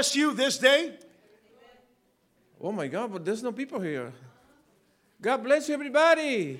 bless 0.00 0.16
you 0.16 0.32
this 0.32 0.56
day. 0.56 0.94
Oh 2.58 2.72
my 2.72 2.86
God, 2.88 3.12
but 3.12 3.22
there's 3.22 3.42
no 3.42 3.52
people 3.52 3.78
here. 3.80 4.10
God 5.20 5.44
bless 5.44 5.68
you, 5.68 5.74
everybody. 5.74 6.58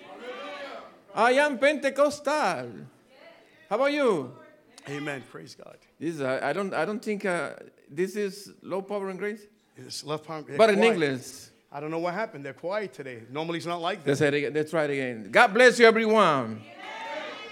I 1.14 1.32
am 1.32 1.58
Pentecostal. 1.58 2.68
How 3.70 3.76
about 3.76 3.92
you? 3.92 4.30
Amen. 4.90 5.22
Praise 5.30 5.54
God. 5.54 5.78
This 5.98 6.16
is, 6.16 6.20
I 6.20 6.50
I 6.50 6.52
don't, 6.52 6.74
I 6.74 6.84
don't 6.84 7.02
think 7.02 7.24
uh, 7.24 7.52
this 7.88 8.14
is 8.14 8.52
low 8.62 8.82
power 8.82 9.08
and 9.08 9.18
grace, 9.18 9.46
It's 9.74 10.02
they're 10.02 10.18
but 10.58 10.68
in 10.68 10.76
quiet. 10.76 10.92
English. 10.92 11.48
I 11.72 11.80
don't 11.80 11.90
know 11.90 12.02
what 12.06 12.12
happened. 12.12 12.44
They're 12.44 12.62
quiet 12.68 12.92
today. 12.92 13.22
Normally 13.30 13.56
it's 13.56 13.66
not 13.74 13.80
like 13.80 14.04
that. 14.04 14.20
Let's, 14.20 14.20
it. 14.20 14.52
Let's 14.52 14.70
try 14.70 14.84
it 14.84 14.90
again. 14.90 15.30
God 15.30 15.54
bless 15.54 15.78
you, 15.78 15.86
everyone. 15.86 16.60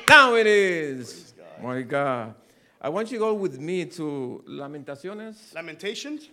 Now 0.07 0.35
it 0.35 0.47
is. 0.47 1.33
My 1.63 1.81
God. 1.81 2.35
I 2.81 2.89
want 2.89 3.11
you 3.11 3.19
to 3.19 3.25
go 3.25 3.35
with 3.35 3.59
me 3.59 3.87
to 3.87 4.45
Lamentaciones. 4.47 5.53
Lamentations. 5.53 6.29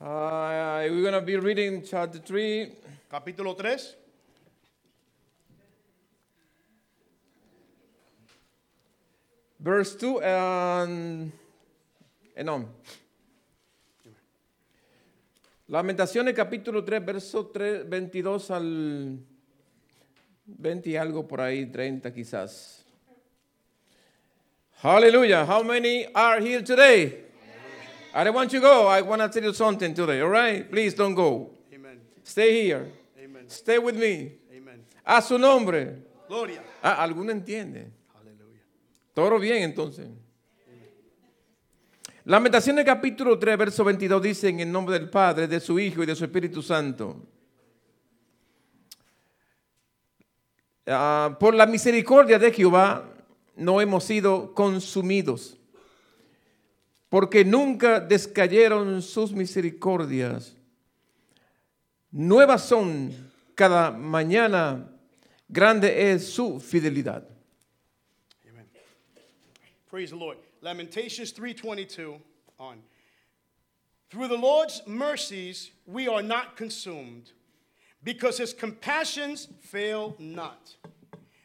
Uh, 0.00 0.86
we're 0.88 1.02
going 1.02 1.12
to 1.14 1.20
be 1.20 1.36
reading 1.36 1.82
chapter 1.84 2.18
3, 2.18 2.72
Capítulo 3.12 3.58
3. 3.58 3.76
verse 9.60 9.94
2 9.96 10.20
and, 10.22 11.32
and 12.34 12.48
on. 12.48 12.66
Lamentaciones 15.68 16.34
capítulo 16.34 16.82
3, 16.82 16.98
verso 16.98 17.50
3, 17.52 17.84
22 17.84 18.52
al 18.52 19.18
20 20.58 20.90
y 20.90 20.96
algo 20.96 21.26
por 21.26 21.40
ahí, 21.40 21.66
30 21.66 22.12
quizás. 22.12 22.84
Hallelujah. 24.82 25.44
How 25.44 25.62
many 25.62 26.06
are 26.14 26.40
here 26.40 26.62
today? 26.62 27.24
I 28.14 28.24
don't 28.24 28.34
want 28.34 28.52
you 28.52 28.60
to 28.60 28.66
go. 28.66 28.88
I 28.88 29.02
want 29.02 29.20
to 29.20 29.28
tell 29.28 29.44
you 29.44 29.52
something 29.52 29.94
today, 29.94 30.20
all 30.20 30.30
right? 30.30 30.68
Please 30.68 30.94
don't 30.94 31.14
go. 31.14 31.50
Amen. 31.72 32.00
Stay 32.24 32.64
here. 32.64 32.90
Amen. 33.22 33.48
Stay 33.48 33.78
with 33.78 33.94
me. 33.94 34.32
Amen. 34.56 34.84
A 35.06 35.20
su 35.20 35.38
nombre. 35.38 35.96
Gloria. 36.28 36.62
Ah, 36.82 37.02
¿Alguno 37.02 37.30
entiende? 37.30 37.90
Hallelujah. 38.14 38.62
Todo 39.14 39.38
bien 39.38 39.62
entonces. 39.62 40.08
Lamentaciones 42.24 42.84
capítulo 42.84 43.38
3, 43.38 43.58
verso 43.58 43.84
22 43.84 44.22
dice 44.22 44.48
en 44.48 44.60
el 44.60 44.70
nombre 44.70 44.98
del 44.98 45.08
Padre, 45.10 45.46
de 45.46 45.58
su 45.60 45.78
Hijo 45.78 46.02
y 46.02 46.06
de 46.06 46.14
su 46.14 46.24
Espíritu 46.24 46.62
Santo. 46.62 47.26
Ah, 50.92 51.36
por 51.38 51.54
la 51.54 51.66
misericordia 51.66 52.36
de 52.36 52.50
Jehová 52.50 53.08
no 53.54 53.80
hemos 53.80 54.02
sido 54.02 54.52
consumidos, 54.54 55.56
porque 57.08 57.44
nunca 57.44 58.00
descayeron 58.00 59.00
sus 59.00 59.30
misericordias. 59.30 60.56
Nuevas 62.10 62.64
son 62.64 63.12
cada 63.54 63.92
mañana, 63.92 64.84
grande 65.48 66.10
es 66.10 66.28
su 66.28 66.58
fidelidad. 66.58 67.22
Amen. 68.48 68.66
Praise 69.88 70.10
the 70.10 70.16
Lord. 70.16 70.38
Lamentations 70.60 71.32
3:22 71.32 72.20
on. 72.58 72.82
Through 74.08 74.26
the 74.26 74.36
Lord's 74.36 74.82
mercies 74.88 75.70
we 75.86 76.08
are 76.08 76.22
not 76.22 76.56
consumed, 76.56 77.30
because 78.02 78.38
his 78.38 78.52
compassions 78.52 79.46
fail 79.60 80.16
not. 80.18 80.79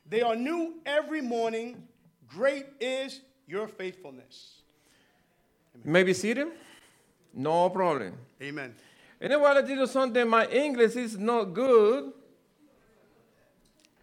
They 0.07 0.21
are 0.21 0.35
new 0.35 0.75
every 0.85 1.21
morning. 1.21 1.87
Great 2.27 2.65
is 2.79 3.21
your 3.47 3.67
faithfulness. 3.67 4.61
Maybe 5.83 6.13
seated? 6.13 6.47
No 7.33 7.69
problem. 7.69 8.13
Amen. 8.41 8.73
And 9.19 9.31
then 9.31 9.41
while 9.41 9.57
I 9.57 9.61
did 9.61 9.87
something, 9.89 10.27
my 10.27 10.47
English 10.47 10.95
is 10.95 11.17
not 11.17 11.45
good. 11.45 12.13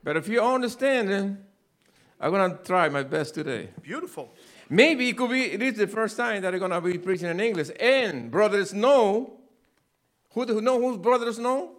But 0.04 0.16
if 0.16 0.28
you 0.28 0.42
understand 0.42 1.10
it, 1.10 1.32
I'm 2.20 2.30
gonna 2.30 2.58
try 2.64 2.88
my 2.88 3.02
best 3.02 3.34
today. 3.34 3.70
Beautiful. 3.82 4.32
Maybe 4.68 5.08
it 5.08 5.16
could 5.16 5.30
be 5.30 5.42
it 5.52 5.62
is 5.62 5.74
the 5.76 5.86
first 5.86 6.16
time 6.16 6.42
that 6.42 6.54
I'm 6.54 6.60
gonna 6.60 6.80
be 6.80 6.98
preaching 6.98 7.28
in 7.28 7.40
English. 7.40 7.70
And 7.78 8.30
brothers 8.30 8.72
know. 8.72 9.38
Who 10.30 10.44
who 10.46 10.60
know 10.60 10.80
whose 10.80 10.98
brothers 10.98 11.38
know? 11.38 11.72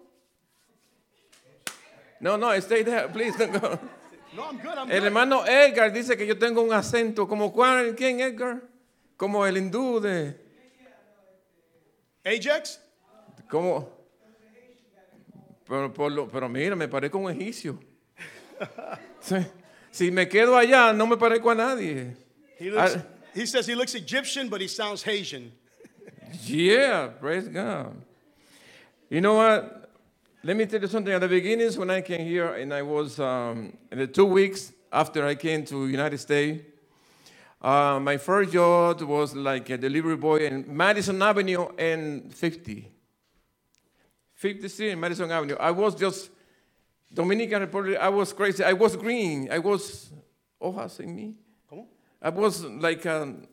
No, 2.22 2.36
no, 2.38 2.58
stay 2.60 2.84
there, 2.84 3.10
please 3.10 3.36
don't 3.36 3.52
go. 3.62 3.80
No, 4.36 4.44
I'm 4.50 4.58
good. 4.58 4.78
I'm 4.78 4.90
El 4.92 5.00
good. 5.00 5.06
hermano 5.08 5.46
Edgar 5.46 5.92
dice 5.92 6.18
que 6.18 6.26
yo 6.26 6.38
tengo 6.38 6.62
un 6.62 6.74
acento 6.74 7.28
como 7.28 7.52
cuál, 7.54 7.96
¿quién 7.96 8.20
Edgar? 8.20 8.62
Como 9.18 9.46
el 9.46 9.58
hindú 9.58 10.00
de, 10.00 10.36
Ajax? 12.26 12.80
como, 13.50 13.90
pero, 15.68 15.94
por 15.94 16.12
lo- 16.12 16.28
pero 16.28 16.50
mira, 16.50 16.76
me 16.76 16.88
parezco 16.88 17.18
un 17.20 17.32
egipcio. 17.32 17.80
Sí. 19.22 19.38
Si 19.92 20.12
me 20.12 20.28
quedo 20.28 20.58
allá, 20.58 20.92
no 20.92 21.08
me 21.08 21.16
parezco 21.16 21.50
a 21.52 21.56
nadie. 21.56 22.14
He, 22.60 22.70
looks, 22.72 22.96
I- 22.98 23.40
he 23.40 23.46
says 23.46 23.66
he 23.68 23.74
looks 23.76 23.96
Egyptian, 23.96 24.50
but 24.50 24.60
he 24.60 24.68
sounds 24.68 25.02
Haitian. 25.04 25.52
Yeah, 26.46 27.08
praise 27.22 27.48
God. 27.48 27.94
You 29.10 29.22
know 29.22 29.36
what? 29.36 29.83
Let 30.46 30.58
me 30.58 30.66
tell 30.66 30.82
you 30.82 30.88
something. 30.88 31.14
At 31.14 31.22
the 31.22 31.30
beginnings, 31.30 31.78
when 31.78 31.90
I 31.90 32.02
came 32.02 32.28
here, 32.28 32.56
and 32.56 32.74
I 32.74 32.82
was 32.82 33.18
um, 33.18 33.78
in 33.90 33.98
the 33.98 34.08
two 34.08 34.26
weeks 34.26 34.74
after 34.92 35.26
I 35.26 35.36
came 35.36 35.64
to 35.68 35.88
United 35.88 36.18
States, 36.18 36.66
uh, 37.62 37.98
my 38.02 38.18
first 38.18 38.52
job 38.52 39.02
was 39.04 39.34
like 39.34 39.70
a 39.70 39.78
delivery 39.78 40.18
boy 40.18 40.46
in 40.46 40.66
Madison 40.68 41.22
Avenue 41.22 41.70
and 41.78 42.34
50. 42.34 42.92
50 44.34 44.68
Street 44.68 44.90
in 44.90 45.00
Madison 45.00 45.32
Avenue. 45.32 45.56
I 45.58 45.72
was 45.72 45.96
just 45.96 46.30
Dominican 47.14 47.62
Republic. 47.62 47.98
I 47.98 48.10
was 48.10 48.34
crazy. 48.34 48.66
I 48.66 48.74
was 48.74 48.98
green. 48.98 49.50
I 49.50 49.60
was 49.60 50.12
hojas 50.62 51.00
in 51.00 51.16
me. 51.16 51.36
¿Cómo? 51.72 51.86
I 52.22 52.28
was 52.28 52.66
like, 52.66 53.06
um, 53.06 53.48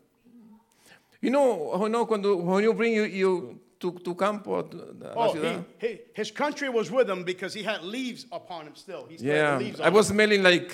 you 1.21 1.31
know, 1.31 1.85
you 1.85 1.89
know 1.89 2.03
when 2.03 2.65
you 2.65 2.75
bring 2.75 2.95
you, 2.95 3.05
you 3.05 3.61
tu, 3.81 3.93
tu 4.05 4.15
campo, 4.15 4.63
tu, 4.63 4.77
la 5.01 5.13
Oh, 5.17 5.33
ciudad. 5.33 5.65
he, 5.81 5.87
he, 5.89 5.99
his 6.15 6.31
country 6.31 6.69
was 6.69 6.91
with 6.91 7.09
him 7.09 7.25
because 7.25 7.55
he 7.55 7.63
had 7.63 7.83
leaves 7.83 8.27
upon 8.31 8.67
him 8.67 8.77
still. 8.77 9.07
He 9.09 9.17
still 9.17 9.35
yeah, 9.35 9.57
leaves 9.59 9.81
on 9.81 9.87
I 9.87 9.89
was 9.89 10.11
him. 10.11 10.17
smelling 10.17 10.43
like, 10.43 10.73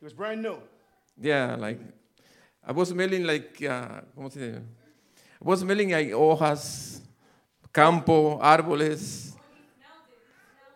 He 0.00 0.04
was 0.04 0.12
brand 0.14 0.42
new. 0.42 0.56
yeah, 1.20 1.54
like, 1.56 1.78
I 2.66 2.72
was 2.72 2.88
smelling 2.88 3.24
like, 3.24 3.62
uh, 3.62 4.00
¿cómo 4.16 4.32
se 4.32 4.40
dice? 4.40 4.60
I 5.40 5.44
was 5.44 5.60
smelling 5.60 5.90
like 5.90 6.08
hojas, 6.10 7.00
campo, 7.72 8.38
árboles. 8.40 9.34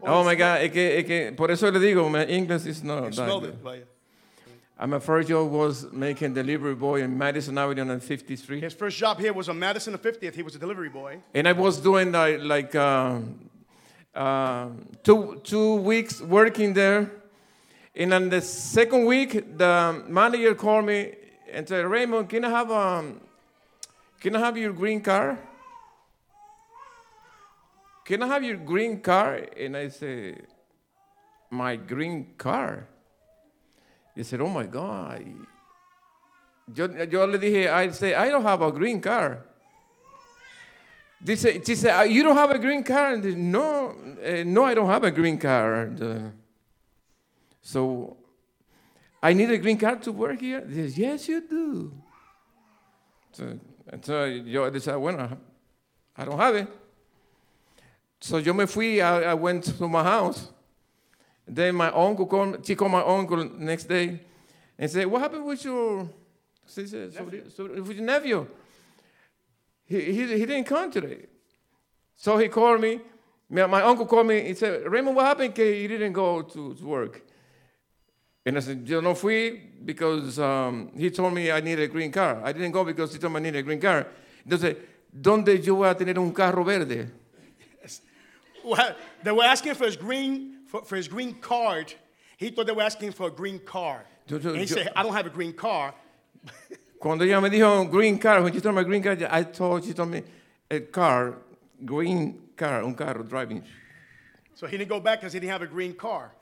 Oh 0.04 0.24
my 0.24 0.34
God, 0.34 0.62
es 0.62 0.72
que, 0.72 0.98
es 0.98 1.04
que, 1.06 1.32
por 1.32 1.50
eso 1.50 1.70
le 1.70 1.78
digo, 1.78 2.10
my 2.10 2.24
English 2.26 2.66
is 2.66 2.82
not 2.82 3.12
that 3.14 3.28
good. 3.28 3.44
it. 3.44 3.86
And 4.82 4.90
my 4.90 4.98
first 4.98 5.28
job 5.28 5.48
was 5.48 5.92
making 5.92 6.34
delivery 6.34 6.74
boy 6.74 7.02
in 7.02 7.16
Madison 7.16 7.56
Avenue 7.56 7.82
on 7.82 8.00
50th 8.00 8.36
Street. 8.38 8.64
His 8.64 8.74
first 8.74 8.96
job 8.98 9.20
here 9.20 9.32
was 9.32 9.48
on 9.48 9.56
Madison 9.56 9.94
and 9.94 10.02
50th. 10.02 10.34
He 10.34 10.42
was 10.42 10.56
a 10.56 10.58
delivery 10.58 10.88
boy. 10.88 11.18
And 11.34 11.46
I 11.46 11.52
was 11.52 11.78
doing 11.78 12.10
like, 12.10 12.40
like 12.40 12.74
um, 12.74 13.48
uh, 14.12 14.70
two, 15.04 15.40
two 15.44 15.76
weeks 15.76 16.20
working 16.20 16.72
there. 16.72 17.12
And 17.94 18.12
on 18.12 18.28
the 18.28 18.40
second 18.40 19.04
week, 19.04 19.56
the 19.56 20.02
manager 20.08 20.52
called 20.56 20.86
me 20.86 21.14
and 21.52 21.68
said, 21.68 21.86
Raymond, 21.86 22.28
can 22.28 22.44
I 22.44 22.50
have, 22.50 22.72
um, 22.72 23.20
can 24.18 24.34
I 24.34 24.40
have 24.40 24.58
your 24.58 24.72
green 24.72 25.00
card? 25.00 25.38
Can 28.04 28.20
I 28.24 28.26
have 28.26 28.42
your 28.42 28.56
green 28.56 29.00
card? 29.00 29.54
And 29.56 29.76
I 29.76 29.90
said, 29.90 30.44
my 31.50 31.76
green 31.76 32.34
card? 32.36 32.88
He 34.14 34.22
said, 34.22 34.40
oh 34.40 34.48
my 34.48 34.64
God. 34.64 35.24
Yo, 36.74 36.86
yo 36.86 37.24
le 37.26 37.38
dije, 37.38 37.70
I 37.72 37.90
say, 37.90 38.14
I 38.14 38.28
don't 38.28 38.42
have 38.42 38.62
a 38.62 38.70
green 38.70 39.00
card. 39.00 39.42
Dice, 41.24 41.64
she 41.64 41.76
said, 41.76 42.00
"Uh, 42.00 42.02
you 42.02 42.22
don't 42.22 42.36
have 42.36 42.50
a 42.50 42.58
green 42.58 42.82
card? 42.82 43.24
No, 43.24 43.94
uh, 44.24 44.42
no, 44.44 44.64
I 44.64 44.74
don't 44.74 44.88
have 44.88 45.04
a 45.04 45.10
green 45.10 45.38
card. 45.38 46.02
Uh, 46.02 46.18
so 47.60 48.16
I 49.22 49.32
need 49.32 49.50
a 49.50 49.58
green 49.58 49.78
card 49.78 50.02
to 50.02 50.12
work 50.12 50.40
here? 50.40 50.66
He 50.66 50.74
says, 50.74 50.98
yes, 50.98 51.28
you 51.28 51.40
do. 51.48 51.92
So, 53.32 53.58
so 54.02 54.24
yo 54.24 54.68
decía, 54.70 54.98
bueno, 55.00 55.38
I 56.16 56.24
don't 56.24 56.38
have 56.38 56.56
it. 56.56 56.68
So 58.20 58.38
yo 58.38 58.52
me 58.52 58.66
fui, 58.66 59.00
I, 59.00 59.30
I 59.30 59.34
went 59.34 59.64
to 59.64 59.88
my 59.88 60.02
house. 60.02 60.51
Then 61.46 61.74
my 61.74 61.90
uncle 61.90 62.26
called, 62.26 62.64
she 62.66 62.74
called 62.74 62.92
my 62.92 63.02
uncle 63.02 63.44
next 63.58 63.84
day 63.84 64.20
and 64.78 64.90
said, 64.90 65.06
what 65.06 65.22
happened 65.22 65.44
with 65.44 65.64
your, 65.64 66.08
"Sobre- 66.66 67.50
sobre- 67.50 67.82
with 67.82 67.96
your 67.96 68.06
nephew? 68.06 68.46
He, 69.84 70.00
he, 70.00 70.38
he 70.38 70.46
didn't 70.46 70.64
come 70.64 70.90
today. 70.90 71.26
So 72.14 72.38
he 72.38 72.48
called 72.48 72.80
me. 72.80 73.00
My, 73.50 73.82
uncle 73.82 74.06
called 74.06 74.26
me. 74.26 74.40
He 74.42 74.54
said, 74.54 74.90
Raymond, 74.90 75.16
what 75.16 75.26
happened? 75.26 75.56
He 75.56 75.86
didn't 75.86 76.12
go 76.12 76.42
to, 76.42 76.74
to 76.74 76.86
work. 76.86 77.22
And 78.46 78.56
I 78.56 78.60
said, 78.60 78.88
yo 78.88 79.00
no 79.00 79.14
fui 79.14 79.50
because 79.84 80.38
um, 80.38 80.90
he 80.96 81.10
told 81.10 81.34
me 81.34 81.50
I 81.50 81.60
needed 81.60 81.82
a 81.82 81.88
green 81.88 82.10
car. 82.10 82.40
I 82.42 82.52
didn't 82.52 82.72
go 82.72 82.84
because 82.84 83.12
he 83.12 83.18
told 83.18 83.32
me 83.34 83.40
I 83.40 83.42
needed 83.42 83.58
a 83.58 83.62
green 83.62 83.80
car. 83.80 84.06
Entonces, 84.44 84.76
¿dónde 85.12 85.62
yo 85.62 85.76
voy 85.76 85.88
a 85.88 85.94
tener 85.94 86.18
un 86.18 86.32
carro 86.32 86.64
verde? 86.64 87.08
Well, 88.64 88.94
they 89.22 89.32
were 89.32 89.44
asking 89.44 89.74
for 89.74 89.86
his 89.86 89.96
green 89.96 90.61
for, 90.72 90.82
for 90.84 90.96
his 90.96 91.06
green 91.06 91.34
card. 91.34 91.92
He 92.38 92.50
thought 92.50 92.66
they 92.66 92.72
were 92.72 92.82
asking 92.82 93.12
for 93.12 93.28
a 93.28 93.30
green 93.30 93.58
car. 93.58 94.04
Yo- 94.26 94.38
yo- 94.38 94.50
and 94.50 94.60
he 94.60 94.66
yo- 94.66 94.76
said, 94.76 94.88
"I 94.96 95.02
don't 95.02 95.12
have 95.12 95.26
a 95.26 95.30
green 95.38 95.52
car." 95.52 95.94
Cuando 96.98 97.24
ella 97.24 97.40
me 97.42 97.50
dijo 97.50 97.90
green 97.90 98.18
car, 98.18 98.42
when 98.42 98.52
she 98.52 98.60
told 98.60 98.74
me 98.76 98.82
green 98.84 99.02
car, 99.02 99.16
I 99.30 99.42
thought 99.44 99.84
she 99.84 99.92
told 99.92 100.08
me 100.10 100.22
a 100.70 100.80
car, 100.80 101.34
green 101.84 102.38
car, 102.56 102.82
un 102.84 102.94
carro 102.94 103.22
driving. 103.22 103.62
So 104.54 104.66
he 104.66 104.78
didn't 104.78 104.88
go 104.88 105.00
back 105.00 105.20
because 105.20 105.32
he 105.34 105.40
didn't 105.40 105.52
have 105.52 105.62
a 105.62 105.66
green 105.66 105.94
car. 105.94 106.32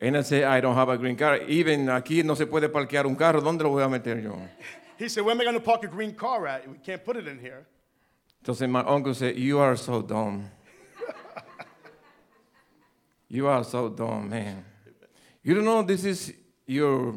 And 0.00 0.16
I 0.16 0.22
said, 0.22 0.44
I 0.44 0.60
don't 0.60 0.74
have 0.76 0.88
a 0.88 0.96
green 0.96 1.16
car. 1.16 1.36
Even 1.46 1.86
aquí 1.88 2.24
no 2.24 2.34
se 2.34 2.46
puede 2.46 2.68
parquear 2.70 3.04
un 3.06 3.16
carro. 3.16 3.40
¿Dónde 3.42 3.62
lo 3.62 3.70
voy 3.70 3.82
a 3.82 3.88
meter 3.88 4.18
yo? 4.20 4.38
He 4.96 5.08
said, 5.08 5.24
"Where 5.24 5.34
am 5.34 5.40
I 5.40 5.44
going 5.44 5.54
to 5.54 5.60
park 5.60 5.84
a 5.84 5.88
green 5.88 6.14
car 6.14 6.46
at? 6.46 6.66
We 6.68 6.78
can't 6.78 7.04
put 7.04 7.16
it 7.16 7.26
in 7.26 7.38
here." 7.38 7.66
Entonces 8.42 8.68
my 8.68 8.80
uncle 8.80 9.12
said, 9.14 9.36
you 9.36 9.58
are 9.58 9.76
so 9.76 10.00
dumb. 10.00 10.50
You 13.30 13.46
are 13.46 13.64
so 13.64 13.88
dumb, 13.88 14.28
man. 14.28 14.64
You 15.42 15.54
don't 15.54 15.64
know 15.64 15.82
this 15.82 16.04
is 16.04 16.34
your 16.66 17.14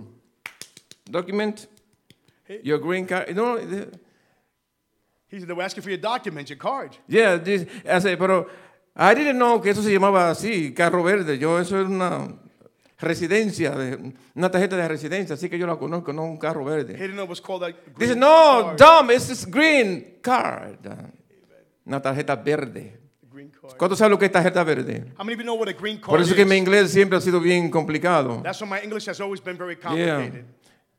document? 1.10 1.68
Your 2.64 2.78
green 2.80 3.06
card? 3.06 3.28
You 3.30 3.34
know, 3.36 3.58
He 5.28 5.40
said, 5.40 5.48
"They 5.48 5.54
were 5.54 5.64
asking 5.64 5.82
for 5.84 5.90
your 5.90 6.00
documents, 6.00 6.50
your 6.52 6.60
card." 6.60 6.96
yeah, 7.08 7.38
this, 7.38 7.66
I 7.90 8.00
said, 8.00 8.20
pero 8.20 8.48
I 8.96 9.16
didn't 9.16 9.38
know 9.40 9.60
que 9.60 9.72
eso 9.72 9.82
se 9.82 9.90
llamaba 9.92 10.30
así, 10.30 10.74
carro 10.76 11.02
verde. 11.04 11.38
Yo, 11.40 11.58
eso 11.58 11.82
es 11.82 11.88
una 11.88 12.28
residencia, 13.00 13.72
de, 13.72 14.14
una 14.36 14.50
tarjeta 14.52 14.78
de 14.78 14.88
residencia, 14.88 15.34
así 15.36 15.50
que 15.50 15.58
yo 15.58 15.66
la 15.66 15.76
conozco, 15.78 16.14
no 16.14 16.24
un 16.26 16.38
carro 16.38 16.62
He 16.62 16.66
verde. 16.70 16.94
didn't 16.94 17.16
know 17.16 17.24
it 17.24 17.30
was 17.30 17.42
called 17.42 17.64
a 17.64 17.72
green 17.72 17.98
Dice, 17.98 18.16
no, 18.16 18.76
card. 18.76 18.78
dumb, 18.78 19.10
it's 19.12 19.28
this 19.28 19.46
green 19.46 20.20
card. 20.22 20.78
Una 21.88 22.00
tarjeta 22.02 22.36
verde. 22.36 23.00
Green 23.44 23.52
card. 23.62 23.78
¿Cuántos 23.78 23.98
saben 24.00 24.12
lo 24.12 24.20
que 24.20 24.26
es 24.26 24.32
tarjeta 24.32 24.64
verde? 24.64 25.06
How 25.18 25.24
many 25.26 25.34
of 25.34 25.40
you 25.40 25.44
know 25.44 25.56
what 25.56 25.68
a 25.68 25.74
green 25.74 25.98
card 25.98 26.10
Por 26.10 26.22
eso 26.22 26.32
is? 26.32 26.36
que 26.36 26.46
mi 26.46 26.56
inglés 26.56 26.92
siempre 26.92 27.18
ha 27.18 27.22
sido 27.22 27.40
bien 27.42 27.70
complicado. 27.70 28.42
That's 28.44 28.62
why 28.62 28.68
my 28.70 28.80
English 28.84 29.08
has 29.10 29.20
always 29.20 29.42
been 29.44 29.58
very 29.58 29.76
Yeah. 29.76 30.16
complicated. 30.18 30.46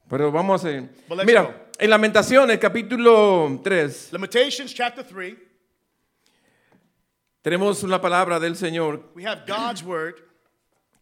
Pero 0.09 0.31
vamos 0.31 0.63
a 0.65 0.69
hacer. 0.69 0.89
Mira, 1.25 1.43
go. 1.43 1.55
en 1.79 1.91
Lamentaciones, 1.91 2.59
capítulo 2.59 3.61
3, 3.63 4.13
Lamentations 4.13 4.75
chapter 4.75 5.03
3, 5.05 5.35
tenemos 7.43 7.83
una 7.83 8.01
palabra 8.01 8.39
del 8.39 8.57
Señor 8.57 9.11
we 9.15 9.25
have 9.25 9.43
God's 9.47 9.83
word 9.83 10.17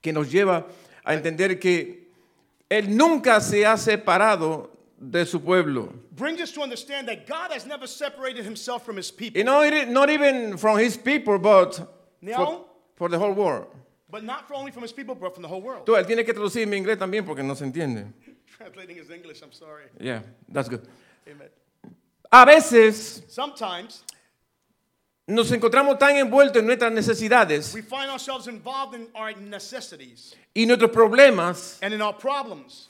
que 0.01 0.13
nos 0.13 0.31
lleva 0.31 0.67
a 1.05 1.15
entender 1.15 1.59
que 1.59 2.09
Él 2.69 2.97
nunca 2.97 3.41
se 3.41 3.67
ha 3.67 3.77
separado 3.77 4.72
de 5.11 5.25
su 5.27 5.41
pueblo. 5.41 5.93
brings 6.13 6.41
us 6.41 6.53
to 6.53 6.63
understand 6.63 7.09
that 7.09 7.27
God 7.27 7.51
has 7.53 7.67
never 7.67 7.87
separated 7.87 8.45
himself 8.45 8.85
from 8.85 8.97
his 8.97 9.11
people, 9.11 9.39
You 9.39 9.45
know, 9.45 9.69
not 9.87 10.11
even 10.11 10.57
from 10.57 10.79
His 10.79 10.97
people, 10.97 11.39
but 11.39 11.75
for, 11.77 11.89
No. 12.23 12.67
for 12.97 13.09
the 13.09 13.19
whole 13.19 13.33
world. 13.33 13.67
but 14.11 14.23
not 14.23 14.45
only 14.53 14.71
from 14.71 14.83
his 14.83 14.93
people, 14.93 15.15
but 15.15 15.33
from 15.35 15.43
the 15.43 15.49
whole 15.49 15.63
world. 15.63 15.87
Tú, 15.87 15.97
Él 15.97 16.07
tiene 16.07 16.23
que 16.25 16.35
traducir 16.35 16.67
mi 16.69 16.77
inglés 16.77 16.99
también 16.99 17.25
porque 17.25 17.43
no 17.43 17.55
se 17.55 17.65
entiende. 17.65 18.13
Translating 18.59 18.97
his 18.97 19.11
English, 19.11 19.41
I'm 19.43 19.53
sorry. 19.53 19.85
Yeah, 19.99 20.21
that's 20.49 20.69
good. 20.69 20.87
Amen. 21.27 21.49
A 22.31 22.45
veces 22.47 23.23
Sometimes 23.29 24.05
nos 25.27 25.51
encontramos 25.51 25.99
tan 25.99 26.17
envueltos 26.17 26.57
en 26.59 26.67
nuestras 26.67 26.93
necesidades 26.93 27.73
we 27.75 27.81
find 27.83 28.11
ourselves 28.11 28.47
involved 28.49 28.95
in 28.95 29.07
our 29.15 29.33
necessities 29.37 30.35
y 30.55 30.65
nuestros 30.67 30.91
problemas 30.91 31.79
and 31.83 31.95
in 31.95 32.03
our 32.03 32.13
problems 32.13 32.89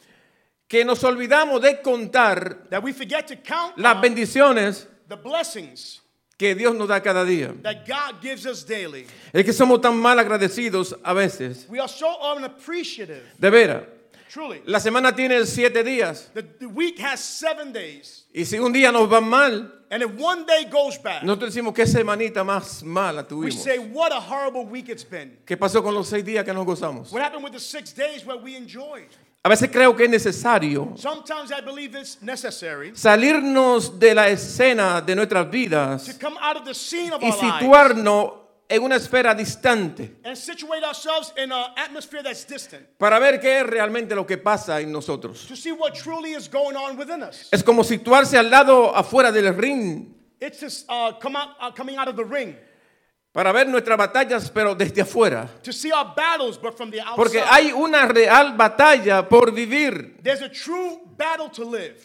que 0.72 0.86
nos 0.86 1.04
olvidamos 1.04 1.60
de 1.60 1.82
contar 1.82 2.66
that 2.70 2.82
we 2.82 2.94
forget 2.94 3.26
to 3.26 3.36
count 3.36 3.76
las 3.76 3.96
on 3.96 4.00
bendiciones 4.00 4.86
the 5.06 5.16
blessings 5.16 6.00
que 6.38 6.54
Dios 6.54 6.74
nos 6.74 6.88
da 6.88 6.98
cada 7.00 7.26
día. 7.26 7.52
that 7.62 7.86
God 7.86 8.22
gives 8.22 8.46
us 8.46 8.64
daily. 8.64 9.06
Es 9.34 9.44
que 9.44 9.52
somos 9.52 9.82
tan 9.82 9.94
mal 9.98 10.18
agradecidos 10.18 10.94
a 11.04 11.12
veces. 11.12 11.66
We 11.68 11.78
are 11.78 11.88
so 11.90 12.08
unappreciative, 12.34 13.20
De 13.38 13.50
veras, 13.50 13.82
truly. 14.30 14.62
la 14.64 14.80
semana 14.80 15.14
tiene 15.14 15.44
siete 15.44 15.84
días 15.84 16.30
The, 16.32 16.42
the 16.42 16.66
week 16.68 16.98
has 17.00 17.20
seven 17.20 17.70
days, 17.70 18.24
y 18.34 18.46
si 18.46 18.58
un 18.58 18.72
día 18.72 18.90
nos 18.90 19.12
va 19.12 19.20
mal, 19.20 19.70
and 19.90 20.02
if 20.02 20.10
one 20.18 20.46
day 20.46 20.64
goes 20.70 20.96
bad, 20.96 21.22
nosotros 21.22 21.54
decimos 21.54 21.74
qué 21.74 21.86
semanita 21.86 22.42
más 22.42 22.82
mala 22.82 23.20
we 23.22 23.28
tuvimos. 23.28 23.62
say, 23.62 23.78
What 23.78 24.10
a 24.10 24.20
horrible 24.20 24.64
week 24.64 24.88
it's 24.88 25.04
been. 25.04 25.36
¿Qué 25.44 25.58
pasó 25.58 25.82
con 25.82 25.94
los 25.94 26.08
seis 26.08 26.24
días 26.24 26.46
que 26.46 26.54
nos 26.54 26.64
gozamos? 26.64 27.12
What 27.12 27.20
happened 27.22 27.44
with 27.44 27.52
the 27.52 27.60
six 27.60 27.92
days 27.92 28.24
where 28.24 28.38
we 28.38 28.56
enjoyed? 28.56 29.08
A 29.44 29.48
veces 29.48 29.70
creo 29.72 29.96
que 29.96 30.04
es 30.04 30.10
necesario 30.10 30.94
salirnos 32.94 33.98
de 33.98 34.14
la 34.14 34.28
escena 34.28 35.00
de 35.00 35.16
nuestras 35.16 35.50
vidas 35.50 36.08
y 37.20 37.32
situarnos 37.32 38.32
en 38.68 38.82
una 38.84 38.96
esfera 38.96 39.34
distante 39.34 40.16
para 42.98 43.18
ver 43.18 43.40
qué 43.40 43.60
es 43.60 43.66
realmente 43.66 44.14
lo 44.14 44.24
que 44.24 44.38
pasa 44.38 44.80
en 44.80 44.92
nosotros. 44.92 45.46
to 45.48 45.56
see 45.56 45.72
what 45.72 45.92
truly 45.92 46.36
is 46.36 46.48
going 46.48 46.76
on 46.76 46.96
within 46.96 47.24
us. 47.24 47.48
Es 47.50 47.64
como 47.64 47.82
situarse 47.82 48.38
al 48.38 48.48
lado 48.48 48.94
afuera 48.94 49.32
del 49.32 49.52
ring 49.56 50.14
para 53.32 53.50
ver 53.52 53.66
nuestras 53.68 53.96
batallas, 53.96 54.50
pero 54.50 54.74
desde 54.74 55.00
afuera. 55.02 55.48
to 55.62 55.72
see 55.72 55.90
our 55.90 56.14
battles, 56.14 56.58
but 56.60 56.76
from 56.76 56.90
the 56.90 57.00
outside. 57.00 57.16
Porque 57.16 57.40
hay 57.40 57.72
una 57.72 58.06
real 58.06 58.54
batalla 58.56 59.26
por 59.28 59.50
vivir. 59.52 60.16
There's 60.22 60.42
a 60.42 60.48
true 60.50 61.00
battle 61.16 61.48
to 61.50 61.64
live. 61.64 61.96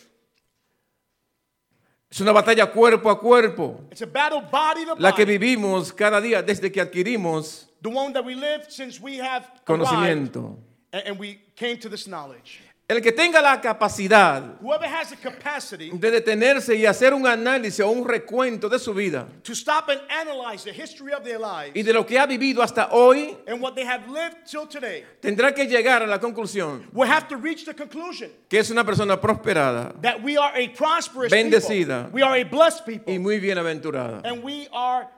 Es 2.09 2.21
una 2.21 2.31
batalla 2.31 2.65
cuerpo 2.71 3.09
a 3.09 3.19
cuerpo, 3.19 3.81
It's 3.91 4.01
a 4.01 4.06
battle 4.06 4.41
body 4.50 4.85
to 4.85 4.95
la 4.97 5.12
que 5.13 5.25
body. 5.25 5.38
vivimos 5.38 5.91
cada 5.91 6.21
día 6.21 6.41
desde 6.41 6.71
que 6.71 6.79
adquirimos 6.79 7.68
The 7.81 7.89
one 7.89 8.13
that 8.13 8.23
we 8.25 8.33
live 8.33 8.65
since 8.69 9.00
we 9.01 9.19
have 9.19 9.45
conocimiento. 9.65 10.57
and 10.94 11.19
we 11.19 11.41
came 11.56 11.77
to 11.77 11.89
this 11.89 12.07
knowledge. 12.07 12.62
El 12.89 13.01
que 13.01 13.11
tenga 13.11 13.41
la 13.41 13.59
capacidad 13.59 14.41
has 14.63 15.09
the 15.09 15.89
de 15.91 16.11
detenerse 16.11 16.73
y 16.73 16.85
hacer 16.85 17.13
un 17.13 17.27
análisis 17.27 17.81
o 17.81 17.89
un 17.89 18.07
recuento 18.07 18.69
de 18.69 18.79
su 18.79 18.93
vida 18.93 19.27
to 19.43 19.51
stop 19.51 19.89
and 19.89 19.99
analyze 20.09 20.63
the 20.63 20.71
history 20.71 21.11
of 21.11 21.21
their 21.21 21.37
lives 21.37 21.75
y 21.75 21.83
de 21.83 21.91
lo 21.91 22.05
que 22.05 22.17
ha 22.17 22.25
vivido 22.25 22.63
hasta 22.63 22.87
hoy, 22.91 23.35
and 23.45 23.61
what 23.61 23.75
they 23.75 23.85
have 23.85 24.07
lived 24.07 24.37
till 24.49 24.65
today 24.65 25.03
tendrá 25.19 25.53
que 25.53 25.65
llegar 25.65 26.01
a 26.01 26.07
la 26.07 26.17
conclusión 26.17 26.87
will 26.93 27.09
have 27.09 27.27
to 27.27 27.35
reach 27.35 27.65
the 27.65 27.73
conclusion 27.73 28.31
que 28.47 28.57
es 28.57 28.71
una 28.71 28.85
persona 28.85 29.19
prosperada 29.19 29.93
that 30.01 30.23
we 30.23 30.37
are 30.37 30.53
a 30.56 30.69
prosperous 30.69 31.29
Bendecida. 31.29 32.06
people. 32.06 32.11
We 32.13 32.21
are 32.21 32.37
a 32.39 32.45
blessed 32.45 32.85
y 33.06 33.17
muy 33.17 33.39
bienaventurada. 33.41 34.21
And 34.23 34.41
we 34.41 34.69
are 34.71 35.09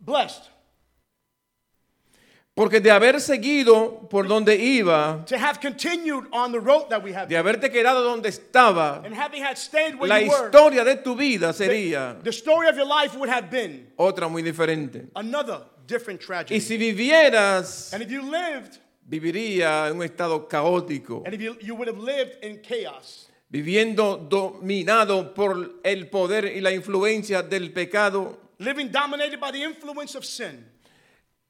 blessed 0.00 0.48
Porque 2.54 2.80
de 2.80 2.90
haber 2.90 3.18
seguido 3.22 4.06
por 4.10 4.28
donde 4.28 4.54
iba, 4.56 5.24
to 5.26 5.36
have 5.38 5.58
continued 5.58 6.26
on 6.32 6.52
the 6.52 6.58
road 6.60 6.86
that 6.90 7.02
we 7.02 7.10
have 7.14 7.26
de 7.26 7.34
haberte 7.36 7.70
quedado 7.70 8.02
donde 8.04 8.28
estaba, 8.28 9.00
and 9.06 9.14
having 9.14 9.42
had 9.42 9.56
stayed 9.56 9.94
where 9.98 10.06
la 10.08 10.18
you 10.18 10.28
were. 10.28 10.44
historia 10.50 10.84
de 10.84 10.96
tu 10.96 11.14
vida 11.16 11.54
sería 11.54 12.18
The 12.22 12.30
story 12.30 12.68
of 12.68 12.76
your 12.76 12.86
life 12.86 13.16
would 13.16 13.30
have 13.30 13.48
been 13.50 13.90
otra 13.96 14.28
muy 14.28 14.42
diferente. 14.42 15.06
another 15.14 15.60
different 15.86 16.20
Y 16.20 16.26
tragedy. 16.26 16.60
si 16.60 16.76
vivieras, 16.76 17.90
And 17.94 18.02
if 18.02 18.10
you 18.10 18.20
lived, 18.20 18.78
viviría 19.08 19.88
en 19.88 19.96
un 19.96 20.02
estado 20.02 20.46
caótico, 20.46 21.22
and 21.24 21.32
if 21.32 21.40
you, 21.40 21.56
you 21.62 21.74
would 21.74 21.88
have 21.88 21.98
lived 21.98 22.36
in 22.44 22.60
chaos, 22.60 23.30
viviendo 23.50 24.18
dominado 24.28 25.32
por 25.32 25.80
el 25.82 26.08
poder 26.10 26.44
y 26.54 26.60
la 26.60 26.70
influencia 26.70 27.42
del 27.42 27.72
pecado 27.72 28.38
living 28.58 28.90
dominated 28.92 29.40
by 29.40 29.50
the 29.50 29.62
influence 29.64 30.14
of 30.14 30.22
sin, 30.26 30.66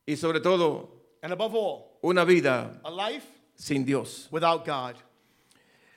y 0.07 0.17
sobre 0.17 0.41
todo 0.41 0.89
and 1.23 1.33
above 1.33 1.55
all, 1.55 1.99
una 2.03 2.25
vida 2.25 2.81
a 2.85 2.91
life 2.91 3.25
sin 3.55 3.85
Dios. 3.85 4.29
without 4.31 4.65
God. 4.65 4.97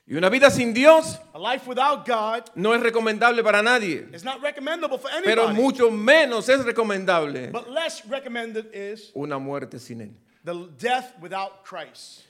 Y 0.07 0.13
una 0.15 0.29
vida 0.29 0.51
sin 0.51 0.71
Dios 0.71 1.17
A 1.33 1.39
life 1.39 1.65
without 1.67 2.05
God 2.05 2.43
no 2.53 2.74
es 2.75 2.81
recomendable 2.83 3.41
para 3.43 3.63
nadie, 3.63 4.05
is 4.13 4.24
not 4.24 4.39
recommendable 4.39 5.00
for 5.00 5.09
pero 5.24 5.47
anybody. 5.47 5.59
mucho 5.62 5.89
menos 5.89 6.47
es 6.47 6.63
recomendable 6.63 7.50
But 7.51 7.71
less 7.71 8.05
recommended 8.07 8.67
is 8.71 9.12
una 9.15 9.39
muerte 9.39 9.79
sin 9.79 10.01
Él. 10.01 10.12
the 10.43 10.69
death 10.77 11.12
without 11.19 11.63
Christ. 11.63 12.21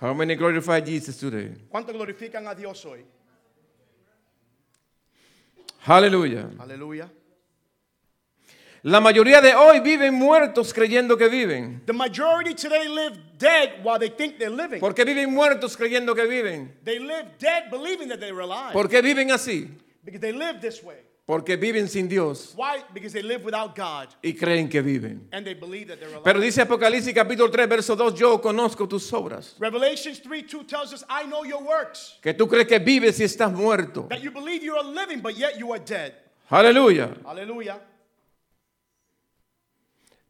How 0.00 0.14
many 0.14 0.34
glorify 0.36 0.80
Jesus 0.80 1.18
today? 1.18 1.52
¿Cuánto 1.70 1.92
glorifican 1.92 2.46
a 2.48 2.54
Dios 2.54 2.82
hoy? 2.86 3.04
Aleluya. 5.86 6.48
Aleluya. 6.58 7.10
La 8.86 9.00
mayoría 9.00 9.40
de 9.40 9.54
hoy 9.54 9.80
viven 9.80 10.12
muertos 10.12 10.74
creyendo 10.74 11.16
que 11.16 11.26
viven. 11.28 11.80
The 11.86 11.94
majority 11.94 12.52
today 12.54 12.86
live 12.86 13.16
dead 13.38 13.82
while 13.82 13.98
they 13.98 14.10
think 14.10 14.36
they're 14.36 14.50
living. 14.54 14.78
¿Por 14.78 14.94
qué 14.94 15.06
viven 15.06 15.32
muertos 15.32 15.74
creyendo 15.74 16.14
que 16.14 16.26
viven? 16.26 16.70
They 16.84 16.98
live 16.98 17.30
dead 17.38 17.70
believing 17.70 18.08
that 18.10 18.20
they 18.20 18.30
were 18.30 18.42
alive 18.42 18.74
¿Por 18.74 18.86
qué 18.90 19.00
viven 19.00 19.30
así? 19.30 19.70
because 20.04 20.20
they 20.20 20.32
live 20.32 20.60
this 20.60 20.82
way. 20.84 20.96
porque 21.24 21.56
viven 21.56 21.88
sin 21.88 22.08
Dios 22.10 22.52
Why? 22.54 22.84
Because 22.92 23.14
they 23.14 23.22
live 23.22 23.42
without 23.42 23.74
God 23.74 24.08
y 24.22 24.34
creen 24.34 24.68
que 24.68 24.82
viven. 24.82 25.28
and 25.32 25.46
they 25.46 25.54
believe 25.54 25.86
that 25.88 25.98
they're 25.98 26.10
alive. 26.10 26.22
Pero 26.22 26.38
dice 26.38 26.60
Apocalipsis 26.60 27.14
capítulo 27.14 27.50
3, 27.50 27.66
verso 27.66 27.96
2, 27.96 28.14
yo 28.14 28.38
conozco 28.42 28.86
tus 28.86 29.10
obras. 29.14 29.56
Revelations 29.58 30.20
3 30.20 30.42
2 30.46 30.64
tells 30.66 30.92
us, 30.92 31.02
I 31.08 31.24
know 31.24 31.42
your 31.42 31.62
works, 31.62 32.18
Que 32.20 32.34
tú 32.34 32.46
crees 32.46 32.66
que 32.68 32.78
vives 32.80 33.18
y 33.18 33.24
estás 33.24 33.50
muerto. 33.50 34.08
that 34.10 34.20
you 34.20 34.30
believe 34.30 34.62
you 34.62 34.76
are 34.76 34.84
living, 34.84 35.22
but 35.22 35.38
yet 35.38 35.58
you 35.58 35.72
are 35.72 35.82
dead. 35.82 36.12
Aleluya. 36.50 37.16
Hallelujah. 37.24 37.80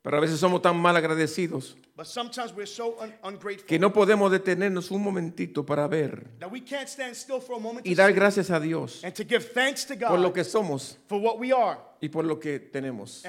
Pero 0.05 0.19
a 0.19 0.21
veces 0.21 0.39
somos 0.39 0.61
tan 0.61 0.77
mal 0.77 0.95
agradecidos 0.97 1.79
But 1.97 2.05
sometimes 2.05 2.53
we're 2.55 2.67
so 2.67 2.95
un- 3.01 3.15
ungrateful 3.23 3.67
que 3.67 3.79
no 3.79 3.91
podemos 3.91 4.31
detenernos 4.31 4.91
un 4.91 5.01
momentito 5.03 5.65
para 5.65 5.89
ver 5.89 6.27
that 6.41 6.51
we 6.53 6.61
can't 6.61 6.89
stand 6.89 7.15
still 7.15 7.41
for 7.41 7.57
a 7.57 7.59
moment 7.59 7.87
y 7.87 7.95
dar 7.95 8.13
gracias 8.13 8.51
a 8.51 8.61
Dios 8.61 9.03
and 9.03 9.15
to 9.15 9.25
give 9.25 9.41
thanks 9.55 9.87
to 9.87 9.97
por 9.97 10.19
lo 10.19 10.29
God 10.29 10.35
que 10.35 10.45
somos 10.45 10.99
for 11.09 11.19
what 11.19 11.39
we 11.39 11.53
are 11.53 11.79
y 12.03 12.09
por 12.11 12.23
lo 12.27 12.39
que 12.39 12.59
tenemos. 12.61 13.23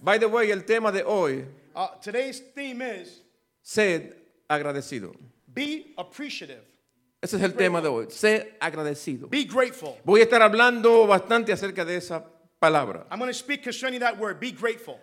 By 0.00 0.18
the 0.20 0.26
way, 0.28 0.52
el 0.52 0.64
tema 0.64 0.92
de 0.92 1.02
hoy, 1.02 1.44
Uh, 1.74 1.88
today's 2.00 2.40
theme 2.54 2.80
is 2.82 3.20
sed 3.62 4.14
agradecido. 4.48 5.12
be 5.52 5.94
appreciative, 5.98 6.62
Ese 7.20 7.34
es 7.38 7.42
el 7.42 7.54
tema 7.54 7.80
de 7.80 7.88
hoy, 7.88 8.06
sed 8.10 8.54
agradecido. 8.60 9.28
be 9.28 9.44
grateful. 9.46 9.96
Voy 10.04 10.20
a 10.20 10.24
estar 10.24 10.42
hablando 10.42 11.08
bastante 11.08 11.52
acerca 11.52 11.84
de 11.84 11.96
esa 11.96 12.22
palabra. 12.60 13.04
I'm 13.10 13.18
going 13.18 13.30
to 13.32 13.34
speak 13.36 13.64
concerning 13.64 13.98
that 14.00 14.16
word, 14.16 14.38
be 14.38 14.52
grateful. 14.52 15.00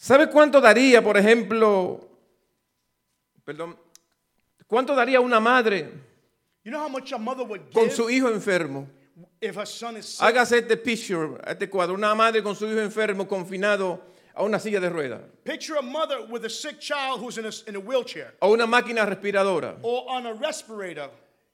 ¿Sabe 0.00 0.28
cuánto 0.30 0.60
daría, 0.60 1.02
por 1.02 1.16
ejemplo, 1.16 2.08
perdón, 3.44 3.76
cuánto 4.68 4.94
daría 4.94 5.20
una 5.20 5.40
madre 5.40 5.90
You 6.62 6.70
know 6.70 6.80
how 6.80 6.88
much 6.88 7.12
a 7.12 7.18
mother 7.18 7.44
would 7.44 7.72
con 7.72 7.84
give 7.84 7.96
su 7.96 8.08
hijo 8.08 8.28
enfermo? 8.30 8.86
if 9.40 9.56
her 9.56 9.66
son 9.66 9.96
is 9.96 10.06
sick? 10.06 10.22
Hágase 10.24 10.58
este 10.58 10.76
picture, 10.76 11.40
este 11.46 11.68
cuadro, 11.68 11.94
una 11.94 12.14
madre 12.14 12.42
con 12.44 12.54
su 12.54 12.66
hijo 12.66 12.80
enfermo 12.80 13.26
confinado 13.26 14.00
a 14.34 14.44
una 14.44 14.60
silla 14.60 14.78
de 14.78 14.88
ruedas 14.88 15.20
Picture 15.42 15.78
a 15.78 15.82
mother 15.82 16.20
with 16.30 16.44
a 16.44 16.50
sick 16.50 16.78
child 16.78 17.20
who's 17.20 17.36
in 17.36 17.46
a, 17.46 17.50
in 17.66 17.74
a 17.74 17.80
wheelchair 17.80 18.36
o 18.40 18.52
una 18.52 18.66
máquina 18.66 19.04
respiradora 19.04 19.78
or 19.82 20.04
on 20.08 20.26
a 20.26 20.32
respirator. 20.34 21.10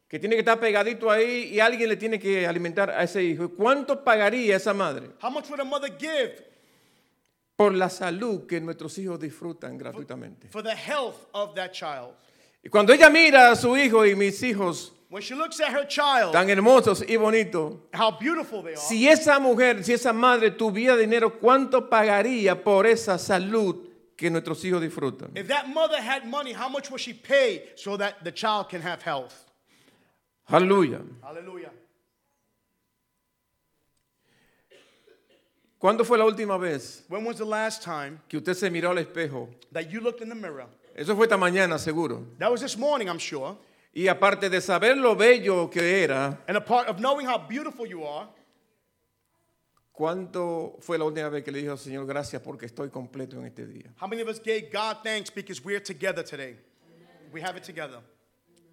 que 0.06 0.18
tiene 0.18 0.34
que 0.36 0.40
estar 0.40 0.60
pegadito 0.60 1.10
ahí 1.10 1.50
y 1.54 1.60
alguien 1.60 1.88
le 1.88 1.96
tiene 1.96 2.18
que 2.18 2.46
alimentar 2.46 2.90
a 2.90 3.02
ese 3.04 3.22
hijo. 3.22 3.48
¿Cuánto 3.48 4.04
pagaría 4.04 4.56
esa 4.56 4.74
madre 4.74 5.08
How 5.22 5.30
much 5.30 5.48
would 5.48 5.60
a 5.60 5.64
mother 5.64 5.90
give 5.98 6.44
por 7.56 7.74
la 7.74 7.88
salud 7.88 8.46
que 8.46 8.60
nuestros 8.60 8.96
hijos 8.98 9.18
disfrutan 9.20 9.78
gratuitamente? 9.78 10.48
for 10.50 10.62
the 10.62 10.74
health 10.74 11.26
of 11.32 11.54
that 11.54 11.72
child? 11.72 12.14
Y 12.62 12.70
cuando 12.70 12.92
ella 12.92 13.10
mira 13.10 13.50
a 13.50 13.56
su 13.56 13.76
hijo 13.76 14.06
y 14.06 14.14
mis 14.14 14.42
hijos 14.42 14.92
When 15.10 15.22
she 15.22 15.36
looks 15.36 15.60
at 15.60 15.68
her 15.68 15.86
child, 15.86 16.32
tan 16.32 16.48
hermosos 16.48 17.02
y 17.08 17.16
bonitos, 17.16 17.76
how 17.92 18.10
beautiful 18.10 18.62
they 18.62 18.72
are. 18.72 18.80
Si 18.80 19.06
esa 19.06 19.38
mujer, 19.38 19.84
si 19.84 19.92
esa 19.92 20.12
madre 20.12 20.50
tuviera 20.50 20.96
dinero, 20.96 21.38
¿cuánto 21.38 21.88
pagaría 21.88 22.64
por 22.64 22.84
esa 22.84 23.16
salud 23.16 23.76
que 24.16 24.28
nuestros 24.28 24.64
hijos 24.64 24.80
disfrutan? 24.82 25.30
If 25.36 25.46
that 25.46 25.68
mother 25.68 26.00
had 26.00 26.24
money, 26.24 26.52
how 26.52 26.68
much 26.68 26.90
would 26.90 27.00
she 27.00 27.12
pay 27.14 27.62
so 27.76 27.96
that 27.96 28.24
the 28.24 28.32
child 28.32 28.68
can 28.68 28.82
have 28.82 29.02
health? 29.02 29.44
Aleluya. 30.48 31.00
Hallelujah. 31.22 31.70
¿Cuándo 35.84 36.02
fue 36.02 36.16
la 36.16 36.24
última 36.24 36.56
vez 36.56 37.04
When 37.10 37.26
was 37.26 37.36
the 37.36 37.44
last 37.44 37.84
time 37.84 38.18
que 38.26 38.38
usted 38.38 38.54
se 38.54 38.70
miró 38.70 38.88
al 38.88 38.96
espejo? 38.96 39.50
that 39.70 39.90
you 39.90 40.00
looked 40.00 40.22
in 40.22 40.30
the 40.30 40.34
mirror? 40.34 40.66
Eso 40.96 41.14
fue 41.14 41.26
esta 41.26 41.36
mañana, 41.36 41.78
seguro. 41.78 42.26
That 42.38 42.50
was 42.50 42.62
this 42.62 42.78
morning, 42.78 43.06
I'm 43.06 43.18
sure. 43.18 43.58
Y 43.92 44.08
aparte 44.08 44.48
de 44.48 44.62
saber 44.62 44.96
lo 44.96 45.14
bello 45.14 45.68
que 45.68 46.02
era, 46.02 46.42
And 46.48 46.56
a 46.56 46.64
part 46.64 46.88
of 46.88 47.00
knowing 47.00 47.26
how 47.26 47.36
beautiful 47.36 47.86
you 47.86 48.02
are, 48.02 48.30
¿cuánto 49.92 50.78
fue 50.80 50.96
la 50.96 51.04
última 51.04 51.28
vez 51.28 51.44
que 51.44 51.52
le 51.52 51.60
dijo, 51.60 51.76
Señor, 51.76 52.06
gracias 52.06 52.40
porque 52.40 52.64
estoy 52.64 52.88
completo 52.88 53.36
en 53.38 53.44
este 53.44 53.66
día? 53.66 53.92
how 54.00 54.08
many 54.08 54.22
of 54.22 54.28
us 54.28 54.38
gave 54.38 54.70
God 54.72 55.02
thanks 55.04 55.28
because 55.28 55.62
we're 55.62 55.82
together 55.82 56.24
today? 56.24 56.56
We 57.30 57.42
have 57.42 57.58
it 57.58 57.62
together. 57.62 58.00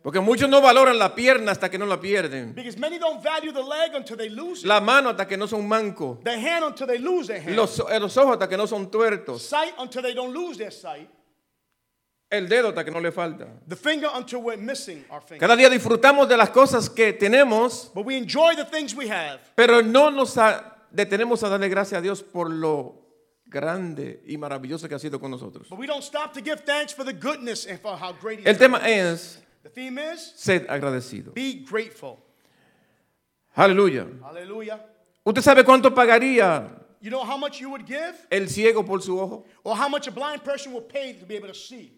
Porque 0.03 0.19
muchos 0.19 0.49
no 0.49 0.61
valoran 0.61 0.97
la 0.97 1.13
pierna 1.13 1.51
hasta 1.51 1.69
que 1.69 1.77
no 1.77 1.85
la 1.85 1.99
pierden, 1.99 2.55
Because 2.55 2.77
many 2.79 2.97
don't 2.97 3.21
value 3.23 3.51
the 3.53 3.61
leg 3.61 3.93
until 3.95 4.17
they 4.17 4.29
lose 4.29 4.61
it, 4.61 4.65
la 4.67 4.79
mano 4.81 5.09
hasta 5.11 5.27
que 5.27 5.37
no 5.37 5.45
son 5.47 5.67
mancos, 5.67 6.23
the 6.23 6.31
hand 6.39 6.63
until 6.65 6.87
they 6.87 6.97
lose 6.97 7.27
their 7.27 7.39
hand, 7.41 7.55
los, 7.55 7.79
eh, 7.79 7.99
los 7.99 8.17
ojos 8.17 8.33
hasta 8.33 8.47
que 8.49 8.57
no 8.57 8.65
son 8.65 8.89
tuertos, 8.89 9.43
sight 9.43 9.73
until 9.77 10.01
they 10.01 10.13
don't 10.15 10.33
lose 10.33 10.57
their 10.57 10.71
sight, 10.71 11.07
el 12.31 12.47
dedo 12.47 12.69
hasta 12.69 12.83
que 12.83 12.91
no 12.91 12.99
le 12.99 13.11
falta. 13.11 13.47
the 13.67 13.75
finger 13.75 14.09
until 14.15 14.39
we're 14.41 14.57
missing 14.57 15.05
our 15.11 15.21
finger. 15.21 15.39
Cada 15.39 15.55
día 15.55 15.69
disfrutamos 15.69 16.27
de 16.27 16.35
las 16.37 16.49
cosas 16.49 16.89
que 16.89 17.13
tenemos, 17.13 17.91
But 17.93 18.05
we 18.05 18.17
enjoy 18.17 18.55
the 18.55 18.65
things 18.65 18.95
we 18.95 19.07
have, 19.07 19.39
pero 19.55 19.81
no 19.83 20.09
nos 20.09 20.35
a- 20.37 20.77
detenemos 20.91 21.43
a 21.43 21.49
darle 21.49 21.69
gracias 21.69 21.99
a 21.99 22.01
Dios 22.01 22.23
por 22.23 22.49
lo 22.49 22.95
grande 23.45 24.23
y 24.25 24.37
maravilloso 24.37 24.87
que 24.89 24.95
ha 24.95 24.99
sido 24.99 25.19
con 25.19 25.29
nosotros. 25.29 25.67
but 25.69 25.77
we 25.77 25.85
don't 25.85 26.03
stop 26.03 26.33
to 26.33 26.41
give 26.41 26.61
thanks 26.65 26.91
for 26.93 27.03
the 27.05 27.13
goodness 27.13 27.67
and 27.67 27.79
for 27.79 27.95
how 27.95 28.13
great 28.13 28.39
El 28.47 28.53
is. 28.53 28.57
tema 28.57 28.79
es 28.89 29.43
The 29.63 29.69
theme 29.69 29.97
is 29.99 30.33
sed 30.35 30.67
agradecido. 30.67 31.33
be 31.33 31.63
grateful. 31.63 32.19
Aleluya. 33.55 34.07
Hallelujah. 34.23 34.79
¿Usted 35.25 35.41
sabe 35.41 35.63
cuánto 35.63 35.93
pagaría 35.93 36.77
You 37.01 37.09
know 37.09 37.23
how 37.23 37.35
much 37.37 37.59
you 37.59 37.69
would 37.69 37.85
give, 37.85 38.15
el 38.31 38.47
ciego 38.47 38.83
por 38.85 39.01
su 39.01 39.19
ojo? 39.19 39.45
or 39.63 39.75
how 39.75 39.89
much 39.89 40.07
a 40.07 40.11
blind 40.11 40.43
person 40.43 40.71
will 40.73 40.81
pay 40.83 41.13
to 41.13 41.25
be 41.25 41.35
able 41.35 41.47
to 41.47 41.53
see, 41.53 41.91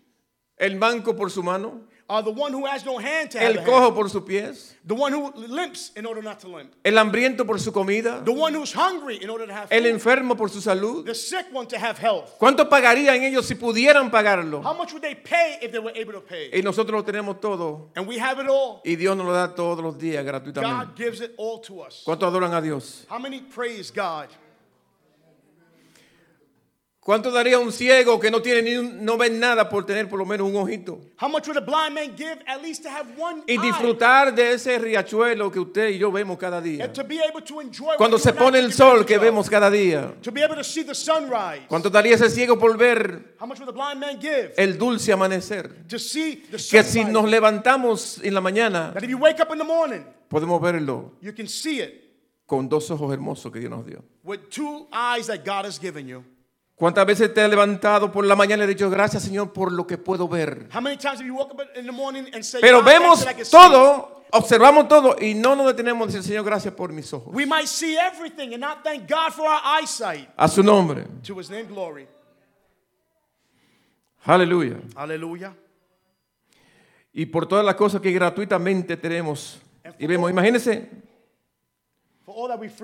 ¿El 0.58 0.76
manco 0.78 1.14
por 1.14 1.30
su 1.30 1.42
mano? 1.44 1.82
The 2.08 2.32
one 2.32 2.52
who 2.54 2.66
has 2.66 2.86
no 2.86 2.98
hand 2.98 3.32
to 3.32 3.40
have 3.40 3.56
¿El 3.56 3.64
cojo 3.64 3.94
por 3.94 4.10
sus 4.10 4.24
pies? 4.24 4.76
the 4.86 4.94
one 4.94 5.12
who 5.14 5.32
limps 5.36 5.92
in 5.96 6.06
order 6.06 6.22
not 6.22 6.40
to 6.40 6.48
limp, 6.48 6.72
¿El 6.84 6.98
hambriento 6.98 7.46
por 7.46 7.60
su 7.60 7.72
comida? 7.72 8.24
the 8.24 8.32
one 8.32 8.54
who's 8.54 8.74
hungry 8.74 9.18
in 9.24 9.30
order 9.30 9.48
to 9.48 9.54
have 9.54 9.68
¿El 9.72 9.84
food, 9.84 9.92
enfermo 9.94 10.38
por 10.38 10.50
su 10.50 10.60
salud? 10.62 11.06
the 11.06 11.16
sick 11.16 11.46
one 11.52 11.66
to 11.68 11.78
have 11.78 11.98
health. 11.98 12.38
¿Cuánto 12.40 12.70
pagarían 12.70 13.24
ellos 13.24 13.46
si 13.46 13.56
pudieran 13.56 14.12
pagarlo? 14.12 14.62
How 14.62 14.74
much 14.74 14.92
would 14.94 15.02
they 15.02 15.16
pay 15.16 15.58
if 15.62 15.72
they 15.72 15.80
were 15.80 15.94
able 15.96 16.14
to 16.14 16.22
pay? 16.22 16.50
Y 16.54 16.62
nosotros 16.62 16.92
lo 16.94 17.04
tenemos 17.04 17.40
todo. 17.42 17.90
And 17.96 18.08
we 18.08 18.18
have 18.20 18.40
it 18.40 18.48
all. 18.48 18.82
Y 18.86 18.96
Dios 18.96 19.16
nos 19.18 19.26
lo 19.26 19.34
da 19.34 19.56
todos 19.56 19.82
los 19.84 19.98
días 19.98 20.24
gratuitamente. 20.26 20.86
God 20.88 20.96
gives 20.96 21.22
it 21.22 21.34
all 21.38 21.60
to 21.62 21.82
us. 21.82 22.04
¿Cuánto 22.06 22.26
adoran 22.28 22.54
a 22.54 22.62
Dios? 22.62 23.06
How 23.10 23.18
many 23.20 23.40
praise 23.42 23.92
God? 23.92 24.28
¿Cuánto 27.04 27.32
daría 27.32 27.60
un 27.60 27.74
ciego 27.74 28.18
que 28.18 28.32
no 28.32 28.42
tiene 28.42 28.62
ni 28.62 28.78
un- 28.78 29.04
no 29.04 29.18
ve 29.18 29.30
nada 29.30 29.68
por 29.68 29.86
tener 29.86 30.08
por 30.08 30.18
lo 30.18 30.26
menos 30.26 30.48
un 30.50 30.56
ojito? 30.56 31.02
How 31.22 31.28
much 31.28 31.46
would 31.50 31.58
a 31.58 31.62
blind 31.62 31.94
man 31.94 32.16
give 32.16 32.40
at 32.48 32.62
least 32.62 32.82
to 32.84 32.90
have 32.90 33.06
one 33.20 33.44
Y 33.46 33.58
disfrutar 33.58 34.34
de 34.34 34.54
ese 34.54 34.80
riachuelo 34.80 35.52
que 35.52 35.60
usted 35.60 35.90
y 35.90 35.98
yo 35.98 36.14
vemos 36.14 36.38
cada 36.38 36.62
día. 36.62 36.86
and 36.86 36.94
to 36.94 37.04
be 37.04 37.20
able 37.22 37.42
to 37.42 37.60
enjoy 37.60 37.98
Cuando 37.98 38.18
se 38.18 38.32
pone 38.32 38.58
el 38.58 38.72
sol 38.72 39.06
que 39.06 39.18
vemos 39.18 39.50
cada 39.50 39.70
día. 39.70 40.14
to 40.22 40.32
be 40.32 40.42
able 40.42 40.56
to 40.56 40.64
see 40.64 40.86
the 40.86 40.96
sunrise. 40.96 41.66
¿Cuánto 41.68 41.90
daría 41.90 42.16
ese 42.16 42.30
ciego 42.30 42.58
por 42.58 42.78
ver 42.78 43.36
How 43.38 43.48
much 43.48 43.60
would 43.60 43.68
a 43.68 43.74
blind 43.74 44.00
man 44.00 44.18
give 44.22 44.54
el 44.56 44.78
dulce 44.78 45.12
amanecer? 45.12 45.86
to 45.90 46.00
see 46.00 46.38
the 46.50 46.56
Que 46.58 46.84
si 46.84 47.04
nos 47.04 47.26
levantamos 47.30 48.22
en 48.24 48.34
la 48.34 48.40
mañana, 48.40 48.94
That 48.94 49.04
if 49.04 49.10
you 49.10 49.18
wake 49.18 49.42
up 49.42 49.52
in 49.52 49.58
the 49.58 49.66
morning, 49.66 50.06
podemos 50.30 50.62
verlo 50.62 51.12
you 51.22 51.34
can 51.34 51.50
see 51.50 51.82
it 51.82 52.00
con 52.46 52.70
dos 52.70 52.90
ojos 52.92 53.12
hermosos 53.12 53.52
que 53.52 53.60
Dios 53.60 53.72
nos 53.72 53.86
dio. 53.86 54.02
with 54.24 54.48
two 54.50 54.88
eyes 54.94 55.28
that 55.28 55.44
God 55.44 55.66
has 55.66 55.78
given 55.78 56.08
you. 56.08 56.24
¿Cuántas 56.84 57.06
veces 57.06 57.34
te 57.34 57.40
has 57.40 57.50
levantado 57.50 58.12
por 58.12 58.26
la 58.26 58.36
mañana 58.36 58.66
y 58.66 58.68
le 58.68 58.74
dicho 58.74 58.90
gracias 58.90 59.24
Señor 59.24 59.54
por 59.54 59.72
lo 59.72 59.88
que 59.88 59.98
puedo 59.98 60.28
ver? 60.28 60.68
Pero 60.68 60.82
"God, 60.82 61.00
thanks 61.02 62.52
vemos 62.84 63.24
that 63.24 63.32
I 63.32 63.36
can 63.36 63.46
see"? 63.46 63.52
todo, 63.52 64.26
observamos 64.32 64.90
todo 64.90 65.16
y 65.18 65.34
no 65.34 65.56
nos 65.56 65.68
detenemos 65.68 66.02
en 66.02 66.08
decir 66.08 66.24
Señor 66.24 66.44
gracias 66.44 66.74
por 66.74 66.92
mis 66.92 67.14
ojos. 67.14 67.34
We 67.34 67.46
might 67.46 67.68
see 67.68 67.96
everything 67.96 68.54
and 68.54 68.60
not 68.60 68.84
thank 68.84 69.10
God 69.10 69.32
for 69.32 69.46
our 69.46 69.62
eyesight. 69.82 70.28
A 70.36 70.50
su 70.50 70.62
nombre. 70.62 71.06
To 71.26 71.40
his 71.40 71.50
name, 71.50 71.68
glory. 71.70 72.06
Aleluya. 74.26 74.82
Hallelujah. 74.94 75.56
Y 77.14 77.28
por 77.28 77.46
todas 77.46 77.64
las 77.64 77.76
cosas 77.76 78.02
que 78.02 78.12
gratuitamente 78.12 78.98
tenemos. 78.98 79.62
Y 79.98 80.06
vemos, 80.06 80.30
imagínense, 80.30 80.90
For 80.90 80.92
all 80.92 80.92
that 80.92 80.92
we 80.92 80.92
freely 80.92 82.13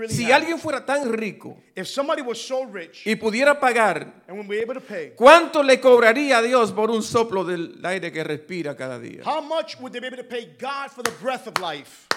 si 0.09 0.31
alguien 0.31 0.59
fuera 0.59 0.85
tan 0.85 1.13
rico 1.13 1.57
If 1.75 1.87
somebody 1.87 2.21
was 2.21 2.45
so 2.45 2.65
rich 2.65 3.05
y 3.05 3.15
pudiera 3.15 3.57
pagar, 3.59 4.23
and 4.27 4.37
when 4.37 4.47
we're 4.47 4.61
able 4.61 4.73
to 4.73 4.81
pay, 4.81 5.13
¿cuánto 5.15 5.63
le 5.63 5.79
cobraría 5.79 6.39
a 6.39 6.41
Dios 6.41 6.73
por 6.73 6.91
un 6.91 7.01
soplo 7.01 7.45
del 7.45 7.79
aire 7.83 8.11
que 8.11 8.23
respira 8.23 8.75
cada 8.75 8.99
día? 8.99 9.23
how 9.23 9.41
much 9.41 9.79
would 9.79 9.93
they 9.93 10.01
be 10.01 10.07
able 10.07 10.17
to 10.17 10.23
pay 10.23 10.55
God 10.59 10.91
for 10.91 11.03
the 11.03 11.11
breath 11.21 11.47
of 11.47 11.57
life? 11.59 12.07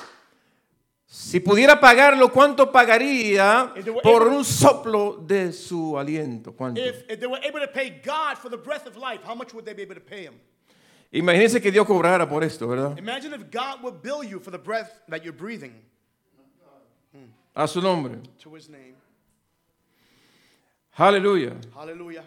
Si 1.07 1.41
pudiera 1.41 1.79
pagarlo, 1.79 2.33
¿cuánto 2.33 2.73
pagaría 2.73 3.75
por 4.03 4.29
un 4.29 4.45
soplo 4.47 5.19
de 5.21 5.53
su 5.53 5.99
aliento? 5.99 6.55
Imagínense 11.13 11.61
que 11.61 11.71
Dios 11.71 11.87
cobrara 11.87 12.27
por 12.27 12.43
esto, 12.43 12.67
¿verdad? 12.67 12.97
Imagine 12.97 13.35
if 13.35 13.51
God 13.51 13.83
would 13.83 14.01
bill 14.01 14.25
you 14.25 14.41
for 14.41 14.51
the 14.51 14.59
breath 14.59 15.03
that 15.07 15.23
you're 15.23 15.37
breathing 15.37 15.75
A 17.55 17.67
su 17.67 17.81
nombre. 17.81 18.19
Aleluya. 20.95 21.57
Hallelujah. 21.75 22.25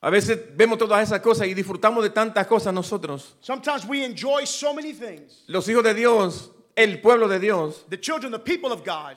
A 0.00 0.10
veces 0.10 0.38
vemos 0.56 0.78
todas 0.78 1.02
esas 1.02 1.20
cosas 1.20 1.48
y 1.48 1.54
disfrutamos 1.54 2.02
de 2.02 2.10
tantas 2.10 2.46
cosas 2.46 2.72
nosotros. 2.72 3.36
Sometimes 3.40 3.84
we 3.86 4.04
enjoy 4.04 4.44
so 4.44 4.72
many 4.72 4.92
things. 4.92 5.44
Los 5.48 5.68
hijos 5.68 5.82
de 5.82 5.94
Dios 5.94 6.50
el 6.76 7.00
pueblo 7.00 7.26
de 7.26 7.40
Dios, 7.40 7.86
the 7.88 7.98
children, 7.98 8.30
the 8.30 8.38
people 8.38 8.70
of 8.70 8.84
God, 8.84 9.16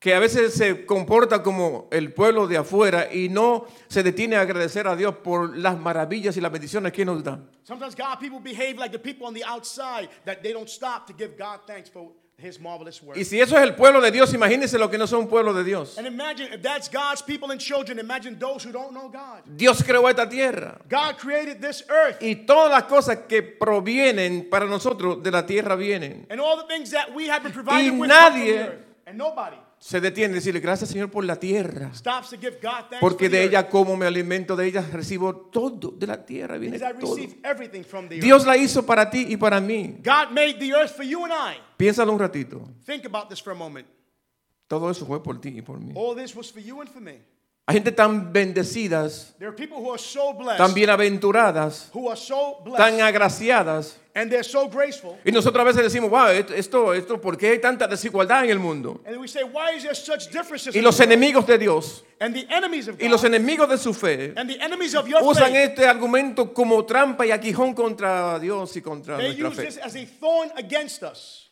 que 0.00 0.14
a 0.14 0.20
veces 0.20 0.54
se 0.54 0.84
comporta 0.84 1.42
como 1.42 1.88
el 1.90 2.12
pueblo 2.12 2.46
de 2.46 2.56
afuera 2.56 3.12
y 3.12 3.28
no 3.28 3.66
se 3.88 4.02
detiene 4.02 4.36
a 4.36 4.42
agradecer 4.42 4.86
a 4.86 4.96
Dios 4.96 5.16
por 5.16 5.56
las 5.56 5.78
maravillas 5.78 6.36
y 6.36 6.40
las 6.40 6.52
bendiciones 6.52 6.92
que 6.92 7.04
nos 7.04 7.22
da. 7.22 7.40
sometimes 7.64 7.94
God 7.94 8.18
people 8.20 8.40
behave 8.40 8.78
like 8.78 8.92
the 8.92 8.98
people 8.98 9.26
on 9.26 9.34
the 9.34 9.44
outside 9.44 10.08
that 10.24 10.42
they 10.42 10.52
don't 10.52 10.68
stop 10.68 11.06
to 11.06 11.12
give 11.12 11.36
God 11.36 11.60
thanks 11.66 11.88
for 11.88 12.12
his 12.40 12.60
marvelous 12.60 13.02
work. 13.02 13.16
Y 13.18 13.24
si 13.24 13.40
eso 13.40 13.56
es 13.56 13.62
el 13.62 13.74
pueblo 13.74 14.00
de 14.00 14.10
Dios, 14.12 14.32
imagínense 14.32 14.78
lo 14.78 14.88
que 14.88 14.96
no 14.96 15.06
son 15.06 15.26
pueblo 15.26 15.52
de 15.52 15.64
Dios. 15.64 15.98
And 15.98 16.06
imagine 16.06 16.52
if 16.52 16.62
that's 16.62 16.88
God's 16.88 17.20
people 17.20 17.50
and 17.50 17.60
children, 17.60 17.98
imagine 17.98 18.38
those 18.38 18.62
who 18.64 18.70
don't 18.72 18.92
know 18.92 19.08
God. 19.08 19.42
Dios 19.56 19.82
creó 19.82 20.08
esta 20.08 20.28
tierra 20.28 20.78
God 20.88 21.16
created 21.18 21.60
this 21.60 21.82
earth 21.88 22.22
y 22.22 22.46
todas 22.46 22.70
las 22.70 22.84
cosas 22.84 23.18
que 23.28 23.42
provienen 23.42 24.48
para 24.48 24.66
nosotros 24.66 25.22
de 25.22 25.30
la 25.30 25.44
tierra 25.46 25.74
vienen. 25.76 26.26
and 26.30 26.40
all 26.40 26.56
the 26.56 26.66
things 26.72 26.90
that 26.92 27.12
we 27.14 27.26
have 27.28 27.42
been 27.42 27.52
provided 27.52 27.92
Y 27.92 27.98
with 27.98 28.08
come 28.10 28.32
from 28.32 28.40
nadie- 28.40 28.52
the 28.52 28.58
earth. 28.68 28.84
And 29.06 29.18
nobody 29.18 29.56
Se 29.80 30.00
detiene 30.00 30.32
a 30.32 30.34
decirle 30.36 30.60
gracias 30.60 30.90
Señor 30.90 31.10
por 31.10 31.24
la 31.24 31.36
tierra, 31.36 31.92
porque 33.00 33.28
de 33.28 33.44
ella 33.44 33.68
como 33.68 33.96
me 33.96 34.06
alimento, 34.06 34.56
de 34.56 34.66
ella 34.66 34.84
recibo 34.92 35.34
todo, 35.36 35.92
de 35.92 36.06
la 36.06 36.24
tierra 36.24 36.58
viene 36.58 36.78
todo. 36.78 37.16
Dios 38.08 38.44
la 38.44 38.56
hizo 38.56 38.84
para 38.84 39.08
ti 39.08 39.26
y 39.28 39.36
para 39.36 39.60
mí. 39.60 39.98
God 39.98 40.30
made 40.32 40.54
the 40.58 40.72
earth 40.72 40.96
for 40.96 41.04
you 41.04 41.24
and 41.24 41.32
I. 41.32 41.60
Piénsalo 41.76 42.12
un 42.12 42.18
ratito. 42.18 42.68
Think 42.84 43.04
about 43.06 43.28
this 43.28 43.40
for 43.40 43.52
a 43.52 43.56
moment. 43.56 43.86
Todo 44.66 44.90
eso 44.90 45.06
fue 45.06 45.22
por 45.22 45.40
ti 45.40 45.50
y 45.56 45.62
por 45.62 45.78
mí. 45.80 45.94
Hay 47.68 47.74
gente 47.74 47.92
tan 47.92 48.32
bendecidas, 48.32 49.34
There 49.38 49.46
are 49.50 49.54
people 49.54 49.76
who 49.76 49.90
are 49.90 49.98
so 49.98 50.32
blessed, 50.32 50.56
tan 50.56 50.72
bienaventuradas, 50.72 51.90
who 51.92 52.08
are 52.08 52.16
so 52.16 52.62
tan 52.74 52.98
agraciadas. 53.02 53.96
and 54.14 54.30
they're 54.30 54.42
so 54.42 54.70
graceful. 54.70 55.18
Y 55.22 55.30
nosotros 55.30 55.60
a 55.60 55.64
veces 55.64 55.82
decimos, 55.82 56.08
wow, 56.08 56.28
esto, 56.28 56.94
esto, 56.94 57.20
¿por 57.20 57.36
qué 57.36 57.50
hay 57.50 57.58
tanta 57.60 57.86
desigualdad 57.86 58.44
en 58.44 58.50
el 58.52 58.58
mundo? 58.58 59.02
And 59.04 59.18
we 59.18 59.28
say, 59.28 59.42
why 59.44 59.76
is 59.76 59.82
there 59.82 59.94
such 59.94 60.30
differences? 60.32 60.74
Y 60.74 60.80
los 60.80 60.98
enemigos 61.00 61.46
de 61.46 61.58
Dios 61.58 62.04
and 62.18 62.34
the 62.34 62.46
enemies 62.48 62.88
of 62.88 62.96
y 62.98 63.06
los 63.06 63.22
enemigos 63.24 63.68
de 63.68 63.76
su 63.76 63.92
fe 63.92 64.32
and 64.34 64.48
the 64.48 64.58
enemies 64.62 64.94
of 64.94 65.06
your 65.06 65.22
usan 65.22 65.54
este 65.54 65.86
argumento 65.86 66.54
como 66.54 66.86
trampa 66.86 67.26
y 67.26 67.32
aguijón 67.32 67.74
contra 67.74 68.38
Dios 68.38 68.74
y 68.78 68.80
contra 68.80 69.18
nuestra 69.18 69.50
fe. 69.50 69.66
this 69.66 69.76
as 69.76 69.94
a 69.94 70.06
thorn 70.06 70.50
against 70.56 71.02
us. 71.02 71.50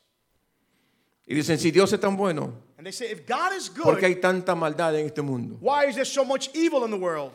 Y 1.26 1.34
dicen, 1.34 1.58
si 1.58 1.72
Dios 1.72 1.92
es 1.92 1.98
tan 1.98 2.16
bueno, 2.16 2.54
¿por 3.82 3.98
qué 3.98 4.06
hay 4.06 4.16
tanta 4.16 4.54
maldad 4.54 4.96
en 4.96 5.06
este 5.06 5.22
mundo? 5.22 5.58
why 5.60 5.88
is 5.88 5.96
there 5.96 6.04
so 6.04 6.24
much 6.24 6.48
evil 6.54 6.84
in 6.84 6.90
the 6.90 6.96
world? 6.96 7.32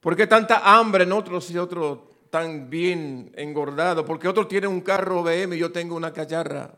¿Por 0.00 0.16
qué 0.16 0.26
tanta 0.26 0.60
hambre 0.64 1.04
en 1.04 1.12
otros 1.12 1.50
y 1.50 1.58
otros 1.58 1.98
tan 2.30 2.68
bien 2.70 3.32
engordados? 3.36 4.04
Porque 4.04 4.28
otros 4.28 4.48
tienen 4.48 4.70
un 4.70 4.80
carro 4.80 5.22
BM 5.22 5.56
y 5.56 5.58
yo 5.58 5.72
tengo 5.72 5.94
una 5.94 6.12
cacharra. 6.12 6.74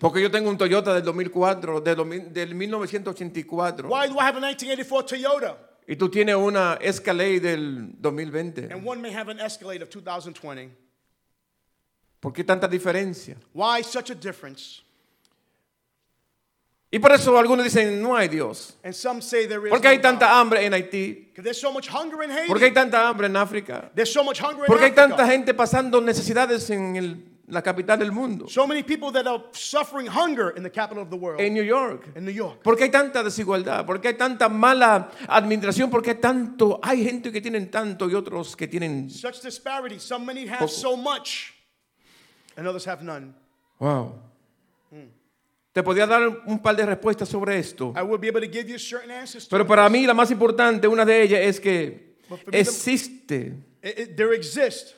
Porque 0.00 0.22
yo 0.22 0.30
tengo 0.30 0.50
un 0.50 0.58
Toyota 0.58 0.94
del 0.94 1.02
2004, 1.02 1.80
del, 1.80 1.96
2000 1.96 2.32
del 2.32 2.54
1984. 2.54 3.88
Why 3.88 4.08
do 4.08 4.14
I 4.14 4.22
have 4.22 4.36
a 4.36 4.40
1984 4.40 5.06
Toyota? 5.06 5.56
Y 5.88 5.96
tú 5.96 6.08
tienes 6.08 6.34
una 6.34 6.78
Escalade 6.80 7.40
del 7.40 7.90
2020. 8.00 8.72
And 8.72 8.84
one 8.84 9.00
may 9.00 9.12
have 9.12 9.28
an 9.30 9.38
Escalade 9.40 9.82
of 9.82 9.88
2020. 9.90 10.85
¿Por 12.20 12.32
qué 12.32 12.44
tanta 12.44 12.66
diferencia? 12.66 13.36
Why 13.54 13.82
such 13.84 14.10
a 14.10 14.14
difference? 14.14 14.82
Y 16.90 16.98
por 16.98 17.12
eso 17.12 17.36
algunos 17.36 17.64
dicen, 17.64 18.00
no 18.00 18.16
hay 18.16 18.28
Dios. 18.28 18.76
And 18.82 18.94
some 18.94 19.20
say 19.20 19.46
there 19.46 19.60
is 19.66 19.70
¿Por 19.70 19.80
qué 19.80 19.88
hay 19.88 19.96
no 19.96 20.02
tanta 20.02 20.26
God. 20.26 20.34
hambre 20.40 20.64
en 20.64 20.72
Haití? 20.72 21.26
Because 21.28 21.42
there's 21.42 21.60
so 21.60 21.72
much 21.72 21.88
hunger 21.88 22.22
in 22.22 22.30
Haiti. 22.30 22.48
¿Por 22.48 22.58
qué 22.58 22.66
hay 22.66 22.72
tanta 22.72 23.06
hambre 23.08 23.26
en 23.26 23.36
África? 23.36 23.90
There's 23.94 24.12
so 24.12 24.22
much 24.24 24.40
hunger 24.40 24.60
in 24.60 24.66
¿Por 24.66 24.78
qué 24.78 24.84
hay 24.86 24.90
Africa. 24.92 25.08
tanta 25.08 25.26
gente 25.26 25.52
pasando 25.52 26.00
necesidades 26.00 26.70
en 26.70 26.96
el- 26.96 27.24
la 27.48 27.60
capital 27.60 27.98
del 27.98 28.12
mundo? 28.12 28.48
So 28.48 28.66
many 28.66 28.82
people 28.84 29.10
that 29.12 29.26
are 29.26 29.44
suffering 29.52 30.06
hunger 30.08 30.54
in 30.56 30.62
the 30.62 30.70
capital 30.70 31.02
of 31.02 31.10
the 31.10 31.16
world, 31.16 31.40
En 31.40 31.54
New 31.54 31.64
York. 31.64 32.06
in 32.16 32.24
New 32.24 32.32
York. 32.32 32.62
¿Por 32.62 32.76
qué 32.76 32.84
hay 32.84 32.90
tanta 32.90 33.22
desigualdad? 33.22 33.84
¿Por 33.84 34.00
qué 34.00 34.08
hay 34.08 34.14
tanta 34.16 34.48
mala 34.48 35.10
administración? 35.28 35.90
¿Por 35.90 36.02
qué 36.02 36.10
hay 36.10 36.20
tanto? 36.20 36.78
Hay 36.82 37.04
gente 37.04 37.30
que 37.32 37.40
tienen 37.40 37.68
tanto 37.70 38.08
y 38.08 38.14
otros 38.14 38.56
que 38.56 38.68
tienen... 38.68 39.10
Such 39.10 39.42
disparity. 39.42 39.98
Some 39.98 40.24
many 40.24 40.46
have 40.48 40.60
Poco. 40.60 40.68
so 40.72 40.96
much, 40.96 41.52
and 42.56 42.66
others 42.66 42.86
have 42.86 43.02
none. 43.02 43.34
Wow. 43.78 44.14
Te 45.72 45.82
podía 45.82 46.06
dar 46.06 46.26
un 46.46 46.58
par 46.60 46.74
de 46.74 46.86
respuestas 46.86 47.28
sobre 47.28 47.58
esto. 47.58 47.92
I 47.94 48.02
will 48.02 48.18
be 48.18 48.28
able 48.28 48.40
to 48.40 48.50
give 48.50 48.66
you 48.66 48.78
certain 48.78 49.10
answers. 49.10 49.44
To 49.46 49.50
Pero 49.50 49.66
para 49.66 49.86
mí 49.90 50.06
la 50.06 50.14
más 50.14 50.30
importante, 50.30 50.88
una 50.88 51.04
de 51.04 51.20
ellas 51.22 51.40
es 51.42 51.60
que 51.60 52.16
But 52.30 52.38
for 52.40 52.46
me, 52.46 52.52
the- 52.52 52.60
existe. 52.60 53.62
It- 53.82 53.98
it- 53.98 54.16
there 54.16 54.34
exist 54.34 54.94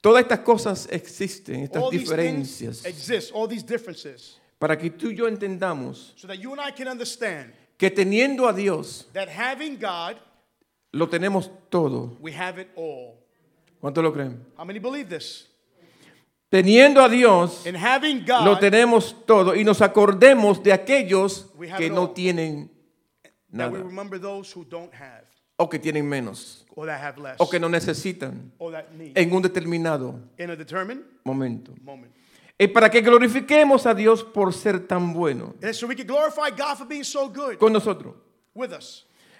Todas 0.00 0.24
estas 0.24 0.40
cosas 0.40 0.88
existen, 0.90 1.62
estas 1.62 1.80
all 1.80 1.90
diferencias. 1.92 2.82
things 2.82 2.86
exist, 2.86 3.30
all 3.32 3.46
these 3.48 3.62
differences, 3.64 4.36
Para 4.58 4.76
que 4.76 4.90
tú 4.90 5.10
y 5.10 5.14
yo 5.14 5.28
entendamos 5.28 6.12
so 6.16 6.26
that 6.26 6.38
you 6.38 6.50
and 6.52 6.60
I 6.60 6.72
can 6.72 6.88
understand 6.88 7.52
que 7.78 7.88
teniendo 7.88 8.48
a 8.48 8.52
Dios, 8.52 9.06
that 9.12 9.28
having 9.28 9.78
God, 9.78 10.16
lo 10.90 11.06
tenemos 11.08 11.48
todo. 11.70 12.16
we 12.20 12.32
have 12.32 12.58
it 12.60 12.66
all. 12.74 13.14
¿Cuánto 13.80 14.02
lo 14.02 14.12
creen? 14.12 14.44
How 14.58 14.64
many 14.64 14.80
believe 14.80 15.08
this? 15.08 15.46
Teniendo 16.52 17.00
a 17.00 17.08
Dios, 17.08 17.64
having 17.66 18.26
lo 18.26 18.52
God, 18.52 18.58
tenemos 18.58 19.24
todo 19.24 19.56
y 19.56 19.64
nos 19.64 19.80
acordemos 19.80 20.62
de 20.62 20.74
aquellos 20.74 21.50
que 21.78 21.88
no 21.88 22.02
all. 22.02 22.12
tienen 22.12 22.70
nada 23.48 23.82
o 25.56 25.70
que 25.70 25.78
tienen 25.78 26.06
menos 26.06 26.66
less, 26.76 27.36
o 27.38 27.48
que 27.48 27.58
no 27.58 27.70
necesitan 27.70 28.52
en 29.14 29.32
un 29.32 29.40
determinado 29.40 30.20
momento. 31.24 31.72
moment. 31.80 32.12
Es 32.58 32.68
para 32.68 32.90
que 32.90 33.00
glorifiquemos 33.00 33.86
a 33.86 33.94
Dios 33.94 34.22
por 34.22 34.52
ser 34.52 34.86
tan 34.86 35.14
bueno 35.14 35.54
so 35.72 35.86
God 35.86 37.02
so 37.02 37.32
con 37.58 37.72
nosotros. 37.72 38.14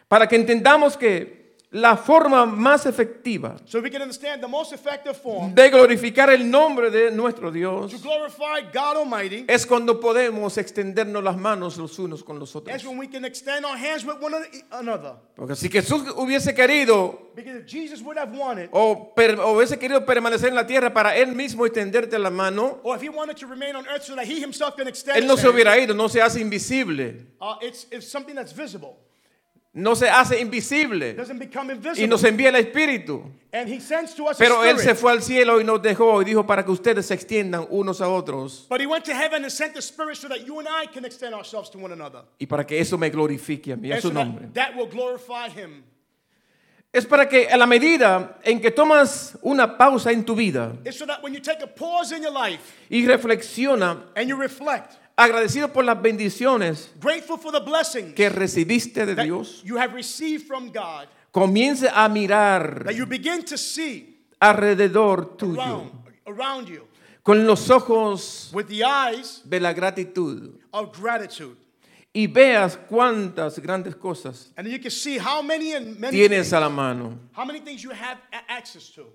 Para 0.09 0.27
que 0.27 0.37
entendamos 0.37 0.96
que 0.96 1.41
la 1.72 1.96
forma 1.96 2.44
más 2.44 2.85
efectiva 2.85 3.56
So 3.64 3.80
we 3.80 3.90
can 3.90 4.02
understand 4.02 4.42
the 4.42 4.48
most 4.48 4.72
effective 4.74 5.14
form 5.16 5.54
de 5.54 5.70
glorificar 5.70 6.28
el 6.30 6.50
nombre 6.50 6.90
de 6.90 7.11
nuestro 7.11 7.48
to 7.48 7.52
Dios 7.52 8.02
glorify 8.02 8.61
God 8.72 8.98
Almighty 8.98 9.46
es 9.48 9.64
cuando 9.66 9.98
podemos 9.98 10.58
extendernos 10.58 11.24
las 11.24 11.37
manos 11.37 11.78
los 11.78 11.98
unos 11.98 12.22
con 12.22 12.38
los 12.38 12.54
otros. 12.54 12.85
when 12.85 12.98
we 12.98 13.08
can 13.08 13.24
extend 13.24 13.64
our 13.64 13.76
hands 13.76 14.04
with 14.04 14.16
one 14.20 14.35
another. 14.70 15.14
Porque 15.35 15.56
si 15.56 15.68
Jesús 15.70 16.02
hubiese 16.16 16.54
querido 16.54 17.30
Because 17.35 17.61
if 17.61 17.66
Jesus 17.66 18.02
would 18.02 18.18
have 18.18 18.37
wanted, 18.37 18.68
o, 18.72 19.14
per- 19.14 19.40
o 19.40 19.54
hubiese 19.54 19.78
querido 19.78 20.04
permanecer 20.04 20.50
en 20.50 20.54
la 20.54 20.66
tierra 20.66 20.92
para 20.92 21.16
él 21.16 21.35
mismo 21.35 21.64
extenderte 21.64 22.18
la 22.18 22.28
mano, 22.28 22.80
or 22.82 22.96
if 22.96 23.02
he 23.02 23.08
wanted 23.08 23.37
to 23.38 23.46
remain 23.46 23.74
on 23.74 23.87
earth 23.88 24.02
so 24.04 24.14
that 24.14 24.26
he 24.26 24.38
himself 24.40 24.76
can 24.76 24.87
extend 24.87 25.16
él 25.16 25.26
no 25.26 25.37
se 25.38 25.48
hubiera 25.48 25.78
ido, 25.78 25.94
no 25.94 26.08
se 26.11 26.20
hace 26.20 26.38
invisible, 26.40 27.26
uh, 27.40 27.54
it's, 27.62 27.87
it's 27.90 28.06
something 28.06 28.35
that's 28.35 28.52
visible. 28.52 28.98
No 29.74 29.96
se 29.96 30.08
hace 30.11 30.38
invisible 30.38 31.16
y 31.96 32.06
nos 32.06 32.24
envía 32.24 32.50
el 32.50 32.56
Espíritu. 32.56 33.22
and 33.52 33.68
he 33.68 33.80
sends 33.80 34.14
to 34.14 34.24
us 34.24 34.37
Pero 34.37 34.64
él 34.64 34.78
se 34.78 34.94
fue 34.94 35.12
al 35.12 35.22
cielo 35.22 35.61
y 35.61 35.64
nos 35.64 35.80
dejó 35.80 36.20
y 36.20 36.26
dijo 36.26 36.46
para 36.46 36.62
que 36.64 36.70
ustedes 36.70 37.06
se 37.06 37.14
extiendan 37.14 37.66
unos 37.70 38.00
a 38.02 38.08
otros 38.08 38.66
But 38.68 38.80
he 38.80 38.87
went 38.87 39.04
to 39.06 39.14
heaven 39.14 39.44
and 39.44 39.50
sent 39.50 39.72
the 39.74 39.80
spirit 39.80 40.16
so 40.16 40.28
that 40.28 40.44
you 40.44 40.58
and 40.58 40.68
I 40.68 40.87
can 40.92 41.04
extend 41.06 41.35
ourselves 41.35 41.70
to 41.70 41.78
one 41.78 41.92
another. 41.92 42.22
y 42.38 42.46
para 42.46 42.66
que 42.66 42.78
eso 42.78 42.98
me 42.98 43.08
glorifique 43.08 43.72
a 43.72 43.76
mí, 43.76 43.90
a 43.92 44.00
su 44.00 44.12
nombre. 44.12 44.48
that, 44.52 44.72
that 44.72 44.76
will 44.76 44.88
glorify 44.88 45.48
him. 45.48 45.85
Es 46.92 47.06
para 47.06 47.26
que 47.26 47.48
a 47.48 47.56
la 47.56 47.64
medida 47.66 48.38
en 48.44 48.61
que 48.61 48.70
tomas 48.70 49.38
una 49.40 49.78
pausa 49.78 50.12
en 50.12 50.22
tu 50.26 50.35
vida 50.35 50.74
It's 50.85 50.98
so 50.98 51.06
that 51.06 51.22
when 51.22 51.32
you 51.32 51.40
take 51.40 51.62
a 51.62 51.66
pause 51.66 52.12
in 52.14 52.22
your 52.22 52.32
life 52.32 52.61
y 52.90 53.06
reflexiona, 53.06 54.02
and 54.14 54.28
you 54.28 54.37
reflect, 54.37 54.98
agradecido 55.16 55.72
por 55.72 55.85
las 55.85 56.01
bendiciones 56.01 56.90
grateful 57.01 57.38
for 57.38 57.53
the 57.53 57.61
blessings 57.61 58.14
que 58.14 58.29
recibiste 58.29 59.05
de 59.07 59.14
that 59.14 59.25
Dios, 59.25 59.62
you 59.64 59.77
have 59.77 59.94
received 59.94 60.46
from 60.46 60.70
God, 60.72 61.09
comience 61.33 61.83
a 61.92 62.09
mirar 62.09 62.85
that 62.85 62.94
you 62.94 63.07
begin 63.07 63.44
to 63.44 63.57
see 63.59 64.16
alrededor 64.40 65.37
tuyo 65.37 65.61
around, 65.61 65.90
around 66.27 66.68
you 66.68 66.87
con 67.25 67.46
los 67.46 67.70
ojos 67.70 68.51
with 68.53 68.66
the 68.68 68.83
eyes 68.85 69.42
de 69.48 69.61
la 69.61 69.72
gratitud 69.72 70.59
of 70.72 70.92
gratitude. 70.98 71.57
y 72.14 72.27
veas 72.27 72.77
cuántas 72.90 73.59
grandes 73.61 73.94
cosas 73.94 74.51
And 74.57 74.66
you 74.68 74.79
can 74.79 74.90
see 74.90 75.16
how 75.18 75.40
many 75.42 75.72
and 75.72 75.98
many 75.98 76.18
tienes 76.18 76.48
things, 76.48 76.53
a 76.53 76.61
la 76.61 76.68
mano. 76.68 77.18
how 77.33 77.44
many 77.44 77.61
things 77.61 77.83
you 77.83 77.90
have 77.90 78.18
access 78.48 78.90
to. 78.90 79.07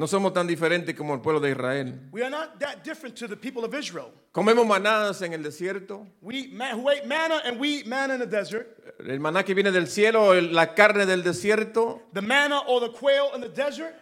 No 0.00 0.06
somos 0.06 0.32
tan 0.32 0.46
diferentes 0.46 0.94
como 0.96 1.12
el 1.12 1.20
pueblo 1.20 1.40
de 1.40 1.50
Israel. 1.50 2.08
We 2.10 2.22
are 2.22 2.30
not 2.30 2.58
that 2.58 2.82
different 2.82 3.14
to 3.18 3.28
the 3.28 3.36
people 3.36 3.66
of 3.66 3.74
Israel. 3.74 4.10
Comemos 4.32 4.66
manadas 4.66 5.20
en 5.20 5.34
el 5.34 5.42
desierto. 5.42 6.06
We 6.22 6.36
eat 6.38 6.52
ma- 6.54 6.72
who 6.74 6.88
ate 6.88 7.04
manna 7.06 7.42
and 7.44 7.60
we 7.60 7.80
eat 7.80 7.86
manna 7.86 8.14
in 8.14 8.20
the 8.20 8.26
desert. 8.26 8.66
El 8.98 9.20
maná 9.20 9.44
que 9.44 9.52
viene 9.54 9.70
del 9.70 9.88
cielo, 9.88 10.32
el- 10.32 10.54
la 10.54 10.74
carne 10.74 11.04
del 11.04 11.22
desierto, 11.22 12.00
The 12.14 12.22
manna 12.22 12.60
or 12.66 12.80
the 12.80 12.88
quail 12.98 13.28
in 13.34 13.42
the 13.42 13.50
desert. 13.50 13.94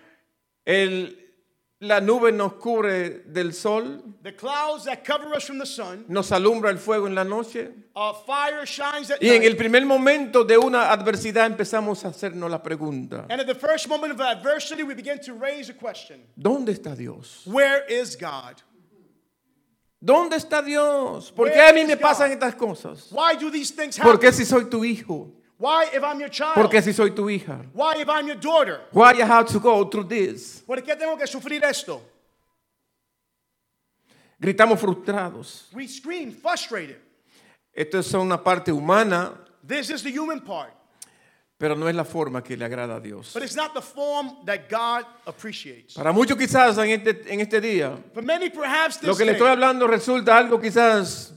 el, 0.65 1.19
la 1.81 2.01
nube 2.01 2.33
nos 2.33 2.55
cubre 2.55 3.23
del 3.27 3.53
sol, 3.53 4.03
the 4.23 4.33
clouds 4.35 4.85
that 4.85 5.05
cover 5.05 5.33
us 5.37 5.45
from 5.45 5.59
the 5.59 5.67
sun, 5.67 6.05
nos 6.09 6.33
alumbra 6.33 6.71
el 6.71 6.79
fuego 6.79 7.07
en 7.07 7.15
la 7.15 7.23
noche. 7.25 7.69
uh, 7.95 8.13
fire 8.27 8.67
shines 8.67 9.11
at 9.13 9.23
Y 9.23 9.29
en 9.29 9.43
night. 9.43 9.51
el 9.53 9.57
primer 9.57 9.87
momento 9.87 10.43
de 10.45 10.57
una 10.59 10.91
adversidad 10.91 11.47
empezamos 11.47 12.05
a 12.05 12.09
hacernos 12.09 12.51
la 12.51 12.61
pregunta, 12.63 13.27
And 13.31 13.41
at 13.41 13.47
the 13.47 13.55
first 13.55 13.89
moment 13.89 14.13
of 14.13 14.21
adversity, 14.21 14.83
we 14.83 14.95
begin 14.95 15.19
to 15.21 15.35
raise 15.35 15.71
a 15.71 15.75
question 15.75 16.21
¿dónde 16.37 16.73
está 16.73 16.97
Dios? 16.97 17.43
Where 17.47 17.85
is 17.89 18.17
God? 18.17 18.57
¿Dónde 20.01 20.37
está 20.37 20.63
Dios? 20.63 21.33
¿Por 21.33 21.49
qué 21.49 21.57
Where 21.59 21.71
a 21.71 21.73
mí 21.73 21.85
me 21.87 21.95
God? 21.97 22.03
pasan 22.03 22.31
estas 22.33 22.55
cosas? 22.57 23.09
Why 23.13 23.35
do 23.37 23.51
these 23.51 23.71
things 23.73 23.97
happen? 23.99 24.13
¿Por 24.13 24.21
qué 24.21 24.33
si 24.33 24.45
soy 24.45 24.65
tu 24.71 24.85
hijo? 24.85 25.33
Why 25.59 25.89
if 25.93 26.03
I'm 26.05 26.21
your 26.21 26.31
child? 26.31 26.55
¿Por 26.55 26.69
qué 26.69 26.81
si 26.81 26.93
soy 26.93 27.11
tu 27.11 27.29
hija? 27.29 27.65
Why 27.73 28.01
if 28.01 28.09
I'm 28.09 28.27
your 28.27 28.37
daughter? 28.37 28.81
Why 28.93 29.13
I 29.21 29.27
have 29.27 29.47
to 29.49 29.59
go 29.59 29.85
through 29.85 30.09
this? 30.09 30.63
¿Por 30.65 30.77
qué 30.83 30.97
tengo 30.97 31.17
que 31.17 31.27
sufrir 31.27 31.63
esto? 31.65 32.01
Gritamos 34.41 34.79
frustrados. 34.79 35.65
We 35.73 35.89
scream 35.89 36.33
frustrated. 36.33 37.01
Esto 37.73 37.99
es 37.99 38.15
una 38.15 38.39
parte 38.43 38.73
humana, 38.73 39.33
This 39.67 39.91
is 39.91 40.03
the 40.03 40.11
human 40.11 40.41
part. 40.41 40.73
pero 41.59 41.75
no 41.75 41.89
es 41.89 41.95
la 41.95 42.05
forma 42.05 42.43
que 42.43 42.57
le 42.57 42.65
agrada 42.65 42.97
a 42.97 43.01
Dios. 43.01 43.33
But 43.35 43.43
it's 43.43 43.57
not 43.57 43.75
the 43.75 43.83
form 43.83 44.45
that 44.47 44.69
God 44.69 45.05
appreciates. 45.27 45.95
Para 45.95 46.13
muchos 46.13 46.37
quizás 46.39 46.79
en 46.79 46.91
este, 46.91 47.33
en 47.33 47.41
este 47.41 47.61
día, 47.61 47.99
For 48.15 48.23
many, 48.23 48.49
perhaps 48.49 49.03
lo 49.03 49.09
this 49.09 49.19
que 49.19 49.25
le 49.25 49.33
estoy 49.33 49.49
hablando 49.49 49.89
resulta 49.89 50.39
algo 50.39 50.61
quizás 50.61 51.33
when 51.33 51.37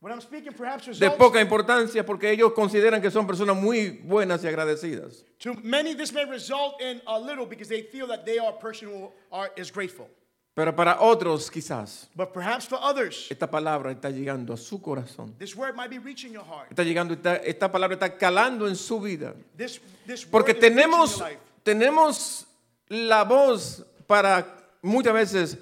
de 0.00 1.10
poca 1.10 1.40
importancia 1.40 2.04
porque 2.06 2.30
ellos 2.30 2.52
consideran 2.54 3.02
que 3.02 3.10
son 3.10 3.26
personas 3.26 3.54
muy 3.56 4.00
buenas 4.02 4.42
y 4.42 4.48
agradecidas. 4.48 5.24
to 5.38 5.54
many, 5.62 5.94
this 5.94 6.12
may 6.12 6.24
result 6.24 6.80
in 6.80 7.02
a 7.06 7.18
little 7.18 7.44
because 7.44 7.68
they 7.68 7.82
feel 7.82 8.06
that 8.06 8.24
they 8.24 8.38
are 8.38 8.48
a 8.48 8.58
person 8.58 8.88
who 8.88 9.10
are, 9.30 9.50
is 9.56 9.70
grateful. 9.70 10.08
Pero 10.54 10.74
para 10.74 10.96
otros 11.00 11.50
quizás 11.50 12.08
But 12.16 12.32
perhaps 12.32 12.66
for 12.66 12.78
others, 12.82 13.28
esta 13.30 13.46
palabra 13.46 13.92
está 13.92 14.10
llegando 14.10 14.54
a 14.54 14.56
su 14.56 14.80
corazón. 14.80 15.34
this 15.38 15.54
word 15.54 15.76
might 15.76 15.90
be 15.90 15.98
reaching 15.98 16.32
your 16.32 16.44
heart. 16.44 16.70
Está 16.70 16.82
llegando, 16.82 17.12
esta, 17.14 17.36
esta 17.36 17.70
palabra 17.70 17.94
está 17.96 18.16
calando 18.18 18.66
en 18.66 18.76
su 18.76 19.00
vida. 19.00 19.34
This, 19.56 19.80
this 20.06 20.24
Porque 20.24 20.52
word 20.54 20.56
is 20.56 20.62
reaching 20.62 20.76
tenemos, 20.76 21.22
tenemos 21.62 22.46
la 22.88 23.24
voz 23.24 23.84
para 24.06 24.46
muchas 24.82 25.12
veces 25.12 25.58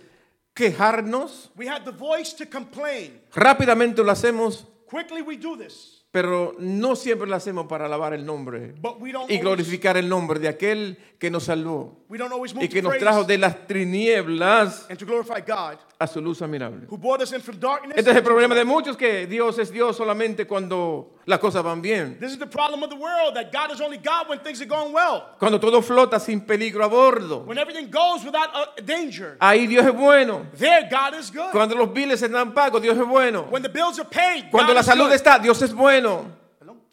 quejarnos. 0.59 1.51
We 1.57 1.69
have 1.69 1.85
the 1.85 1.93
voice 1.93 2.35
to 2.37 2.47
complain. 2.47 3.21
Rápidamente 3.33 4.03
lo 4.03 4.11
hacemos, 4.11 4.67
Quickly 4.91 5.23
we 5.23 5.37
do 5.37 5.57
this, 5.57 6.03
pero 6.11 6.57
no 6.59 6.97
siempre 6.97 7.29
lo 7.29 7.37
hacemos 7.37 7.67
para 7.67 7.85
alabar 7.85 8.15
el 8.15 8.25
nombre 8.25 8.75
but 8.81 8.99
we 8.99 9.13
don't 9.13 9.31
y 9.31 9.35
always, 9.35 9.41
glorificar 9.43 9.99
el 9.99 10.09
nombre 10.09 10.41
de 10.41 10.49
aquel 10.49 10.97
que 11.19 11.31
nos 11.31 11.45
salvó 11.45 12.07
we 12.09 12.17
don't 12.17 12.33
always 12.33 12.55
move 12.55 12.65
y 12.65 12.69
que 12.71 12.81
nos 12.81 12.97
trajo 12.97 13.25
de 13.25 13.37
las 13.37 13.67
tinieblas 13.67 14.87
and 14.89 14.99
to 14.99 15.05
glorify 15.05 15.41
God, 15.47 15.79
a 15.99 16.07
su 16.07 16.23
luz 16.23 16.41
admirable. 16.41 16.87
who 16.89 16.97
brought 16.97 17.21
us 17.21 17.33
in 17.33 17.43
from 17.43 17.61
darkness. 17.61 17.99
Este 17.99 18.11
es 18.11 18.17
el 18.17 18.23
problema 18.23 18.55
de 18.55 18.65
muchos 18.65 18.97
que 18.97 19.27
Dios 19.27 19.59
es 19.59 19.71
Dios 19.71 19.95
solamente 19.97 20.47
cuando 20.47 21.18
las 21.29 21.39
cosas 21.39 21.63
van 21.63 21.81
bien. 21.83 22.17
This 22.19 22.33
is 22.33 22.39
the 22.39 22.47
problem 22.47 22.83
of 22.83 22.89
the 22.89 22.97
world 22.97 23.35
that 23.37 23.53
God 23.53 23.71
is 23.71 23.81
only 23.83 23.99
God 23.99 24.29
when 24.29 24.39
things 24.41 24.61
are 24.63 24.67
going 24.67 24.93
well. 24.93 25.37
Cuando 25.39 25.59
todo 25.61 25.83
flota 25.83 26.19
sin 26.19 26.41
peligro 26.41 26.85
a 26.85 26.89
bordo. 26.89 27.45
When 27.45 27.59
everything 27.59 27.91
goes 27.91 28.25
without 28.25 28.49
uh, 28.55 28.67
danger, 28.85 29.37
Ahí 29.41 29.69
Dios 29.69 29.85
es 29.87 29.93
bueno. 29.95 30.47
there 30.55 30.89
God 30.91 31.15
is 31.15 31.31
good. 31.31 31.53
Cuando 31.53 31.77
los 31.77 31.89
biles 31.93 32.23
están 32.23 32.55
pagos, 32.55 32.81
Dios 32.81 32.97
es 32.97 33.07
bueno. 33.07 33.43
When 33.51 33.63
the 33.63 33.69
bills 33.69 33.99
are 33.99 34.09
paid, 34.09 34.47
Cuando 34.51 34.69
God 34.73 34.75
la 34.77 34.81
is 34.81 34.87
salud 34.87 35.09
good. 35.09 35.13
está, 35.21 35.39
Dios 35.39 35.61
es 35.61 35.73
bueno. 35.75 36.38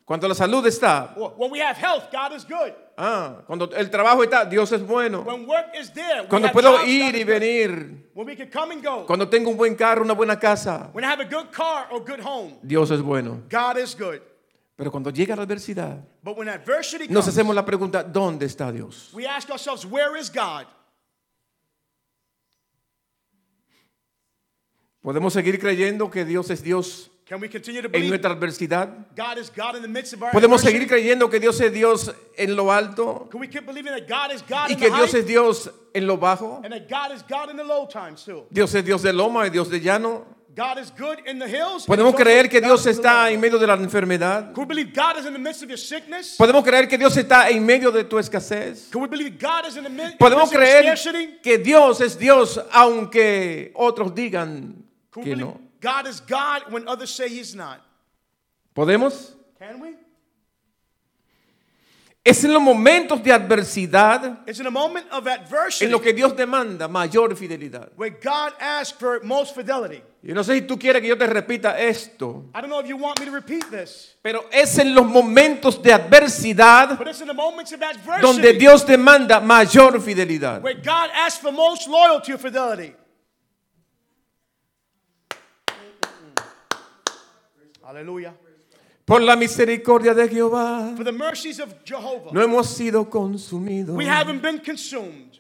Cuando 0.06 0.28
la 0.28 0.36
salud 0.36 0.64
está, 0.68 1.16
When 1.36 1.50
we 1.52 1.60
have 1.60 1.76
health, 1.78 2.12
God 2.12 2.34
is 2.36 2.46
good. 2.46 2.74
ah, 2.96 3.42
cuando 3.48 3.72
el 3.76 3.90
trabajo 3.90 4.24
está, 4.24 4.46
Dios 4.46 4.72
es 4.72 4.82
bueno. 4.86 5.24
When 5.24 5.48
work 5.48 5.74
is 5.76 5.92
there, 5.94 6.22
we 6.22 6.28
Cuando 6.28 6.48
have 6.48 6.54
puedo 6.54 6.74
jobs, 6.78 6.88
ir 6.88 7.16
y 7.16 7.22
is 7.22 7.26
good. 7.26 7.34
venir. 7.34 8.10
When 8.14 8.28
we 8.28 8.36
can 8.36 8.50
come 8.52 8.72
and 8.74 8.84
go. 8.86 9.06
Cuando 9.08 9.28
tengo 9.28 9.50
un 9.50 9.58
buen 9.58 9.74
carro, 9.76 10.04
una 10.04 10.14
buena 10.14 10.38
casa, 10.40 10.92
When 10.94 11.04
I 11.04 11.08
have 11.08 11.22
a 11.22 11.28
good 11.28 11.50
car 11.52 11.88
or 11.92 12.02
good 12.06 12.20
home, 12.24 12.54
Dios 12.62 12.92
es 12.92 13.02
bueno. 13.02 13.42
God 13.50 13.78
is 13.80 13.96
good. 13.98 14.22
Pero 14.78 14.92
cuando 14.92 15.10
llega 15.10 15.36
la 15.36 15.42
adversidad, 15.44 15.98
But 16.22 16.38
when 16.38 16.50
adversity 16.50 17.08
nos 17.08 17.24
comes, 17.26 17.28
hacemos 17.30 17.56
la 17.56 17.66
pregunta, 17.66 18.04
¿dónde 18.04 18.46
está 18.46 18.72
Dios? 18.72 19.10
we 19.14 19.26
ask 19.26 19.50
ourselves, 19.50 19.86
where 19.86 20.16
is 20.20 20.30
God? 20.32 20.66
¿Podemos 25.02 25.34
seguir 25.34 25.60
creyendo 25.60 26.10
que 26.10 26.26
Dios 26.26 26.50
es 26.50 26.64
Dios 26.64 27.12
Can 27.28 27.42
we 27.42 27.50
continue 27.50 27.82
to 27.82 27.88
en 27.88 27.92
believe 27.92 28.10
nuestra 28.10 28.32
adversidad? 28.32 28.88
God 29.16 29.40
is 29.40 29.50
God 29.50 29.76
in 29.76 29.82
the 29.82 29.88
midst 29.88 30.14
of 30.14 30.22
our 30.22 30.32
¿Podemos 30.32 30.62
adversity? 30.62 30.86
seguir 30.86 30.88
creyendo 30.88 31.28
que 31.30 31.40
Dios 31.40 31.60
es 31.60 31.74
Dios 31.74 32.12
en 32.38 32.56
lo 32.56 32.72
alto 32.72 33.28
Can 33.32 33.42
we 33.42 33.48
keep 33.48 33.66
believing 33.66 33.92
that 33.94 34.08
God 34.08 34.32
is 34.36 34.44
God 34.48 34.70
y 34.70 34.74
in 34.74 34.80
que 34.80 34.90
Dios 34.92 35.12
es 35.16 35.26
Dios 35.26 35.70
en 35.94 36.06
lo 36.06 36.18
bajo? 36.18 36.62
and 36.64 36.72
that 36.72 36.88
God 36.88 37.16
is 37.16 37.24
God 37.28 37.50
in 37.50 37.58
the 37.58 37.64
low 37.64 37.88
times 37.88 38.24
too? 38.24 38.46
Dios 38.52 38.76
es 38.76 38.84
Dios 38.86 39.02
de 39.02 39.12
loma 39.12 39.46
y 39.48 39.50
Dios 39.50 39.70
de 39.70 39.80
llano. 39.80 40.26
God 40.56 40.78
is 40.78 40.90
good 40.98 41.18
in 41.28 41.38
the 41.40 41.48
hills. 41.48 41.86
¿Podemos 41.86 42.14
also 42.14 42.24
creer 42.24 42.48
que 42.48 42.62
God 42.62 42.68
Dios 42.68 42.86
está 42.86 43.30
en 43.32 43.42
medio 43.42 43.58
de 43.58 43.68
la 43.68 43.74
enfermedad? 43.74 44.54
Can 44.54 44.60
we 44.64 44.66
believe 44.66 44.94
God 44.94 45.18
is 45.20 45.26
in 45.26 45.34
the 45.34 45.40
midst 45.40 45.64
of 45.64 45.68
your 45.70 45.78
sickness? 45.80 46.38
¿Podemos 46.38 46.64
creer 46.64 46.88
que 46.88 46.98
Dios 46.98 47.18
está 47.18 47.50
en 47.50 47.66
medio 47.66 47.92
de 47.92 48.04
tu 48.06 48.18
escasez? 48.20 48.88
Can 48.92 49.02
we 49.02 49.08
believe 49.08 49.38
God 49.40 49.66
is 49.68 49.76
in 49.76 49.84
the 49.84 49.90
mi- 49.90 50.04
in 50.04 50.12
the 50.12 50.18
¿Podemos 50.18 50.50
creer 50.52 50.96
que 51.42 51.58
Dios 51.58 52.00
es 52.02 52.18
Dios 52.20 52.58
aunque 52.72 53.72
otros 53.76 54.14
digan 54.14 54.86
que 55.12 55.36
no? 55.36 55.60
God 55.86 56.08
is 56.08 56.20
God 56.22 56.72
when 56.72 56.88
others 56.88 57.12
say 57.14 57.30
He's 57.30 57.54
not? 57.56 57.80
¿Podemos? 58.74 59.34
Can 59.60 59.80
we? 59.80 59.96
Es 62.28 62.44
en 62.44 62.52
los 62.54 62.62
momentos 62.64 63.22
de 63.22 63.32
adversidad 63.32 64.40
It's 64.48 64.60
in 64.60 64.66
a 64.66 64.72
moment 64.72 65.06
of 65.12 65.28
adversity 65.28 65.86
en 65.86 65.92
lo 65.92 66.00
que 66.02 66.12
Dios 66.12 66.36
demanda 66.36 66.88
mayor 66.88 67.36
fidelidad. 67.36 67.92
where 67.96 68.10
God 68.10 68.54
asks 68.60 68.98
for 68.98 69.22
most 69.24 69.54
fidelity. 69.54 70.02
Yo 70.24 70.34
no 70.34 70.42
sé 70.44 70.56
si 70.56 70.62
tú 70.62 70.80
quieres 70.80 71.04
que 71.04 71.08
yo 71.10 71.16
te 71.20 71.28
repita 71.28 71.78
esto, 71.80 72.46
I 72.56 72.62
don't 72.62 72.72
know 72.72 72.80
if 72.80 72.88
you 72.88 72.98
want 72.98 73.20
me 73.20 73.28
to 73.28 73.32
repeat 73.32 73.70
this, 73.70 74.16
pero 74.24 74.46
es 74.52 74.76
en 74.80 74.96
los 74.96 75.06
momentos 75.06 75.80
de 75.84 75.94
adversidad 75.94 76.98
but 76.98 77.08
it's 77.08 77.22
in 77.22 77.28
the 77.28 77.34
moments 77.34 77.72
of 77.74 77.84
adversity 77.84 78.22
donde 78.24 78.54
Dios 78.58 78.84
demanda 78.84 79.40
mayor 79.40 80.02
fidelidad. 80.02 80.64
where 80.64 80.74
God 80.82 81.12
asks 81.14 81.40
for 81.40 81.52
most 81.52 81.88
loyalty 81.88 82.34
or 82.34 82.40
fidelity. 82.40 82.96
Hallelujah. 87.96 88.34
Por 89.06 89.22
la 89.22 89.38
misericordia 89.38 90.14
de 90.14 90.28
Jehová 90.28 90.94
For 90.98 91.06
the 91.06 91.14
mercies 91.14 91.60
of 91.62 91.74
Jehovah, 91.86 92.32
no 92.34 92.42
hemos 92.42 92.68
sido 92.68 93.10
consumidos. 93.10 93.96
we 93.96 94.06
haven't 94.06 94.42
been 94.42 94.60
consumed. 94.60 95.40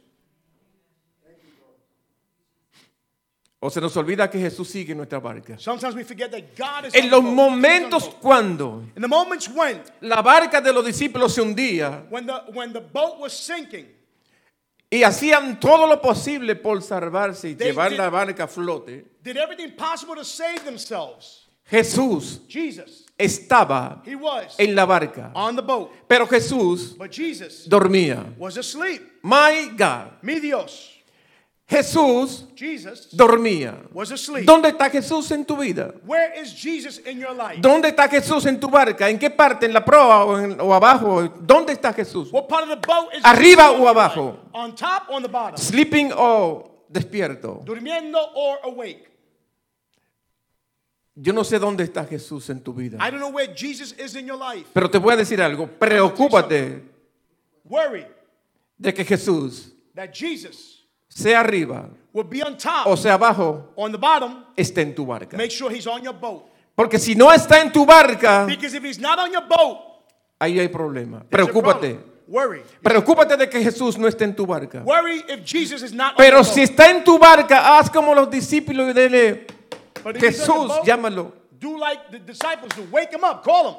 O 3.60 3.70
se 3.70 3.82
nos 3.82 3.98
olvida 3.98 4.30
que 4.30 4.40
Jesús 4.40 4.70
sigue 4.70 4.92
en 4.92 4.98
nuestra 4.98 5.20
barca. 5.20 5.58
Sometimes 5.58 5.96
we 5.96 6.04
forget 6.06 6.32
that 6.32 6.56
God 6.56 6.86
is 6.86 6.96
En 6.96 7.10
los 7.10 7.24
momentos 7.24 8.08
cuando 8.22 8.84
In 8.96 9.02
the 9.02 9.08
moments 9.08 9.50
when, 9.50 9.82
la 10.00 10.22
barca 10.22 10.62
de 10.62 10.72
los 10.72 10.86
discípulos 10.86 11.34
se 11.34 11.42
hundía 11.42 12.06
when 12.10 12.26
the, 12.26 12.42
when 12.54 12.72
the 12.72 12.80
boat 12.80 13.20
was 13.20 13.34
sinking, 13.34 13.88
y 14.90 15.04
hacían 15.04 15.60
todo 15.60 15.88
lo 15.88 16.00
posible 16.02 16.56
por 16.56 16.82
salvarse 16.82 17.50
y 17.50 17.56
llevar 17.56 17.92
la 17.92 18.10
barca 18.10 18.46
a 18.46 18.48
flote, 18.48 19.08
Jesús 21.68 22.42
Jesus, 22.48 23.06
estaba 23.18 24.02
he 24.06 24.16
was 24.16 24.56
en 24.60 24.76
la 24.76 24.86
barca. 24.86 25.32
on 25.34 25.56
the 25.56 25.62
boat, 25.62 25.90
Pero 26.08 26.28
Jesús 26.28 26.96
but 26.98 27.12
Jesus 27.12 27.68
dormía. 27.68 28.24
was 28.38 28.58
asleep. 28.58 29.02
My 29.24 29.70
God. 29.76 30.12
Mi 30.22 30.40
Dios, 30.40 30.92
Jesús 31.68 32.46
Jesus 32.56 33.10
dormía. 33.12 33.74
was 33.92 34.12
asleep. 34.12 34.46
¿Dónde 34.46 34.70
está 34.70 34.92
Jesús 34.92 35.32
en 35.32 35.44
tu 35.44 35.58
vida? 35.58 35.96
Where 36.06 36.40
is 36.40 36.54
Jesus 36.54 37.00
in 37.08 37.20
your 37.20 37.34
life? 37.34 37.60
¿Dónde 37.60 37.88
está 37.90 38.08
Jesús 38.08 38.46
en 38.46 38.60
tu 38.60 38.70
barca? 38.70 39.10
¿En 39.10 39.18
qué 39.18 39.32
parte? 39.32 39.66
¿En 39.66 39.74
la 39.74 39.84
proa 39.84 40.24
o, 40.26 40.38
en- 40.38 40.62
o 40.62 40.72
abajo? 40.76 41.24
¿Dónde 41.42 41.74
está 41.74 41.92
Jesús? 41.94 42.32
What 42.32 42.48
part 42.48 42.64
of 42.64 42.70
the 42.70 42.88
boat 42.88 43.08
is 43.18 43.26
Arriba 43.26 43.70
Jesus 43.70 43.82
o 43.82 43.88
abajo? 43.90 44.38
On 44.54 44.76
top 44.76 45.10
on 45.10 45.24
the 45.24 45.28
bottom? 45.30 45.58
¿Sleeping 45.58 46.12
o 46.16 46.84
despierto? 46.88 47.62
Durmiendo 47.66 48.20
or 48.36 48.60
awake? 48.66 49.10
Yo 51.16 51.32
no 51.32 51.46
sé 51.46 51.60
dónde 51.60 51.86
está 51.86 52.06
Jesús 52.06 52.50
en 52.50 52.60
tu 52.60 52.74
vida. 52.74 52.98
I 52.98 53.10
don't 53.10 53.22
know 53.22 53.32
where 53.32 53.52
Jesus 53.56 53.94
is 53.98 54.16
in 54.16 54.28
your 54.28 54.38
life. 54.38 54.68
Pero 54.74 54.90
te 54.90 54.98
voy 54.98 55.14
a 55.14 55.18
decir 55.18 55.42
algo. 55.42 55.66
Preocúpate 55.68 56.84
Worry 57.64 58.06
de 58.78 58.94
que 58.94 59.04
Jesús, 59.06 59.74
that 59.96 60.12
Jesus 60.14 60.86
sea 61.08 61.40
arriba 61.40 61.90
will 62.14 62.28
be 62.28 62.44
on 62.44 62.58
top 62.58 62.86
o 62.88 62.98
sea 62.98 63.14
abajo, 63.14 63.72
on 63.76 63.92
the 63.92 63.98
bottom. 63.98 64.44
esté 64.58 64.82
en 64.82 64.94
tu 64.94 65.06
barca. 65.06 65.38
Make 65.38 65.52
sure 65.52 65.74
he's 65.74 65.88
on 65.88 66.04
your 66.04 66.14
boat. 66.14 66.44
Porque 66.76 67.00
si 67.00 67.16
no 67.16 67.32
está 67.32 67.62
en 67.62 67.72
tu 67.72 67.86
barca, 67.86 68.46
Because 68.46 68.76
if 68.76 68.84
he's 68.84 69.00
not 69.00 69.18
on 69.18 69.32
your 69.32 69.48
boat, 69.48 70.04
ahí 70.38 70.60
hay 70.60 70.68
problema. 70.68 71.24
Preocúpate. 71.30 72.14
Worry. 72.28 72.64
Preocúpate 72.82 73.38
de 73.38 73.48
que 73.48 73.62
Jesús 73.62 73.98
no 73.98 74.08
esté 74.08 74.26
en 74.26 74.36
tu 74.36 74.46
barca. 74.46 74.82
Worry 74.84 75.24
if 75.30 75.46
Jesus 75.46 75.82
is 75.82 75.94
not 75.94 76.16
Pero 76.18 76.40
on 76.40 76.44
your 76.44 76.54
si 76.54 76.62
está 76.64 76.90
en 76.90 77.04
tu 77.04 77.18
barca, 77.18 77.78
haz 77.78 77.90
como 77.90 78.14
los 78.14 78.30
discípulos 78.30 78.90
y 78.90 78.94
dile, 78.94 79.48
But 80.04 80.18
if 80.18 80.22
Jesús, 80.22 80.68
boat, 80.68 80.86
llámalo. 80.86 81.34
do 81.60 81.78
like 81.78 82.12
the 82.12 82.20
disciples 82.20 82.72
do. 82.76 82.84
Wake 82.92 83.12
him 83.12 83.24
up. 83.24 83.44
Call 83.44 83.70
him. 83.70 83.76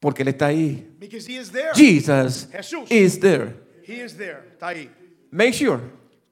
Porque 0.00 0.22
Él 0.22 0.28
está 0.28 0.46
ahí. 0.46 0.84
Because 0.98 1.26
he 1.26 1.36
is 1.36 1.50
there. 1.50 1.72
Jesus 1.74 2.46
Jesús. 2.52 2.90
is 2.90 3.18
there. 3.20 3.54
He 3.84 4.00
is 4.00 4.16
there. 4.16 4.42
Está 4.52 4.68
ahí. 4.68 4.90
Make 5.30 5.54
sure 5.54 5.80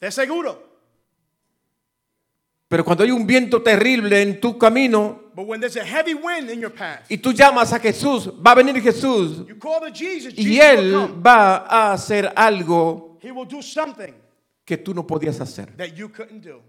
Te 0.00 0.10
seguro. 0.10 0.70
Pero 2.68 2.84
cuando 2.84 3.02
hay 3.02 3.10
un 3.10 3.26
viento 3.26 3.60
terrible 3.62 4.22
en 4.22 4.40
tu 4.40 4.56
camino 4.56 5.30
But 5.34 5.46
when 5.46 5.60
there's 5.60 5.76
a 5.76 5.84
heavy 5.84 6.14
wind 6.14 6.50
in 6.50 6.60
your 6.60 6.72
path, 6.72 7.06
y 7.08 7.16
tú 7.16 7.32
llamas 7.32 7.72
a 7.72 7.78
Jesús, 7.78 8.28
va 8.44 8.52
a 8.52 8.54
venir 8.56 8.80
Jesús 8.82 9.46
you 9.46 9.58
call 9.58 9.80
to 9.80 9.90
Jesus, 9.92 10.34
y 10.36 10.44
Jesus 10.44 10.60
Él 10.60 11.26
va 11.26 11.66
a 11.66 11.92
hacer 11.92 12.32
algo 12.36 13.18
He 13.22 13.30
will 13.30 13.46
do 13.46 13.62
something 13.62 14.14
que 14.64 14.76
tú 14.76 14.94
no 14.94 15.06
podías 15.06 15.40
hacer. 15.40 15.76
that 15.76 15.96
you 15.96 16.08
couldn't 16.08 16.42
do. 16.42 16.60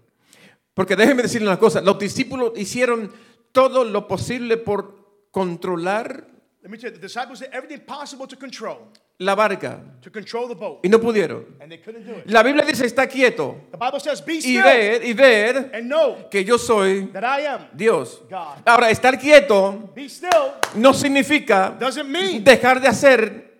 Porque 0.74 0.96
déjeme 0.96 1.22
decirle 1.22 1.48
una 1.48 1.58
cosa, 1.58 1.80
los 1.80 1.98
discípulos 1.98 2.52
hicieron 2.56 3.12
todo 3.52 3.84
lo 3.84 4.08
posible 4.08 4.56
por 4.56 5.26
controlar 5.30 6.28
Let 6.62 6.70
me 6.70 6.78
tell 6.78 6.90
you, 6.92 6.96
the 6.96 7.02
disciples 7.02 7.40
did 7.40 7.48
everything 7.52 7.80
possible 7.84 8.24
to 8.28 8.36
control, 8.36 8.92
la 9.18 9.34
barca 9.34 9.80
to 10.00 10.12
control 10.12 10.46
the 10.46 10.54
boat, 10.54 10.78
y 10.84 10.88
no 10.88 11.00
pudieron. 11.00 11.44
and 11.60 11.68
they 11.68 11.78
couldn't 11.80 12.06
do 12.06 12.12
it. 12.12 12.30
La 12.30 12.44
Biblia 12.44 12.64
dice, 12.64 12.86
está 12.86 13.08
quieto 13.08 13.56
The 13.72 13.76
Bible 13.76 13.98
says, 13.98 14.24
"Be 14.24 14.34
y 14.34 14.40
still 14.40 14.62
ver, 14.62 15.04
y 15.04 15.12
ver 15.12 15.70
and 15.74 15.88
know 15.88 16.28
que 16.30 16.44
yo 16.44 16.58
soy 16.58 17.06
that 17.12 17.24
I 17.24 17.46
am 17.46 17.68
Dios. 17.74 18.22
God." 18.30 18.58
Ahora, 18.64 18.90
estar 18.90 19.18
quieto 19.18 19.90
Be 19.92 20.08
still 20.08 20.52
no 20.76 20.94
significa 20.94 21.76
doesn't 21.80 22.08
mean 22.08 22.44
dejar 22.44 22.80
de 22.80 22.86
hacer 22.86 23.51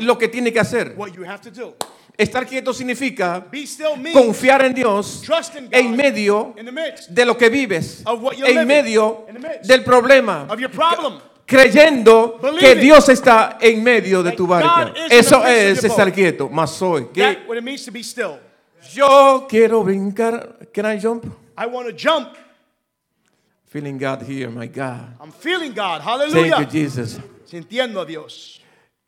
lo 0.00 0.16
que 0.18 0.28
tiene 0.28 0.52
que 0.52 0.60
hacer. 0.60 0.94
what 0.96 1.12
you 1.12 1.24
have 1.24 1.40
to 1.40 1.50
do. 1.50 1.74
Estar 2.16 2.46
quieto 2.46 2.72
significa 2.72 3.38
Be 3.50 3.64
still 3.64 3.96
means 3.96 4.12
confiar 4.16 4.64
en 4.64 4.74
Dios 4.74 5.22
trust 5.22 5.54
in 5.54 5.66
God 5.66 5.74
en 5.74 5.96
medio 5.96 6.54
in 6.58 6.66
the 6.66 6.72
midst 6.72 7.08
de 7.10 7.24
lo 7.24 7.36
que 7.36 7.48
vives, 7.48 8.02
Of 8.04 8.20
what 8.20 8.36
you're 8.36 8.48
en 8.48 8.54
living, 8.56 8.66
medio 8.66 9.24
in 9.28 9.34
the 9.34 9.40
midst 9.40 9.64
del 9.68 9.84
problema, 9.84 10.46
of 10.50 10.58
your 10.58 10.70
problem. 10.70 11.20
creyendo 11.46 12.40
que 12.58 12.74
Dios 12.74 13.08
está 13.08 13.56
en 13.60 13.82
medio 13.84 14.22
de 14.24 14.32
tu 14.32 14.46
barca. 14.48 14.92
Eso 15.08 15.46
es 15.46 15.82
estar 15.84 16.12
quieto, 16.12 16.48
más 16.48 16.72
soy. 16.72 17.06
que 17.14 17.22
That's 17.22 17.48
what 17.48 17.56
it 17.56 17.62
means 17.62 17.84
to 17.84 17.92
be 17.92 18.02
still. 18.02 18.38
Yo 18.92 19.46
quiero 19.48 19.84
brincar. 19.84 20.58
Can 20.72 20.86
I 20.86 20.98
jump? 20.98 21.24
I 21.56 21.66
want 21.66 21.88
to 21.88 21.92
jump. 21.94 22.36
Feeling 23.66 23.98
God 23.98 24.22
here, 24.22 24.48
my 24.48 24.66
God. 24.66 25.14
I'm 25.20 25.30
feeling 25.30 25.72
God. 25.74 26.02
Thank 26.02 26.34
you, 26.34 26.50
Hallelujah. 26.50 26.66
Jesus. 26.66 27.20
Sintiendo 27.44 28.00
a 28.00 28.06
Dios. 28.06 28.57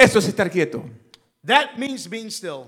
Eso 0.00 0.18
es 0.18 0.28
estar 0.28 0.50
quieto. 0.50 0.82
That 1.44 1.76
means 1.76 2.08
being 2.08 2.30
still. 2.30 2.66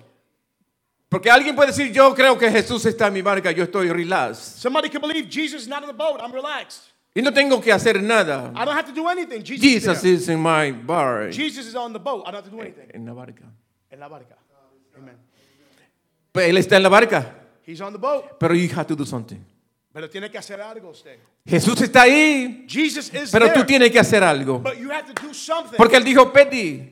Porque 1.09 1.31
alguien 1.31 1.55
puede 1.55 1.69
decir, 1.69 1.93
yo 1.93 2.15
creo 2.15 2.39
que 2.39 2.51
Jesús 2.51 2.87
está 2.87 3.09
en 3.09 3.15
mi 3.15 3.23
barca, 3.23 3.51
yo 3.51 3.65
estoy 3.65 3.91
relax. 3.91 4.39
Somebody 4.39 4.89
can 4.89 5.01
believe 5.01 5.29
Jesus 5.29 5.63
is 5.63 5.69
not 5.69 5.83
in 5.83 5.89
the 5.89 5.95
boat. 5.95 6.21
I'm 6.21 6.33
relaxed. 6.33 6.91
Y 7.15 7.21
no 7.21 7.33
tengo 7.33 7.61
que 7.61 7.71
hacer 7.71 8.03
nada. 8.03 8.51
I 8.55 8.65
don't 8.65 8.75
have 8.75 8.87
to 8.87 8.95
do 8.95 9.07
anything. 9.09 9.43
Jesus, 9.43 9.61
Jesus 9.63 9.97
is, 9.97 10.03
there. 10.03 10.15
is 10.15 10.29
in 10.29 10.41
my 10.41 10.73
bar. 10.73 11.31
Jesus 11.31 11.67
is 11.67 11.75
on 11.75 11.93
the 11.93 11.99
boat. 11.99 12.23
I 12.27 12.31
don't 12.31 12.43
have 12.43 12.51
to 12.51 12.51
do 12.51 12.63
anything. 12.63 12.89
En 12.95 13.05
la 13.05 13.13
barca. 13.13 13.45
En 13.91 14.01
la 14.01 14.09
barca. 14.09 14.37
Amen. 14.97 15.17
Pues 16.33 16.49
él 16.49 16.57
está 16.57 16.77
en 16.77 16.83
la 16.83 16.89
barca, 16.89 17.35
He's 17.67 17.81
on 17.83 17.93
the 17.93 17.99
boat. 17.99 18.39
pero 18.39 18.55
you 18.55 18.69
have 18.75 18.87
to 18.87 18.97
do 18.97 19.05
something. 19.05 19.39
Pero 19.93 20.09
tiene 20.09 20.31
que 20.31 20.39
hacer 20.39 20.63
algo 20.63 20.89
usted. 20.89 21.19
Jesús 21.47 21.79
está 21.83 22.03
ahí, 22.03 22.65
Jesus 22.67 23.13
is 23.13 23.31
pero 23.31 23.47
there. 23.47 23.61
tú 23.61 23.67
tienes 23.67 23.91
que 23.91 23.99
hacer 23.99 24.25
algo. 24.25 24.59
But 24.61 24.79
you 24.79 24.91
have 24.91 25.13
to 25.13 25.27
do 25.27 25.35
something. 25.35 25.77
Porque 25.77 25.97
él 25.97 26.05
dijo 26.05 26.33
pedí. 26.33 26.92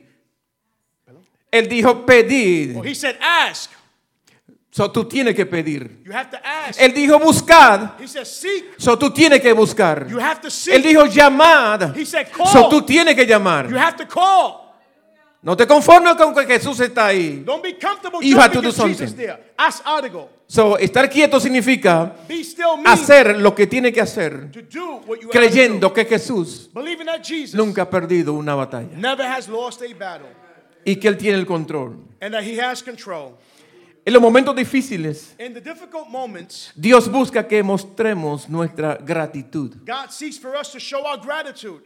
Él 1.51 1.69
dijo 1.69 2.05
pedid. 2.07 2.77
Well, 2.77 2.87
he 2.89 2.95
said 2.95 3.17
ask. 3.21 3.71
So 4.73 4.91
tú 4.93 5.05
tienes 5.05 5.35
que 5.35 5.45
pedir. 5.47 6.01
You 6.05 6.13
have 6.13 6.31
to 6.31 6.39
ask. 6.45 6.81
Él 6.81 6.93
dijo 6.95 7.19
buscad. 7.19 7.99
He 8.01 8.07
said 8.07 8.25
seek. 8.25 8.75
So 8.79 8.97
tú 8.97 9.11
tienes 9.13 9.41
que 9.41 9.53
buscar. 9.53 10.07
You 10.09 10.21
have 10.21 10.41
to 10.41 10.47
Él 10.47 10.53
seek. 10.53 10.85
dijo 10.85 11.07
llamad. 11.07 11.97
He 11.97 12.07
said 12.07 12.29
So 12.53 12.69
tú 12.69 12.79
call. 12.79 12.87
tienes 12.87 13.15
que 13.17 13.23
You 13.23 13.29
llamar. 13.29 13.67
have 13.77 13.97
to 13.97 14.07
call. 14.07 14.69
No 15.43 15.57
te 15.57 15.67
conformes 15.67 16.15
con 16.17 16.35
que 16.35 16.45
Jesús 16.47 16.79
está 16.81 17.07
ahí. 17.07 17.43
Don't 17.45 17.63
be 17.63 17.77
comfortable 17.79 18.21
You 18.23 18.39
have 18.39 18.53
to 18.53 18.61
do 18.61 18.71
something. 18.71 19.13
there. 19.17 19.53
Ask 19.57 19.83
algo. 19.87 20.29
So 20.47 20.77
estar 20.79 21.09
quieto 21.09 21.41
significa 21.41 22.13
Be 22.29 22.45
still 22.45 22.77
hacer 22.85 23.39
lo 23.39 23.55
que 23.55 23.67
tiene 23.67 23.93
que 23.93 24.01
hacer, 24.01 24.51
to 24.53 24.63
do 24.63 24.97
what 25.07 25.19
you 25.21 25.29
have 25.29 25.31
to 25.31 25.31
creyendo 25.31 25.93
que 25.95 26.05
Jesús 26.05 26.71
nunca 27.55 27.83
ha 27.83 27.91
perdido 27.91 28.33
una 28.35 28.55
batalla 28.57 28.89
never 28.97 29.25
has 29.25 29.49
lost 29.49 29.81
a 29.83 29.95
battle 29.97 30.27
y 30.85 30.97
que 30.97 31.09
Él 31.09 31.17
tiene 31.17 31.39
el 31.39 31.47
control. 31.47 31.97
and 32.21 32.33
that 32.35 32.43
he 32.43 32.61
has 32.61 32.83
control. 32.83 33.37
En 34.05 34.15
los 34.15 34.23
momentos 34.23 34.57
difíciles, 34.57 35.35
In 35.39 35.53
the 35.53 35.61
difficult 35.61 36.09
moments, 36.09 36.73
Dios 36.75 37.07
busca 37.11 37.47
que 37.47 37.63
mostremos 37.63 38.49
nuestra 38.49 38.97
gratitud. 38.97 39.77
God 39.87 40.11
seeks 40.11 40.39
for 40.39 40.55
us 40.57 40.73
to 40.73 40.79
show 40.81 41.05
our 41.07 41.19
gratitude. 41.21 41.83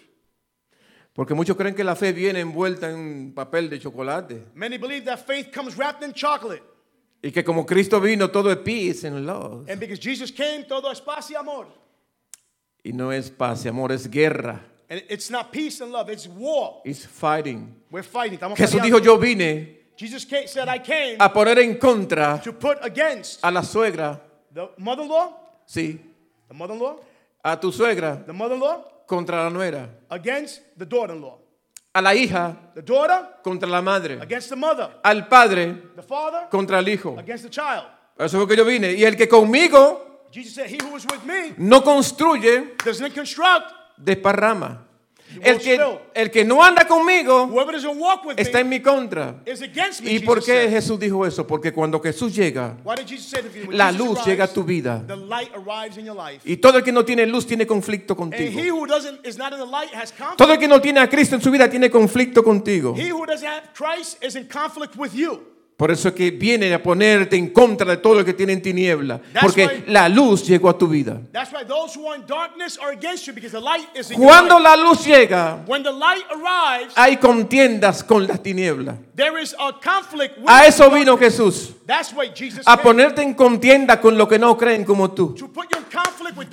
Porque 1.12 1.35
muchos 1.35 1.57
creen 1.57 1.74
que 1.74 1.85
la 1.85 1.94
fe 1.94 2.12
viene 2.12 2.40
envuelta 2.40 2.90
en 2.90 3.33
papel 3.35 3.68
de 3.70 3.78
chocolate 3.78 4.46
Many 4.54 4.78
believe 4.78 5.04
that 5.04 5.18
faith 5.24 5.52
comes 5.54 5.76
wrapped 5.76 6.02
in 6.04 6.12
chocolate. 6.12 6.62
y 7.22 7.30
que 7.30 7.42
como 7.44 7.64
Cristo 7.64 8.00
vino 8.00 8.28
todo 8.30 8.50
es 8.50 8.59
peace 8.59 9.04
and 9.07 9.24
love. 9.26 9.68
And 9.70 9.78
because 9.80 9.98
Jesus 10.00 10.30
came, 10.33 10.64
todo 10.64 10.90
es 10.90 11.00
paz 11.00 11.30
y 11.30 11.35
amor. 11.37 11.66
Y 12.85 12.92
no 12.92 13.11
es 13.12 13.30
paz 13.30 13.64
y 13.64 13.68
amor, 13.68 13.92
es 13.92 14.09
guerra. 14.11 14.61
And 14.94 15.02
it's 15.09 15.28
not 15.28 15.50
peace 15.50 15.80
and 15.80 15.90
love, 15.90 16.09
it's 16.09 16.28
war. 16.28 16.80
It's 16.85 17.04
fighting. 17.04 17.74
We're 17.90 18.04
fighting. 18.04 18.38
Estamos 18.38 18.57
Jesús 18.57 18.78
peleando. 18.80 19.00
dijo, 19.00 19.04
yo 19.04 19.18
vine 19.18 19.80
Jesus 19.96 20.24
said, 20.46 20.68
I 20.68 20.78
came 20.78 21.16
a 21.18 21.28
poner 21.33 21.59
en 21.59 21.78
contra 21.78 22.40
to 22.44 22.52
put 22.52 22.78
against 22.80 23.40
a 23.42 23.50
la 23.50 23.62
suegra, 23.62 24.20
the 24.52 24.68
mother-in-law, 24.78 25.33
sí, 25.66 25.98
the 26.46 26.54
mother-in-law, 26.54 26.94
a 27.44 27.57
tu 27.61 27.72
suegra 27.72 28.24
the 28.24 28.33
mother-in-law, 28.33 28.85
contra 29.04 29.42
la 29.42 29.50
nuera, 29.50 29.88
against 30.11 30.61
the 30.78 30.87
daughter-in-law. 30.87 31.38
a 31.92 32.00
la 32.00 32.11
hija 32.14 32.57
The 32.76 32.83
daughter 32.83 33.40
contra 33.42 33.68
la 33.68 33.83
madre, 33.83 34.20
against 34.20 34.48
the 34.50 34.57
mother. 34.57 34.90
al 35.02 35.26
padre 35.26 35.74
The 35.96 36.02
father 36.02 36.46
contra 36.50 36.78
el 36.78 36.88
hijo. 36.88 37.16
against 37.18 37.42
the 37.42 37.50
child. 37.50 37.87
Eso 38.16 38.38
fue 38.38 38.46
que 38.46 38.57
yo 38.57 38.64
vine. 38.64 38.92
Y 38.94 39.02
el 39.04 39.16
que 39.16 39.26
conmigo 39.26 40.28
Jesus 40.30 40.54
said, 40.54 40.68
He 40.70 40.78
who 40.80 40.96
is 40.96 41.04
with 41.04 41.24
me 41.24 41.52
no 41.59 41.80
construye, 41.83 42.76
doesn't 42.85 43.12
construct. 43.12 43.72
Desparrama. 43.96 44.80
El 45.42 45.59
que, 45.59 45.80
el 46.14 46.30
que 46.30 46.44
no 46.44 46.62
anda 46.62 46.87
conmigo 46.87 47.50
está 48.37 48.61
en 48.61 48.68
mi 48.68 48.80
contra. 48.80 49.35
¿Y 50.02 50.20
por 50.20 50.44
qué. 50.44 50.68
Jesús 50.68 51.00
dijo 51.00 51.26
eso? 51.26 51.44
Porque 51.46 51.72
cuando 51.72 51.98
Jesús 52.00 52.33
llega, 52.37 52.76
la 53.70 53.90
luz 53.90 54.24
llega 54.24 54.44
a 54.44 54.48
tu 54.48 54.62
vida. 54.62 55.02
Y 56.44 56.57
todo 56.59 56.78
el 56.78 56.85
que 56.85 56.92
no 56.92 57.04
tiene 57.04 57.26
luz 57.26 57.46
tiene 57.46 57.66
conflicto 57.66 58.14
contigo. 58.14 58.61
Todo 60.37 60.52
el 60.52 60.59
que 60.59 60.68
no 60.68 60.80
tiene 60.80 61.00
a 61.00 61.09
Cristo 61.09 61.35
en 61.37 61.42
su 61.42 61.50
vida 61.50 61.68
tiene 61.68 61.90
conflicto 61.90 62.44
contigo. 62.44 62.94
Por 65.76 65.90
eso 65.90 66.06
es 66.08 66.14
que 66.14 66.30
viene 66.30 66.72
a 66.72 66.80
ponerte 66.80 67.34
en 67.37 67.48
contra 67.48 67.90
de 67.90 67.96
todo 67.96 68.14
lo 68.14 68.24
que 68.24 68.32
tiene 68.32 68.52
en 68.52 68.62
tiniebla. 68.62 69.20
Porque 69.40 69.66
why- 69.66 69.84
la 69.92 70.08
luz 70.08 70.46
llegó 70.46 70.68
a 70.68 70.78
tu 70.78 70.87
vida. 70.87 71.20
Cuando 74.16 74.60
la 74.60 74.76
luz 74.76 75.04
llega, 75.04 75.64
When 75.66 75.82
the 75.82 75.90
light 75.92 76.22
arrives, 76.30 76.92
hay 76.96 77.16
contiendas 77.16 78.04
con 78.04 78.24
las 78.26 78.40
tinieblas. 78.40 78.96
there 79.16 79.40
is 79.42 79.54
a 79.58 79.72
A 80.46 80.66
eso 80.66 80.90
vino. 80.90 81.16
Jesús. 81.18 81.72
That's 81.87 82.12
why 82.12 82.30
Jesus 82.34 82.62
A 82.66 82.76
ponerte 82.80 83.22
en 83.22 83.34
contienda 83.34 84.00
con 84.00 84.16
lo 84.16 84.28
que 84.28 84.38
no 84.38 84.56
creen 84.56 84.84
como 84.84 85.10
tú. 85.10 85.34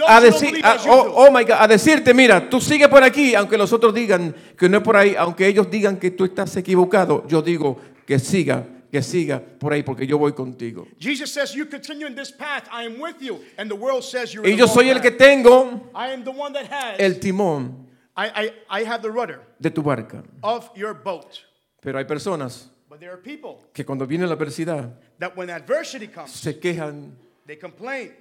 A 0.08 0.20
decir, 0.20 0.60
a- 0.64 0.78
oh, 0.90 1.28
oh 1.28 1.32
my 1.32 1.44
God, 1.44 1.58
a 1.60 1.68
decirte, 1.68 2.14
mira, 2.14 2.50
tú 2.50 2.60
sigue 2.60 2.88
por 2.90 3.04
aquí, 3.04 3.36
aunque 3.36 3.58
los 3.58 3.72
otros 3.72 3.94
digan 3.94 4.36
que 4.58 4.68
no 4.68 4.78
es 4.78 4.84
por 4.84 4.98
ahí, 4.98 5.16
aunque 5.18 5.48
ellos 5.48 5.70
digan 5.70 5.98
que 5.98 6.10
tú 6.12 6.26
estás 6.26 6.56
equivocado, 6.58 7.24
yo 7.28 7.42
digo 7.42 7.78
que 8.06 8.20
siga, 8.20 8.66
que 8.92 9.02
siga 9.02 9.40
por 9.40 9.72
ahí, 9.72 9.84
porque 9.84 10.06
yo 10.06 10.18
voy 10.18 10.34
contigo. 10.34 10.86
Jesus 11.00 11.32
says, 11.32 11.54
You 11.54 11.66
continue 11.66 12.06
in 12.08 12.16
this 12.16 12.32
path, 12.32 12.68
I 12.72 12.84
am 12.86 13.00
with 13.00 13.22
you. 13.22 13.40
And 13.58 13.70
the 13.70 13.76
world 13.76 14.04
says 14.04 14.34
you're 14.34 14.46
Y 14.48 14.56
yo 14.58 14.68
soy 14.68 14.90
el 14.90 15.00
que 15.00 15.12
path. 15.12 15.20
tengo 15.20 15.90
I 15.96 16.12
am 16.14 16.24
the 16.24 16.32
one 16.32 16.54
that 16.54 16.66
has. 16.70 17.00
el 17.00 17.14
timón 17.20 17.88
I, 18.18 18.28
I, 18.70 18.82
I 18.82 18.84
have 18.84 19.02
the 19.02 19.10
rudder 19.10 19.40
de 19.60 19.70
tu 19.70 19.82
barca. 19.82 20.24
of 20.44 20.70
your 20.76 20.94
boat. 20.94 21.40
Pero 21.82 21.98
hay 21.98 22.06
personas 22.06 22.70
But 22.90 23.00
there 23.00 23.12
are 23.14 23.18
people 23.22 23.64
que 23.74 23.86
cuando 23.86 24.06
viene 24.06 24.28
la 24.28 24.36
adversidad 24.36 24.92
that 25.20 25.36
when 25.38 25.50
adversity 25.50 26.08
comes, 26.08 26.32
se 26.32 26.60
quejan 26.60 27.14
they 27.48 27.56
complain 27.56 28.12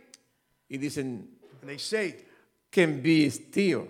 y 0.71 0.77
dicen, 0.79 1.27
and 1.61 1.69
they 1.69 1.79
say, 1.79 2.15
tío, 3.51 3.89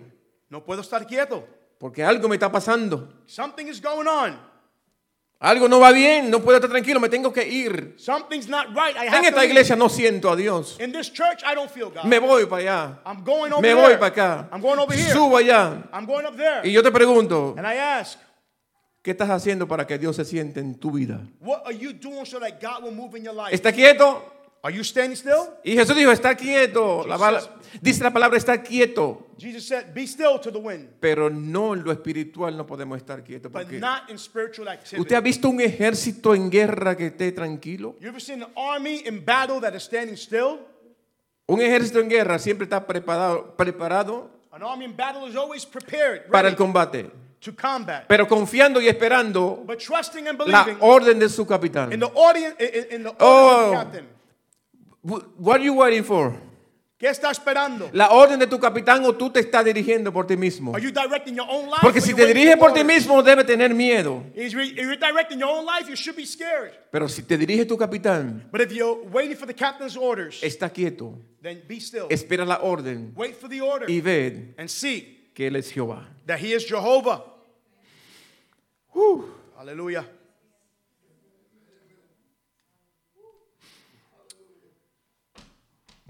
No 0.49 0.61
puedo 0.65 0.81
estar 0.81 1.05
quieto. 1.07 1.47
porque 1.79 2.03
algo 2.03 2.27
me 2.27 2.35
está 2.35 2.51
pasando. 2.51 3.07
Something 3.27 3.67
is 3.67 3.79
going 3.79 4.07
on. 4.07 4.37
Algo 5.43 5.67
no 5.67 5.79
va 5.79 5.91
bien, 5.91 6.29
no 6.29 6.39
puedo 6.39 6.57
estar 6.57 6.69
tranquilo, 6.69 6.99
me 6.99 7.09
tengo 7.09 7.33
que 7.33 7.43
ir. 7.47 7.95
Something's 7.97 8.47
not 8.47 8.67
right. 8.75 8.95
I 8.95 9.07
have 9.07 9.15
En 9.17 9.21
to 9.23 9.27
esta 9.29 9.39
leave. 9.41 9.47
iglesia 9.53 9.75
no 9.75 9.89
siento 9.89 10.29
a 10.31 10.35
Dios. 10.35 10.77
In 10.79 10.91
this 10.91 11.11
church, 11.11 11.41
I 11.43 11.55
don't 11.55 11.69
feel 11.71 11.89
God. 11.89 12.03
Me 12.05 12.19
voy 12.19 12.45
para 12.45 12.61
allá. 12.61 12.99
I'm 13.05 13.23
going 13.23 13.51
over 13.51 13.59
Me 13.61 13.69
there. 13.69 13.81
voy 13.81 13.93
para 13.97 14.05
acá. 14.07 14.49
I'm 14.53 14.61
going 14.61 14.77
over 14.77 14.93
here. 14.95 15.11
Subo 15.11 15.37
allá. 15.37 15.81
I'm 15.91 16.05
going 16.05 16.27
up 16.27 16.37
there. 16.37 16.61
Y 16.63 16.71
yo 16.71 16.83
te 16.83 16.91
pregunto, 16.91 17.55
And 17.57 17.65
I 17.65 17.75
ask, 17.79 18.19
¿qué 19.01 19.09
estás 19.11 19.31
haciendo 19.31 19.67
para 19.67 19.87
que 19.87 19.97
Dios 19.97 20.15
se 20.15 20.25
siente 20.25 20.59
en 20.59 20.75
tu 20.75 20.91
vida? 20.91 21.21
what 21.39 21.63
are 21.65 21.75
you 21.75 21.91
doing 21.91 22.23
so 22.25 22.39
that 22.39 22.61
God 22.61 22.83
will 22.83 22.93
move 22.93 23.17
in 23.17 23.23
your 23.25 23.33
life? 23.33 23.49
¿Está 23.51 23.71
quieto? 23.73 24.23
Are 24.63 24.75
you 24.75 24.83
standing 24.83 25.15
still? 25.15 25.49
Y 25.63 25.73
Jesús 25.75 25.95
dijo, 25.95 26.11
está 26.11 26.35
quieto. 26.35 27.03
La 27.07 27.41
dice 27.81 28.03
la 28.03 28.11
palabra, 28.11 28.37
está 28.37 28.61
quieto. 28.61 29.27
Jesus 29.39 29.65
said, 29.67 29.91
Be 29.93 30.03
still 30.03 30.39
to 30.39 30.51
the 30.51 30.59
wind, 30.59 30.87
Pero 30.99 31.31
no 31.31 31.73
en 31.73 31.83
lo 31.83 31.91
espiritual 31.91 32.55
no 32.55 32.67
podemos 32.67 32.97
estar 32.97 33.23
quietos. 33.23 33.51
but 33.51 33.71
not 33.71 34.07
in 34.09 34.19
spiritual 34.19 34.67
activity. 34.67 35.01
¿Usted 35.01 35.15
ha 35.15 35.21
visto 35.21 35.49
un 35.49 35.59
ejército 35.61 36.35
en 36.35 36.51
guerra 36.51 36.95
que 36.95 37.07
esté 37.07 37.31
tranquilo? 37.31 37.95
You 37.99 38.09
ever 38.09 38.21
seen 38.21 38.43
an 38.43 38.51
army 38.55 39.01
in 39.07 39.25
battle 39.25 39.59
that 39.61 39.73
is 39.73 39.81
standing 39.83 40.15
still? 40.15 40.59
Un 41.47 41.59
ejército 41.59 41.99
en 41.99 42.07
guerra 42.09 42.37
siempre 42.37 42.65
está 42.65 42.85
preparado, 42.85 43.55
preparado 43.55 44.29
An 44.51 44.61
army 44.61 44.85
in 44.85 44.95
battle 44.95 45.27
is 45.27 45.35
always 45.35 45.65
prepared, 45.65 46.27
para 46.29 46.47
el 46.49 46.55
combate, 46.55 47.09
to 47.39 47.55
combat, 47.55 48.05
pero 48.07 48.27
confiando 48.27 48.79
y 48.79 48.87
esperando 48.87 49.63
but 49.65 49.79
trusting 49.79 50.27
and 50.27 50.37
la 50.45 50.63
believing 50.65 50.77
orden 50.81 51.17
de 51.17 51.29
su 51.29 51.47
capitán. 51.47 51.91
in 51.91 51.99
the 51.99 52.11
audience, 52.13 52.55
in, 52.59 52.97
in 52.97 53.03
the 53.03 53.09
order 53.09 53.23
Oh. 53.25 53.63
of 53.63 53.71
the 53.71 53.75
captain. 53.77 54.20
Wh- 55.03 55.23
What 55.39 55.55
are 55.59 55.63
you 55.65 55.73
waiting 55.73 56.03
for? 56.03 56.33
¿Qué 56.97 57.07
está 57.09 57.31
esperando? 57.31 57.89
¿La 57.93 58.11
orden 58.11 58.37
de 58.37 58.45
tu 58.45 58.59
capitán 58.59 59.03
o 59.05 59.13
tú 59.15 59.31
te 59.31 59.39
estás 59.39 59.65
dirigiendo 59.65 60.13
por 60.13 60.27
ti 60.27 60.37
mismo? 60.37 60.71
Are 60.75 60.79
you 60.83 60.91
directing 60.91 61.33
your 61.35 61.47
own 61.49 61.65
life? 61.65 61.79
Porque 61.81 61.97
or 61.97 62.05
si 62.05 62.13
te 62.13 62.27
diriges 62.27 62.57
por 62.57 62.73
ti 62.73 62.83
mismo 62.83 63.23
debe 63.23 63.43
tener 63.43 63.73
miedo. 63.73 64.23
Pero 66.91 67.09
si 67.09 67.23
te 67.23 67.37
dirige 67.39 67.65
tu 67.65 67.75
capitán, 67.75 68.47
But 68.51 68.61
if 68.61 68.71
you're 68.71 69.01
waiting 69.11 69.35
for 69.35 69.47
the 69.47 69.55
captain's 69.55 69.97
orders, 69.97 70.43
está 70.43 70.69
quieto, 70.71 71.17
then 71.41 71.63
be 71.67 71.79
still. 71.79 72.05
espera 72.11 72.45
la 72.45 72.59
orden 72.61 73.13
Wait 73.15 73.35
for 73.35 73.49
the 73.49 73.61
order 73.61 73.89
y 73.89 73.99
ve 73.99 74.53
and 74.59 74.69
see 74.69 75.31
que 75.33 75.47
Él 75.47 75.55
es 75.55 75.71
Jehová. 75.71 76.05
that 76.27 76.37
he 76.39 76.53
is 76.53 76.63
Jehovah. 76.67 77.23
Hallelujah. 79.57 80.05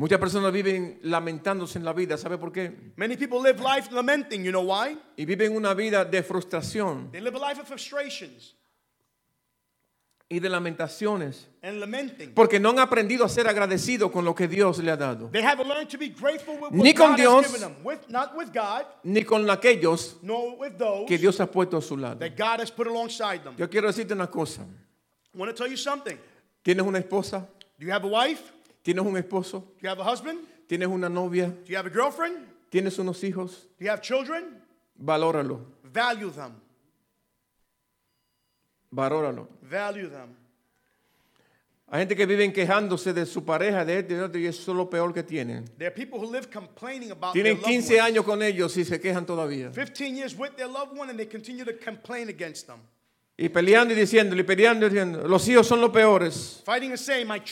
Muchas 0.02 0.18
personas 0.18 0.52
viven 0.52 0.98
lamentándose 1.04 1.78
en 1.78 1.86
la 1.86 1.94
vida, 1.94 2.18
¿sabe 2.18 2.40
por 2.40 2.52
qué? 2.52 2.92
Many 2.96 3.16
people 3.18 3.38
live 3.38 3.60
life 3.62 3.94
lamenting. 3.94 4.44
You 4.44 4.50
know 4.50 4.64
why? 4.64 4.98
Y 5.16 5.26
viven 5.26 5.56
una 5.56 5.76
vida 5.76 6.04
de 6.04 6.24
frustración 6.24 7.12
They 7.12 7.22
live 7.22 7.38
a 7.38 7.50
life 7.50 7.62
of 7.62 7.68
frustrations 7.68 8.56
y 10.28 10.40
de 10.40 10.50
lamentaciones, 10.50 11.48
and 11.62 11.80
lamenting. 11.80 12.34
porque 12.34 12.60
no 12.60 12.70
han 12.72 12.80
aprendido 12.80 13.24
a 13.26 13.30
ser 13.30 13.48
agradecidos 13.48 14.10
con 14.10 14.26
lo 14.26 14.34
que 14.34 14.48
Dios 14.48 14.80
le 14.80 14.90
ha 14.90 14.98
dado, 14.98 15.30
They 15.32 15.44
haven't 15.44 15.68
learned 15.68 15.90
to 15.90 16.00
be 16.00 16.10
grateful 16.10 16.56
with 16.56 16.72
what 16.72 16.84
Ni 16.84 16.96
con 16.96 17.12
God 17.12 17.18
Dios. 17.18 17.46
has 17.46 17.52
given 17.52 17.62
them. 17.62 17.84
With, 17.86 18.00
not 18.10 18.36
with 18.36 18.48
God, 18.52 18.88
ni 19.04 19.24
con 19.24 19.48
aquellos 19.52 20.18
nor 20.24 20.58
with 20.58 20.80
those 20.80 21.06
que 21.08 21.20
Dios 21.20 21.40
ha 21.40 21.46
puesto 21.46 21.78
a 21.78 21.82
su 21.84 21.96
lado. 21.96 22.18
that 22.18 22.36
God 22.36 22.60
has 22.60 22.72
put 22.72 22.88
alongside 22.88 23.44
them. 23.44 23.54
Yo 23.56 23.70
quiero 23.70 23.86
decirte 23.88 24.14
una 24.16 24.26
cosa. 24.32 24.64
I 25.32 25.38
want 25.38 25.56
to 25.56 25.64
tell 25.64 25.70
you 25.70 25.78
something. 25.78 26.18
¿Tienes 26.64 26.84
una 26.88 26.98
esposa? 26.98 27.48
Do 27.78 27.86
you 27.86 27.92
have 27.92 28.04
a 28.04 28.08
wife? 28.10 28.42
¿Tienes 28.84 29.06
un 29.06 29.16
esposo? 29.18 29.60
Do 29.60 29.82
you 29.82 29.90
have 29.90 30.00
a 30.02 30.04
husband? 30.12 30.40
¿Tienes 30.68 30.88
una 30.88 31.10
novia? 31.10 31.48
Do 31.48 31.66
you 31.68 31.78
have 31.78 31.88
a 31.88 31.92
girlfriend? 31.94 32.48
¿Tienes 32.70 32.98
unos 33.00 33.24
hijos? 33.24 33.68
Do 33.80 33.86
you 33.86 33.92
have 33.92 34.02
children? 34.02 34.62
Valóralo, 34.98 35.60
Value 35.84 36.30
them. 36.32 36.54
valóralo. 38.92 39.48
Value 39.62 40.10
them. 40.10 40.36
Hay 41.94 42.00
gente 42.02 42.16
que 42.16 42.26
viven 42.26 42.54
quejándose 42.54 43.12
de 43.12 43.26
su 43.26 43.44
pareja, 43.44 43.84
de 43.84 44.00
este 44.00 44.16
de 44.16 44.22
otro, 44.24 44.40
y 44.40 44.46
eso 44.46 44.72
es 44.72 44.78
lo 44.78 44.90
peor 44.90 45.14
que 45.14 45.24
tienen. 45.24 45.66
There 45.78 45.88
are 45.88 45.94
people 45.94 46.20
who 46.20 46.32
live 46.32 46.50
complaining 46.50 47.12
about 47.12 47.34
their 47.34 47.44
Tienen 47.44 47.56
loved 47.62 47.66
15 47.66 47.94
ones. 47.96 48.02
años 48.06 48.24
con 48.26 48.42
ellos 48.42 48.78
y 48.78 48.86
se 48.86 49.00
quejan 49.02 49.26
todavía. 49.26 49.72
15 49.74 50.16
years 50.16 50.34
with 50.38 50.52
their 50.56 50.70
loved 50.70 50.98
one 50.98 51.10
and 51.10 51.18
they 51.20 51.28
continue 51.28 51.66
to 51.66 51.74
complain 51.84 52.30
against 52.30 52.66
them. 52.68 52.80
Y 53.44 53.50
peleando 53.50 53.92
y 53.96 53.98
diciéndole, 53.98 54.42
y 54.42 54.46
peleando 54.46 54.86
y 54.86 54.90
diciendo, 54.90 55.28
los 55.28 55.48
hijos 55.48 55.66
son 55.66 55.82
los 55.82 55.90
peores. 55.90 56.62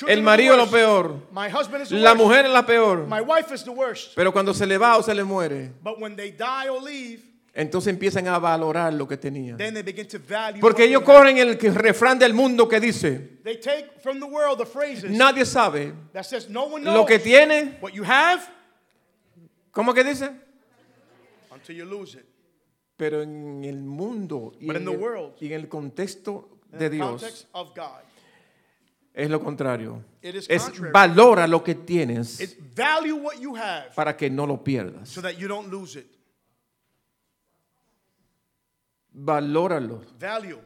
El 0.08 0.22
marido 0.22 0.54
es 0.54 0.58
lo 0.60 0.70
peor. 0.70 1.16
My 1.32 1.48
husband 1.52 1.82
is 1.82 1.90
the 1.90 1.96
La 1.96 2.12
worst. 2.12 2.24
mujer 2.24 2.46
es 2.46 2.52
la 2.52 2.64
peor. 2.64 3.08
My 3.08 3.22
wife 3.22 3.52
is 3.52 3.64
the 3.64 3.72
worst. 3.72 4.14
Pero 4.16 4.32
cuando 4.32 4.54
se 4.54 4.68
le 4.68 4.78
va 4.78 4.98
o 4.98 5.02
se 5.02 5.16
le 5.16 5.24
muere, 5.24 5.72
But 5.82 6.00
when 6.00 6.16
they 6.16 6.30
die 6.30 6.70
or 6.70 6.80
leave, 6.80 7.24
entonces 7.56 7.92
empiezan 7.92 8.28
a 8.28 8.38
valorar 8.38 8.94
lo 8.94 9.08
que 9.08 9.18
tenían. 9.18 9.58
then 9.58 9.74
they 9.74 9.82
begin 9.82 10.08
to 10.08 10.20
value 10.20 10.62
Porque 10.62 10.84
ellos 10.84 11.02
corren 11.02 11.40
el 11.40 11.58
refrán 11.58 12.20
del 12.20 12.36
mundo 12.36 12.68
que 12.70 12.80
dice, 12.80 13.40
nadie 15.10 15.44
sabe 15.44 15.94
that 16.14 16.24
says 16.24 16.48
no 16.52 16.66
one 16.66 16.84
knows 16.84 16.96
lo 16.96 17.06
que 17.08 17.18
tiene. 17.18 17.80
what 17.82 17.94
you 17.94 18.04
have 18.04 18.42
¿Cómo 19.72 19.96
que 19.96 20.04
dice? 20.04 20.30
until 21.52 21.76
you 21.76 21.86
lose 21.86 22.14
it. 22.16 22.26
Pero 23.00 23.22
en 23.22 23.64
el 23.64 23.82
mundo 23.82 24.52
y 24.60 24.66
But 24.68 24.76
en 24.76 24.82
in 24.82 24.88
the 24.90 24.94
el, 24.96 25.00
world, 25.02 25.34
y 25.40 25.46
en 25.48 25.54
el 25.54 25.70
contexto 25.70 26.60
de 26.70 26.90
Dios 26.90 27.22
context 27.22 27.48
of 27.54 27.70
God. 27.74 28.02
es 29.14 29.30
lo 29.30 29.40
contrario. 29.42 30.04
It 30.22 30.36
is 30.36 30.46
Es 30.50 30.64
contrary. 30.64 30.92
valora 30.92 31.48
lo 31.48 31.64
que 31.64 31.76
tienes 31.76 32.42
It's 32.42 32.58
value 32.76 33.16
what 33.16 33.40
you 33.40 33.56
have 33.56 33.96
para 33.96 34.18
que 34.18 34.30
no 34.30 34.46
lo 34.46 34.62
pierdas. 34.62 35.08
so 35.08 35.22
that 35.22 35.38
you 35.38 35.48
don't 35.48 35.72
lose 35.72 35.98
it. 35.98 36.08
Valóralo. 39.14 40.02
Value. 40.20 40.60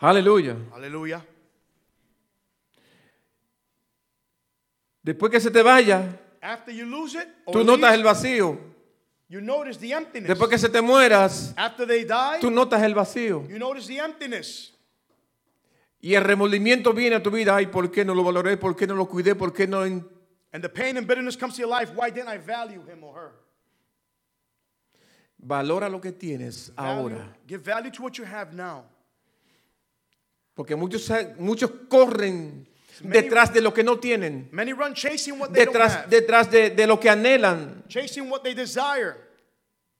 Aleluya. 0.00 0.54
Hallelujah. 0.74 1.24
Después 5.02 5.32
que 5.32 5.40
se 5.40 5.50
te 5.50 5.62
vaya, 5.62 6.20
After 6.42 6.72
you 6.74 6.84
lose 6.84 7.16
it, 7.18 7.26
or 7.46 7.54
tú 7.54 7.64
notas 7.64 7.80
leave, 7.90 7.94
el 7.96 8.02
vacío. 8.04 8.58
You 9.28 9.40
notice 9.40 9.78
the 9.78 9.92
emptiness. 9.92 10.28
Después 10.28 10.48
que 10.50 10.58
se 10.58 10.68
te 10.68 10.80
mueras, 10.80 11.52
After 11.56 11.86
they 11.86 12.04
die, 12.04 12.40
tú 12.40 12.50
notas 12.50 12.82
el 12.82 12.94
vacío. 12.94 13.46
you 13.48 13.58
notice 13.58 13.86
the 13.86 13.98
emptiness. 13.98 14.74
Y 16.00 16.14
el 16.14 16.22
remordimiento 16.24 16.92
viene 16.92 17.16
a 17.16 17.22
tu 17.22 17.30
vida. 17.30 17.56
Ay, 17.56 17.66
¿por 17.66 17.90
qué 17.90 18.04
no 18.04 18.14
lo 18.14 18.22
valoré? 18.22 18.56
¿Por 18.56 18.76
qué 18.76 18.86
no 18.86 18.94
lo 18.94 19.06
cuidé? 19.08 19.34
¿Por 19.34 19.52
qué 19.52 19.66
no? 19.66 19.84
en-?" 19.84 20.06
And 20.52 20.62
the 20.62 20.68
pain 20.68 20.96
and 20.96 21.06
bitterness 21.06 21.36
comes 21.36 21.56
to 21.56 21.60
your 21.62 21.68
life. 21.68 21.92
Why 21.94 22.10
didn't 22.10 22.28
I 22.28 22.38
value 22.38 22.82
him 22.86 23.02
or 23.04 23.14
her? 23.14 23.30
Valora 25.40 25.88
lo 25.88 26.00
que 26.00 26.12
tienes 26.12 26.72
Value- 26.74 26.98
ahora. 27.14 27.36
Give 27.46 27.62
value 27.62 27.90
to 27.90 28.02
what 28.02 28.12
you 28.18 28.24
have 28.24 28.52
now. 28.54 28.84
Porque 30.54 30.74
muchos, 30.74 31.08
muchos 31.38 31.70
corren 31.88 32.66
detrás 33.02 33.52
de 33.52 33.60
lo 33.60 33.72
que 33.72 33.82
no 33.82 33.98
tienen. 33.98 34.48
Many 34.52 34.72
run 34.72 34.94
chasing 34.94 35.38
what 35.38 35.50
they 35.52 35.64
don't 35.64 35.74
Detrás, 35.76 36.08
detrás 36.10 36.50
de, 36.50 36.70
de 36.70 36.86
lo 36.86 36.98
que 36.98 37.08
anhelan. 37.10 37.84
chasing 37.88 38.28
what 38.30 38.42
they 38.42 38.54
desire, 38.54 39.16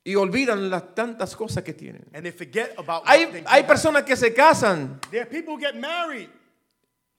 Y 0.05 0.15
olvidan 0.15 0.71
las 0.71 0.95
tantas 0.95 1.37
cosas 1.37 1.63
que 1.65 1.75
tienen. 1.75 2.05
and 2.15 2.23
they 2.25 2.33
forget 2.33 2.73
about 2.79 3.05
what 3.05 3.09
Hay, 3.09 3.27
they 3.27 3.43
hay 3.47 3.63
personas 3.65 4.05
que 4.05 4.17
se 4.17 4.33
casan 4.33 4.99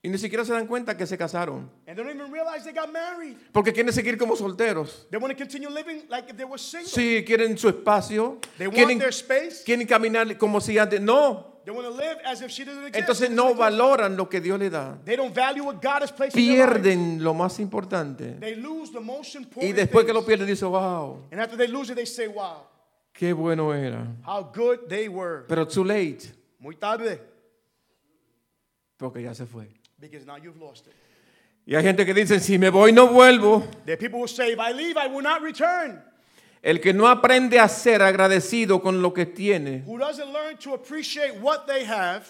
y 0.02 0.08
ni 0.08 0.16
siquiera 0.16 0.44
se 0.46 0.52
dan 0.52 0.66
cuenta 0.66 0.96
que 0.96 1.06
se 1.06 1.18
casaron. 1.18 1.70
and 1.86 1.96
they 1.96 2.02
don't 2.02 2.14
even 2.14 2.32
realize 2.32 2.64
they 2.64 2.72
got 2.72 2.90
married. 2.90 3.36
Porque 3.52 3.72
quieren 3.72 3.92
seguir 3.92 4.16
como 4.16 4.34
solteros. 4.34 5.06
They 5.10 5.18
want 5.18 5.30
to 5.32 5.36
continue 5.36 5.68
living 5.68 6.04
like 6.08 6.30
if 6.30 6.36
they 6.36 6.44
were 6.46 6.58
single. 6.58 6.88
Sí, 6.88 7.22
quieren 7.26 7.58
su 7.58 7.68
espacio. 7.68 8.38
They 8.56 8.66
want 8.66 8.76
Quieren, 8.78 8.98
their 8.98 9.12
space. 9.12 9.62
quieren 9.64 9.86
caminar 9.86 10.38
como 10.38 10.60
si 10.60 10.78
antes. 10.78 11.00
No. 11.00 11.48
They 11.66 11.74
want 11.74 11.86
to 11.86 11.92
live 11.94 12.16
as 12.24 12.40
if 12.40 12.50
she 12.50 12.62
exist. 12.62 12.94
Entonces 12.96 13.30
no 13.30 13.54
valoran 13.54 14.16
lo 14.16 14.26
que 14.30 14.40
Dios 14.40 14.58
le 14.58 14.70
da. 14.70 14.96
They 15.04 15.16
don't 15.16 15.34
value 15.34 15.62
what 15.64 15.82
God 15.82 16.00
has 16.02 16.10
placed. 16.10 16.34
Pierden 16.34 17.22
lo 17.22 17.34
más 17.34 17.60
importante. 17.60 18.38
They 18.40 18.54
lose 18.54 18.90
the 18.92 19.00
most 19.00 19.34
Y 19.34 19.38
important 19.40 19.76
después 19.76 20.06
que 20.06 20.14
lo 20.14 20.24
pierden, 20.24 20.46
dicen, 20.46 20.70
wow, 20.70 21.26
And 21.30 21.38
after 21.38 21.58
they 21.58 21.68
lose 21.68 21.90
it, 21.92 21.96
they 21.96 22.06
say, 22.06 22.26
wow, 22.26 22.62
qué 23.12 23.34
bueno 23.34 23.74
era. 23.74 24.06
how 24.24 24.42
good 24.50 24.88
they 24.88 25.08
were. 25.08 25.44
Pero 25.46 25.66
too 25.66 25.84
late, 25.84 26.32
Muy 26.58 26.76
tarde, 26.76 27.20
porque 28.96 29.22
ya 29.22 29.34
se 29.34 29.44
fue. 29.44 29.68
Because 30.00 30.26
now 30.26 30.36
you've 30.36 30.58
lost 30.58 30.86
it. 30.86 30.94
Y 31.66 31.76
hay 31.76 31.82
gente 31.82 32.04
que 32.04 32.14
dice, 32.14 32.40
si 32.40 32.58
me 32.58 32.70
voy 32.70 32.92
no 32.92 33.06
vuelvo. 33.08 33.62
There 33.84 33.94
are 33.94 33.96
people 33.96 34.20
who 34.20 34.26
say, 34.26 34.52
if 34.52 34.58
I 34.58 34.72
leave, 34.72 34.96
I 34.96 35.06
will 35.06 35.22
not 35.22 35.42
return. 35.42 36.02
El 36.62 36.80
que 36.80 36.92
no 36.92 37.06
aprende 37.06 37.58
a 37.58 37.68
ser 37.68 38.02
agradecido 38.02 38.82
con 38.82 39.00
lo 39.00 39.12
que 39.14 39.24
tiene, 39.26 39.82
Who 39.86 39.98
doesn't 39.98 40.32
learn 40.32 40.56
to 40.58 40.74
appreciate 40.74 41.40
what 41.40 41.66
they 41.66 41.84
have, 41.84 42.26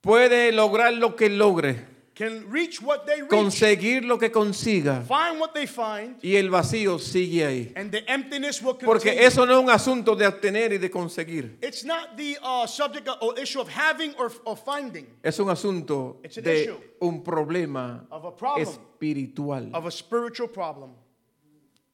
puede 0.00 0.52
lograr 0.52 0.92
lo 0.92 1.14
que 1.14 1.28
logre, 1.28 1.76
can 2.18 2.50
reach 2.50 2.82
what 2.82 3.06
they 3.06 3.20
reach, 3.22 3.30
conseguir 3.30 4.02
lo 4.04 4.18
que 4.18 4.28
consiga. 4.30 5.04
find 5.06 5.38
what 5.38 5.54
they 5.54 5.66
find, 5.68 6.16
Y 6.20 6.34
el 6.34 6.50
vacío 6.50 6.98
sigue 6.98 7.44
ahí. 7.46 7.72
and 7.76 7.92
the 7.92 8.02
emptiness 8.10 8.60
will 8.60 8.74
Porque 8.74 9.10
continue. 9.10 9.24
eso 9.24 9.46
no 9.46 9.52
es 9.56 9.64
un 9.64 9.70
asunto 9.70 10.16
de 10.16 10.26
obtener 10.26 10.72
y 10.72 10.78
de 10.78 10.90
conseguir. 10.90 11.56
It's 11.62 11.84
not 11.84 12.16
the 12.16 12.36
uh, 12.42 12.66
subject 12.66 13.08
or 13.20 13.38
issue 13.38 13.60
of 13.60 13.68
having 13.68 14.14
or, 14.18 14.32
or 14.44 14.56
finding, 14.56 15.06
Es 15.22 15.38
un 15.38 15.48
asunto 15.48 16.16
It's 16.24 16.36
an 16.38 16.42
de 16.44 16.62
issue. 16.64 16.76
un 17.00 17.22
problema 17.22 18.04
of 18.10 18.24
a 18.24 18.32
problem, 18.36 18.66
espiritual. 18.66 19.70
of 19.72 19.86
a 19.86 19.90
spiritual 19.92 20.48
problem. 20.48 20.90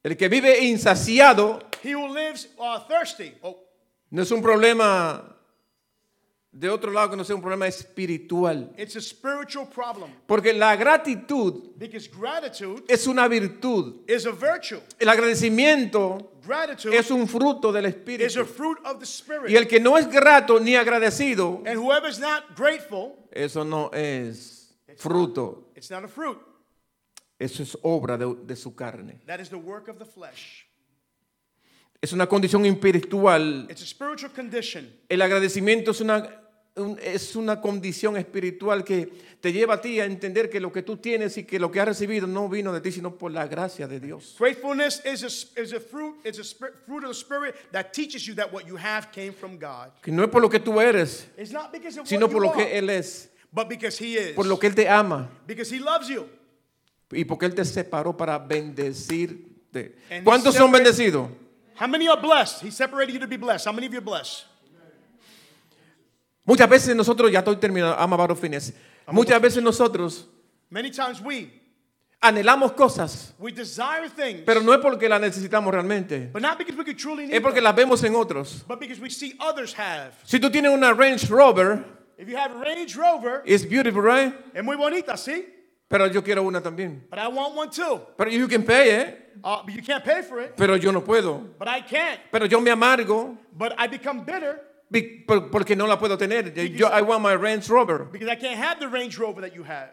El 0.03 0.17
que 0.17 0.29
vive 0.29 0.59
insaciado 0.65 1.61
He 1.83 1.93
who 1.95 2.09
lives 2.09 2.49
uh, 2.59 2.79
thirsty, 2.89 3.35
oh, 3.43 3.59
no 4.11 4.23
es 4.23 4.31
un 4.31 4.41
problema 4.43 5.34
de 6.57 6.71
otro 6.71 6.93
lado 6.93 7.11
que 7.11 7.17
no 7.17 7.25
sea 7.25 7.35
un 7.35 7.43
problema 7.43 7.67
espiritual. 7.67 8.73
it's 8.79 8.95
a 8.97 9.01
spiritual 9.01 9.67
problem 9.69 10.11
Porque 10.27 10.53
la 10.53 10.77
gratitud 10.77 11.73
because 11.77 12.09
gratitude 12.09 12.85
es 12.89 13.07
una 13.09 13.27
virtud. 13.29 14.03
is 14.09 14.25
a 14.27 14.31
virtue. 14.33 14.81
El 15.01 15.09
agradecimiento 15.09 16.31
Gratitude 16.47 16.97
es 16.97 17.11
un 17.11 17.27
fruto 17.27 17.73
del 17.73 17.87
is 17.87 17.95
a 17.95 17.97
espíritu. 17.97 18.45
fruit 18.47 18.79
of 18.85 18.99
the 19.01 19.07
spirit. 19.07 19.51
Y 19.51 19.57
el 19.57 19.67
que 19.67 19.81
no 19.81 19.97
es 19.99 20.07
grato 20.09 20.61
ni 20.61 20.77
agradecido, 20.77 21.63
And 21.67 21.77
whoever 21.79 22.09
is 22.09 22.19
not 22.21 22.57
grateful, 22.57 23.17
eso 23.33 23.65
no 23.65 23.91
es 23.93 24.75
fruto. 24.97 25.71
It's 25.75 25.91
not 25.91 26.05
a 26.05 26.09
fruit. 26.09 26.39
Eso 27.39 27.63
es 27.65 27.77
obra 27.83 28.17
de, 28.17 28.33
de 28.47 28.55
su 28.55 28.75
carne. 28.77 29.21
That 29.27 29.41
is 29.41 29.49
the 29.49 29.57
work 29.57 29.89
of 29.89 29.99
the 29.99 30.05
flesh. 30.05 30.67
Es 32.01 32.13
una 32.13 32.27
condición 32.29 32.65
espiritual. 32.67 33.67
It's 33.71 33.83
a 33.83 33.87
spiritual 33.87 34.31
condition. 34.33 34.89
El 35.09 35.23
agradecimiento 35.23 35.91
es 35.93 36.01
una, 36.03 36.19
un- 36.19 36.29
es 37.03 37.37
una 37.37 37.61
condición 37.61 38.17
espiritual 38.17 38.83
que 38.83 39.09
te 39.41 39.53
lleva 39.53 39.75
a 39.75 39.81
ti 39.81 40.01
a 40.01 40.07
entender 40.07 40.51
que 40.51 40.59
lo 40.59 40.73
que 40.73 40.83
tú 40.83 40.97
tienes 40.97 41.37
y 41.39 41.45
que 41.45 41.61
lo 41.61 41.71
que 41.71 41.79
has 41.81 41.87
recibido 41.87 42.27
no 42.27 42.49
vino 42.49 42.73
de 42.73 42.81
ti, 42.81 42.91
sino 42.91 43.15
por 43.17 43.31
la 43.31 43.47
gracia 43.47 43.87
de 43.87 44.01
Dios. 44.01 44.35
Faithfulness 44.37 45.01
is 45.05 45.23
a, 45.23 45.61
is 45.63 45.73
a 45.73 45.79
fruit, 45.79 46.17
it's 46.25 46.39
a 46.41 46.43
spir- 46.45 46.73
fruit 46.85 47.05
of 47.05 47.11
the 47.11 47.15
Spirit 47.15 47.55
that 47.71 47.93
teaches 47.93 48.27
you 48.27 48.35
that 48.35 48.53
what 48.53 48.67
you 48.67 48.77
have 48.77 49.13
came 49.13 49.33
from 49.33 49.57
God. 49.57 49.91
Que 50.03 50.13
no 50.13 50.25
es 50.25 50.31
por 50.31 50.41
lo 50.43 50.49
que 50.49 50.59
tú 50.59 50.81
eres, 50.81 51.29
sino 52.05 52.29
por 52.29 52.43
lo 52.43 52.51
que 52.53 52.77
Él 52.77 52.91
es, 52.91 53.31
but 53.53 53.69
because 53.69 53.97
He 53.97 54.17
is. 54.17 54.35
por 54.35 54.47
lo 54.47 54.59
que 54.59 54.67
Él 54.69 54.75
te 54.75 54.89
ama 54.89 55.31
Because 55.47 55.71
He 55.73 55.79
loves 55.79 56.09
you. 56.09 56.27
y 57.13 57.25
porque 57.25 57.47
Él 57.47 57.55
te 57.55 57.65
separó 57.65 58.17
para 58.17 58.37
bendecirte. 58.39 59.95
And 60.11 60.25
¿Cuántos 60.25 60.55
son 60.57 60.73
bendecidos? 60.73 61.29
How 61.81 61.87
many 61.87 62.09
are 62.09 62.21
blessed? 62.21 62.63
He 62.63 62.71
separated 62.71 63.13
you 63.15 63.21
to 63.21 63.29
be 63.29 63.37
blessed. 63.37 63.67
How 63.67 63.73
many 63.73 63.87
of 63.87 63.93
you 63.93 63.99
are 63.99 64.05
blessed? 64.05 64.47
Muchas 66.45 66.69
veces 66.69 66.95
nosotros, 66.95 67.31
ya 67.31 67.39
estoy 67.39 67.57
terminando, 67.57 67.97
varios 68.17 68.39
fines. 68.39 68.75
Muchas 69.09 69.41
veces 69.41 69.63
nosotros 69.63 70.29
Many 70.71 70.91
times 70.91 71.21
we 71.21 71.51
anhelamos 72.21 72.73
cosas, 72.73 73.35
we 73.39 73.53
desire 73.53 74.09
things, 74.09 74.43
pero 74.45 74.61
no 74.61 74.73
es 74.73 74.81
porque 74.81 75.09
las 75.09 75.21
necesitamos 75.21 75.73
realmente, 75.73 76.31
but 76.33 76.43
not 76.43 76.59
because 76.59 76.77
we 76.77 76.85
could 76.85 76.97
truly 76.99 77.27
need 77.27 77.35
es 77.35 77.41
porque 77.41 77.57
them, 77.57 77.65
las 77.65 77.77
vemos 77.77 78.03
en 78.03 78.15
otros. 78.15 78.65
but 78.67 78.81
because 78.81 79.01
we 79.01 79.11
see 79.11 79.35
others 79.39 79.75
have. 79.75 80.13
Si 80.25 80.39
tú 80.39 80.51
tienes 80.51 80.73
una 80.73 80.93
Range 80.93 81.25
Rover, 81.29 81.85
If 82.17 82.29
you 82.29 82.37
have 82.37 82.53
a 82.53 82.59
Range 82.61 82.97
Rover, 82.97 83.43
it's 83.45 83.65
beautiful, 83.65 84.03
right? 84.03 84.33
es 84.55 84.65
muy 84.65 84.77
bonita, 84.77 85.17
¿sí? 85.17 85.47
Pero 85.89 86.07
yo 86.07 86.23
quiero 86.23 86.43
una 86.43 86.61
también. 86.61 87.03
But 87.11 87.19
I 87.19 87.29
want 87.29 87.55
one 87.55 87.71
too. 87.71 88.01
Pero 88.17 88.31
you 88.31 88.49
can 88.49 88.65
pay, 88.65 88.91
¿eh? 88.91 89.15
Uh, 89.43 89.63
but 89.65 89.75
you 89.75 89.83
can't 89.83 90.05
pay 90.05 90.23
for 90.23 90.41
it. 90.41 90.57
Pero 90.57 90.77
yo 90.77 90.91
no 90.93 91.03
puedo. 91.03 91.41
But 91.59 91.69
I 91.69 91.83
can't. 91.83 92.21
Pero 92.33 92.47
yo 92.47 92.61
me 92.61 92.71
amargo 92.71 93.37
But 93.53 93.75
I 93.79 93.87
become 93.87 94.25
bitter 94.25 94.61
porque 95.51 95.77
no 95.77 95.87
la 95.87 95.99
puedo 95.99 96.17
tener. 96.19 96.53
Yo, 96.77 96.89
I 96.89 97.03
want 97.03 97.23
my 97.23 97.35
Range 97.35 97.67
Rover. 97.69 98.05
because 98.11 98.29
I 98.29 98.37
can't 98.37 98.57
have 98.59 98.79
the 98.79 98.89
Range 98.89 99.17
Rover 99.19 99.41
that 99.43 99.55
you 99.55 99.65
have. 99.65 99.91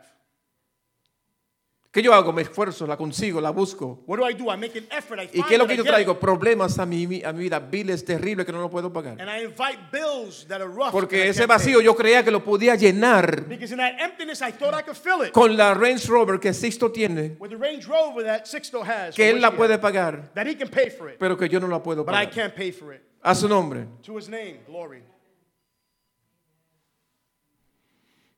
¿Qué 1.94 2.02
yo 2.02 2.14
hago? 2.14 2.32
Me 2.32 2.42
esfuerzo, 2.44 2.88
la 2.88 2.96
consigo, 2.96 3.42
la 3.42 3.52
busco. 3.52 4.02
What 4.08 4.18
do 4.18 4.24
I 4.26 4.32
do? 4.32 4.50
I 4.50 4.56
make 4.56 4.78
an 4.78 4.86
effort. 4.98 5.20
I 5.20 5.24
¿Y 5.34 5.44
qué 5.44 5.56
es 5.56 5.60
lo 5.60 5.68
que 5.68 5.74
I 5.74 5.78
yo 5.78 5.84
traigo? 5.84 6.18
Problemas 6.18 6.80
a 6.80 6.86
mi, 6.86 7.22
a 7.22 7.34
mi 7.34 7.40
vida, 7.44 7.60
biles 7.60 8.06
terribles 8.06 8.46
que 8.46 8.54
no 8.54 8.62
lo 8.62 8.70
puedo 8.70 8.94
pagar. 8.94 9.20
And 9.20 9.30
I 9.30 9.44
invite 9.44 9.78
bills 9.92 10.46
that 10.48 10.62
are 10.62 10.70
rough. 10.70 10.92
Porque 10.94 11.18
I 11.18 11.28
ese 11.28 11.40
can't 11.40 11.50
pay. 11.50 11.58
vacío 11.58 11.82
yo 11.82 11.94
creía 11.94 12.24
que 12.24 12.32
lo 12.32 12.46
podía 12.46 12.76
llenar 12.78 13.46
Because 13.46 13.74
in 13.74 13.80
that 13.80 13.96
emptiness, 14.00 14.42
I 14.42 14.52
thought 14.54 14.74
I 14.74 14.84
could 14.84 14.96
fill 14.96 15.22
it 15.22 15.34
con 15.34 15.58
la 15.58 15.74
Range 15.74 16.08
Rover 16.08 16.40
que 16.40 16.54
Sixto 16.54 16.94
tiene, 16.94 17.36
with 17.40 17.50
the 17.50 17.58
Range 17.58 17.86
Rover 17.86 18.24
that 18.24 18.46
Sixto 18.46 18.84
has. 18.86 19.14
que 19.14 19.30
él 19.30 19.42
la 19.42 19.52
puede 19.52 19.78
pagar, 19.78 20.32
That 20.34 20.48
he 20.48 20.56
can 20.56 20.70
pay 20.70 20.90
for 20.90 21.10
it. 21.10 21.18
pero 21.20 21.36
que 21.36 21.50
yo 21.50 21.60
no 21.60 21.68
la 21.68 21.84
puedo 21.84 22.06
But 22.06 22.16
I 22.16 22.26
pagar. 22.28 22.32
can't 22.34 22.56
pay 22.56 22.72
for 22.72 22.94
it. 22.94 23.02
A 23.24 23.36
su 23.36 23.48
nombre. 23.48 23.88
To 24.04 24.18
his 24.18 24.28
name, 24.28 24.60
glory. 24.66 25.04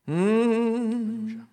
Mm. 0.06 1.48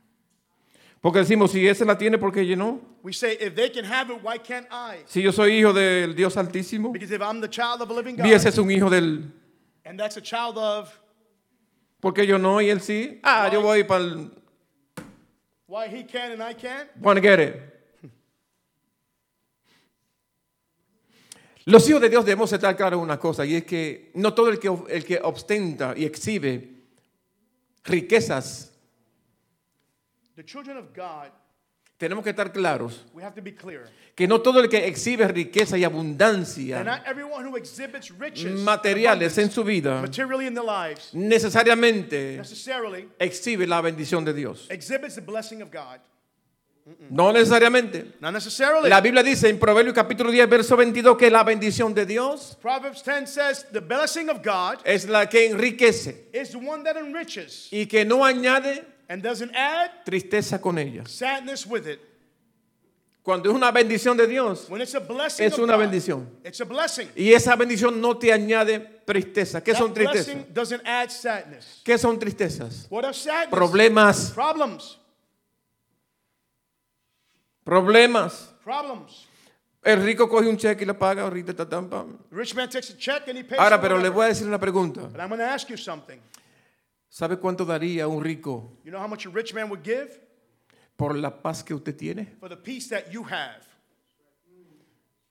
Porque 1.00 1.20
decimos, 1.20 1.52
si 1.52 1.66
ese 1.66 1.84
la 1.84 1.96
tiene, 1.96 2.18
¿por 2.18 2.32
qué 2.32 2.46
yo 2.46 2.56
no? 2.56 2.80
We 3.02 3.12
say, 3.12 3.36
if 3.40 3.54
they 3.54 3.70
can 3.70 3.84
have 3.84 4.10
it, 4.10 4.22
why 4.22 4.36
can't 4.36 4.66
I? 4.70 5.02
Si 5.06 5.22
yo 5.22 5.30
soy 5.30 5.58
hijo 5.58 5.72
del 5.72 6.14
Dios 6.14 6.36
Altísimo, 6.36 6.92
Because 6.92 7.10
if 7.10 7.22
I'm 7.22 7.40
the 7.40 7.48
child 7.48 7.80
of 7.80 7.90
a 7.90 7.94
living 7.94 8.16
y 8.18 8.32
ese 8.32 8.44
God, 8.44 8.48
es 8.48 8.58
un 8.58 8.70
hijo 8.70 8.90
del... 8.90 9.32
and 9.86 9.98
that's 9.98 10.16
a 10.18 10.20
child 10.20 10.58
of, 10.58 10.92
¿Por 12.00 12.12
qué 12.12 12.26
yo 12.26 12.36
no 12.36 12.60
y 12.60 12.68
él 12.68 12.80
sí? 12.80 13.18
Ah, 13.22 13.48
yo 13.50 13.62
voy 13.62 13.84
para 13.84 14.04
el... 14.04 14.30
why 15.66 15.86
he 15.86 16.02
can 16.02 16.32
and 16.32 16.42
I 16.42 16.52
can't? 16.52 16.88
Wanna 17.00 17.20
get 17.20 17.38
it. 17.38 17.69
Los 21.66 21.88
hijos 21.88 22.00
de 22.00 22.08
Dios 22.08 22.24
debemos 22.24 22.52
estar 22.52 22.76
claros 22.76 22.98
en 22.98 23.04
una 23.04 23.18
cosa, 23.18 23.44
y 23.44 23.54
es 23.56 23.64
que 23.64 24.10
no 24.14 24.32
todo 24.34 24.48
el 24.48 24.58
que, 24.58 24.72
el 24.88 25.04
que 25.04 25.20
ostenta 25.22 25.94
y 25.96 26.04
exhibe 26.04 26.68
riquezas, 27.84 28.66
The 30.36 30.44
children 30.44 30.78
of 30.78 30.86
God, 30.96 31.30
tenemos 31.98 32.24
que 32.24 32.30
estar 32.30 32.50
claros 32.50 33.04
we 33.12 33.22
have 33.22 33.34
to 33.34 33.42
be 33.42 33.54
clear. 33.54 33.90
que 34.14 34.26
no 34.26 34.40
todo 34.40 34.58
el 34.60 34.70
que 34.70 34.86
exhibe 34.86 35.28
riqueza 35.28 35.76
y 35.76 35.84
abundancia 35.84 36.82
not 36.82 37.02
everyone 37.06 37.46
who 37.46 37.58
exhibits 37.58 38.10
riches, 38.18 38.58
materiales 38.60 39.36
en 39.36 39.50
su 39.50 39.62
vida 39.62 40.02
lives, 40.02 41.10
necesariamente 41.12 42.38
necessarily 42.38 43.06
exhibe 43.18 43.66
la 43.66 43.82
bendición 43.82 44.24
de 44.24 44.32
Dios. 44.32 44.66
exhibits 44.70 45.16
the 45.16 45.20
blessing 45.20 45.60
of 45.60 45.70
God. 45.70 46.00
No 47.10 47.32
necesariamente. 47.32 48.14
Not 48.20 48.32
necessarily. 48.32 48.88
La 48.88 49.00
Biblia 49.00 49.22
dice 49.22 49.48
en 49.48 49.58
Proverbios 49.58 49.94
capítulo 49.94 50.30
10, 50.30 50.48
verso 50.48 50.76
22 50.76 51.16
que 51.16 51.30
la 51.30 51.42
bendición 51.44 51.94
de 51.94 52.06
Dios 52.06 52.56
Proverbs 52.60 53.02
10 53.04 53.26
says, 53.30 53.66
the 53.72 53.80
blessing 53.80 54.28
of 54.28 54.38
God 54.44 54.78
es 54.84 55.06
la 55.08 55.28
que 55.28 55.46
enriquece 55.46 56.28
is 56.32 56.50
the 56.50 56.58
one 56.58 56.82
that 56.84 56.96
enriches 56.96 57.68
y 57.72 57.86
que 57.86 58.04
no 58.04 58.24
añade 58.24 58.84
and 59.08 59.22
doesn't 59.22 59.54
add 59.54 59.90
tristeza 60.04 60.60
con 60.60 60.78
ella. 60.78 61.04
sadness 61.06 61.66
with 61.66 61.86
it. 61.86 62.00
Cuando 63.22 63.50
es 63.50 63.54
una 63.54 63.70
bendición 63.70 64.16
de 64.16 64.26
Dios 64.26 64.66
When 64.70 64.80
it's 64.80 64.94
a 64.94 64.98
blessing 65.00 65.44
Es 65.46 65.58
una 65.58 65.74
God, 65.74 65.80
bendición. 65.82 66.28
it's 66.42 66.60
a 66.60 66.64
blessing. 66.64 67.08
y 67.14 67.32
esa 67.34 67.54
bendición 67.54 68.00
no 68.00 68.16
te 68.16 68.32
añade 68.32 68.80
tristeza. 69.04 69.62
¿Qué 69.62 69.74
son 69.74 69.92
tristezas? 69.92 70.26
blessing 70.34 70.54
doesn't 70.54 70.82
add 70.86 71.10
sadness. 71.10 71.82
¿Qué 71.84 71.98
son 71.98 72.18
tristezas? 72.18 72.86
What 72.88 73.04
are 73.04 73.12
sadness? 73.14 73.50
Problemas, 73.50 74.30
Problems. 74.34 74.96
Problemas. 77.64 78.54
Problems. 78.64 79.26
El 79.82 80.02
rico 80.04 80.28
coge 80.28 80.48
un 80.48 80.58
cheque 80.58 80.82
y 80.82 80.86
lo 80.86 80.98
paga 80.98 81.22
ahorita. 81.22 81.54
ta, 81.54 81.66
pam. 81.66 82.18
Rich 82.30 82.54
man 82.54 82.68
takes 82.68 82.90
a 82.90 82.96
check 82.98 83.26
and 83.28 83.38
he 83.38 83.44
pays 83.44 83.58
Ahora, 83.58 83.80
pero 83.80 83.96
le 83.98 84.10
voy 84.10 84.26
a 84.26 84.28
decir 84.28 84.46
una 84.46 84.58
pregunta. 84.58 85.02
But 85.10 85.20
I'm 85.20 85.28
going 85.28 85.38
to 85.40 85.46
ask 85.46 85.68
you 85.70 85.76
something. 85.78 86.20
¿Sabe 87.08 87.38
cuánto 87.38 87.64
daría 87.64 88.06
un 88.06 88.22
rico 88.22 88.78
You 88.84 88.92
know 88.92 89.00
how 89.00 89.08
much 89.08 89.26
a 89.26 89.30
rich 89.30 89.52
man 89.52 89.68
would 89.68 89.82
give 89.82 90.10
por 90.96 91.16
la 91.16 91.30
paz 91.42 91.64
que 91.64 91.74
usted 91.74 91.96
tiene? 91.96 92.36
for 92.38 92.48
the 92.48 92.56
peace 92.56 92.88
that 92.88 93.10
you 93.10 93.24
have? 93.24 93.66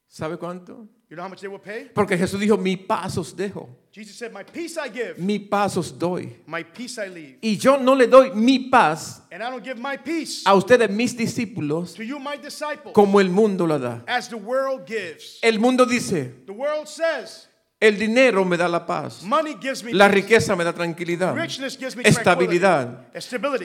¿Sabe 0.08 0.38
cuánto? 0.38 0.88
You 1.10 1.16
know 1.16 1.24
how 1.24 1.30
much 1.30 1.42
they 1.42 1.48
would 1.48 1.64
pay? 1.64 1.90
Porque 1.92 2.16
Jesús 2.16 2.40
dijo, 2.40 2.56
mi 2.56 2.78
paz 2.78 3.18
os 3.18 3.36
dejo, 3.36 3.68
Jesus 3.92 4.16
said, 4.16 4.32
My 4.32 4.44
peace 4.44 4.78
I 4.78 4.90
give, 4.90 5.18
mi 5.18 5.40
paz 5.40 5.76
os 5.76 5.92
doy. 5.92 6.36
my 6.46 6.62
peace 6.62 7.00
I 7.00 7.08
leave. 7.10 7.38
Y 7.42 7.58
yo 7.58 7.78
no 7.78 7.96
le 7.96 8.06
doy 8.06 8.32
mi 8.36 8.70
paz 8.70 9.24
And 9.32 9.42
I 9.42 9.50
don't 9.50 9.64
give 9.64 9.80
my 9.80 9.98
peace 9.98 10.44
a 10.46 10.54
ustedes, 10.54 10.88
mis 10.92 11.18
discípulos, 11.18 11.96
to 11.96 12.04
you, 12.04 12.20
my 12.20 12.38
disciples, 12.38 12.94
como 12.94 13.20
el 13.20 13.32
mundo 13.32 13.66
lo 13.66 13.80
da. 13.80 14.04
as 14.08 14.30
the 14.30 14.38
world 14.38 14.86
gives. 14.86 15.40
El 15.42 15.58
mundo 15.58 15.84
dice, 15.88 16.32
The 16.46 16.52
world 16.52 16.88
says, 16.88 17.48
el 17.82 17.98
dinero 17.98 18.46
me 18.46 18.56
da 18.56 18.68
la 18.68 18.86
paz, 18.86 19.24
money 19.24 19.56
gives 19.60 19.84
me 19.84 19.94
la 19.94 20.10
riqueza 20.10 20.56
me 20.56 20.64
da 20.64 20.74
tranquilidad, 20.74 21.34
Richness 21.36 21.76
gives 21.76 21.96
me 21.96 22.04
estabilidad. 22.04 23.08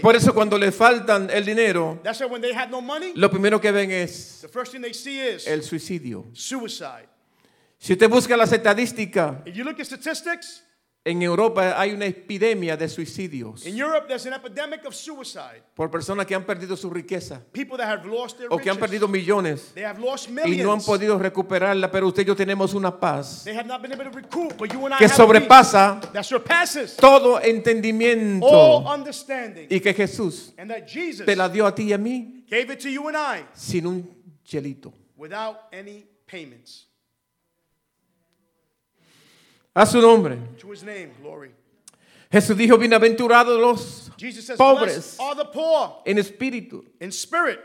Por 0.01 0.16
eso 0.16 0.32
cuando 0.32 0.57
le 0.57 0.72
faltan 0.72 1.28
el 1.30 1.45
dinero, 1.45 2.01
That's 2.03 2.20
why 2.20 2.26
when 2.26 2.40
they 2.40 2.55
have 2.55 2.70
no 2.70 2.80
money, 2.80 3.12
lo 3.14 3.28
primero 3.28 3.61
que 3.61 3.70
ven 3.70 3.90
es 3.90 4.38
the 4.40 4.49
first 4.49 4.72
thing 4.72 4.80
they 4.80 4.95
see 4.95 5.20
is 5.20 5.47
el 5.47 5.62
suicidio. 5.62 6.24
Si 7.85 7.93
usted 7.93 8.09
busca 8.09 8.35
las 8.35 8.51
estadísticas, 8.51 9.43
If 9.45 9.55
you 9.57 9.62
look 9.62 9.78
at 9.78 9.85
statistics, 9.85 10.64
en 11.05 11.20
Europa 11.20 11.78
hay 11.78 11.93
una 11.93 12.07
epidemia 12.07 12.78
de 12.78 12.89
suicidios 12.89 13.66
in 13.66 13.76
Europe 13.76 14.07
there's 14.09 14.24
an 14.24 14.32
epidemic 14.32 14.87
of 14.87 14.95
suicide. 14.95 15.62
por 15.74 15.91
personas 15.91 16.24
que 16.24 16.35
han 16.35 16.47
perdido 16.47 16.78
su 16.78 16.89
riqueza 16.89 17.43
People 17.53 17.76
that 17.76 17.87
have 17.87 18.07
lost 18.09 18.39
their 18.39 18.49
o 18.51 18.57
que 18.57 18.70
han 18.70 18.76
riches. 18.76 18.78
perdido 18.89 19.07
millones 19.07 19.72
They 19.74 19.85
have 19.85 20.01
lost 20.01 20.30
y 20.30 20.32
millions. 20.32 20.62
no 20.64 20.72
han 20.72 20.80
podido 20.80 21.18
recuperarla, 21.18 21.91
pero 21.91 22.09
usted 22.09 22.22
y 22.22 22.24
yo 22.24 22.35
tenemos 22.35 22.72
una 22.72 22.99
paz 22.99 23.43
They 23.45 23.55
have 23.55 23.68
not 23.68 23.82
been 23.82 23.93
able 23.93 24.05
to 24.11 24.11
recoup, 24.18 24.57
but 24.57 24.72
you 24.72 24.82
and 24.87 24.95
I 24.95 24.97
que 24.97 25.05
have 25.05 25.12
a 25.12 25.16
sobrepasa 25.16 26.01
peace 26.01 26.12
that 26.14 26.22
surpasses 26.24 26.97
todo 26.97 27.37
all 27.37 27.45
entendimiento 27.45 28.78
understanding. 28.91 29.66
y 29.68 29.78
que 29.80 29.93
Jesús 29.93 30.55
And 30.57 30.70
that 30.70 30.87
Jesus 30.89 31.26
te 31.26 31.37
la 31.37 31.51
dio 31.51 31.66
a 31.66 31.74
ti 31.74 31.82
y 31.91 31.93
a 31.93 31.99
mí 31.99 32.47
gave 32.49 32.72
it 32.72 32.80
to 32.80 32.89
you 32.89 33.07
and 33.09 33.16
I 33.18 33.45
sin 33.53 33.87
un 33.87 34.09
chelito. 34.43 34.91
without 35.18 35.68
any 35.70 36.07
payments. 36.26 36.87
A 39.75 39.87
su 39.87 40.01
nombre. 40.01 40.39
To 40.61 40.72
his 40.72 40.83
name, 40.85 41.12
glory. 41.20 41.51
Jesús 42.31 42.57
dijo, 42.57 42.79
bienaventurados 42.79 43.61
los 43.61 44.11
says, 44.18 44.57
Pobres. 44.57 45.18
Are 45.20 45.37
the 45.37 45.45
poor 45.45 46.03
en 46.07 46.18
espíritu. 46.18 46.85
in 47.01 47.11
spirit. 47.11 47.61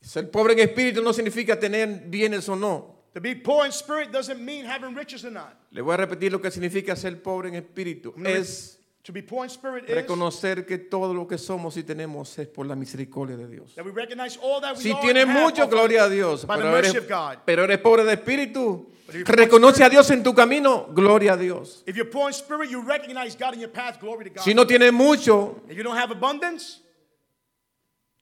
Ser 0.00 0.30
pobre 0.30 0.54
en 0.54 0.58
espíritu 0.58 1.02
no 1.02 1.12
significa 1.12 1.58
tener 1.58 1.86
bienes 2.08 2.48
o 2.48 2.56
no. 2.56 2.96
To 3.14 3.20
be 3.20 3.34
poor 3.34 3.66
in 3.66 3.72
spirit 3.72 4.10
doesn't 4.10 4.40
mean 4.42 4.64
having 4.64 4.94
riches 4.94 5.24
or 5.24 5.30
not. 5.30 5.54
Le 5.70 5.82
voy 5.82 5.94
a 5.94 5.98
repetir 5.98 6.32
lo 6.32 6.40
que 6.40 6.50
significa 6.50 6.96
ser 6.96 7.22
pobre 7.22 7.48
en 7.48 7.54
espíritu. 7.54 8.14
Es 8.24 8.78
To 9.04 9.12
be 9.12 9.20
poor 9.20 9.44
in 9.44 9.50
spirit 9.50 9.88
is 9.88 9.96
reconocer 9.96 10.64
que 10.64 10.78
todo 10.78 11.12
lo 11.12 11.26
que 11.26 11.36
somos 11.36 11.76
y 11.76 11.82
tenemos 11.82 12.38
es 12.38 12.46
por 12.46 12.66
la 12.66 12.76
misericordia 12.76 13.36
de 13.36 13.48
Dios. 13.48 13.74
that 13.74 13.84
we 13.84 13.90
recognize 13.90 14.38
all 14.40 14.60
that 14.60 14.76
we 14.76 14.82
Si 14.82 14.92
are 14.92 15.00
tienes 15.00 15.26
have 15.26 15.40
mucho, 15.42 15.66
gloria 15.66 16.04
a 16.04 16.08
Dios. 16.08 16.44
by 16.46 16.56
the 16.56 16.62
Pero 16.62 16.70
mercy 16.72 16.90
eres, 16.96 17.02
of 17.02 17.08
God. 17.08 17.38
pero 17.44 17.64
eres 17.64 17.78
pobre 17.78 18.04
de 18.04 18.12
espíritu. 18.12 18.86
But 19.06 19.16
if 19.16 19.26
you're 19.28 19.36
Reconoce 19.36 19.82
a 19.84 19.88
Dios 19.90 20.08
en 20.12 20.22
tu 20.22 20.32
camino, 20.32 20.86
gloria 20.94 21.32
a 21.32 21.36
Dios. 21.36 21.82
If 21.84 21.96
you're 21.96 22.08
poor 22.08 22.28
in 22.28 22.32
spirit, 22.34 22.70
you 22.70 22.80
recognize 22.80 23.34
God 23.36 23.54
in 23.54 23.60
your 23.60 23.72
path. 23.72 23.98
Glory 24.00 24.24
to 24.26 24.30
God. 24.30 24.44
Si 24.44 24.54
no 24.54 24.64
tienes 24.64 24.92
mucho, 24.92 25.62
if 25.68 25.76
you 25.76 25.82
don't 25.82 25.96
have 25.98 26.12
abundance, 26.12 26.80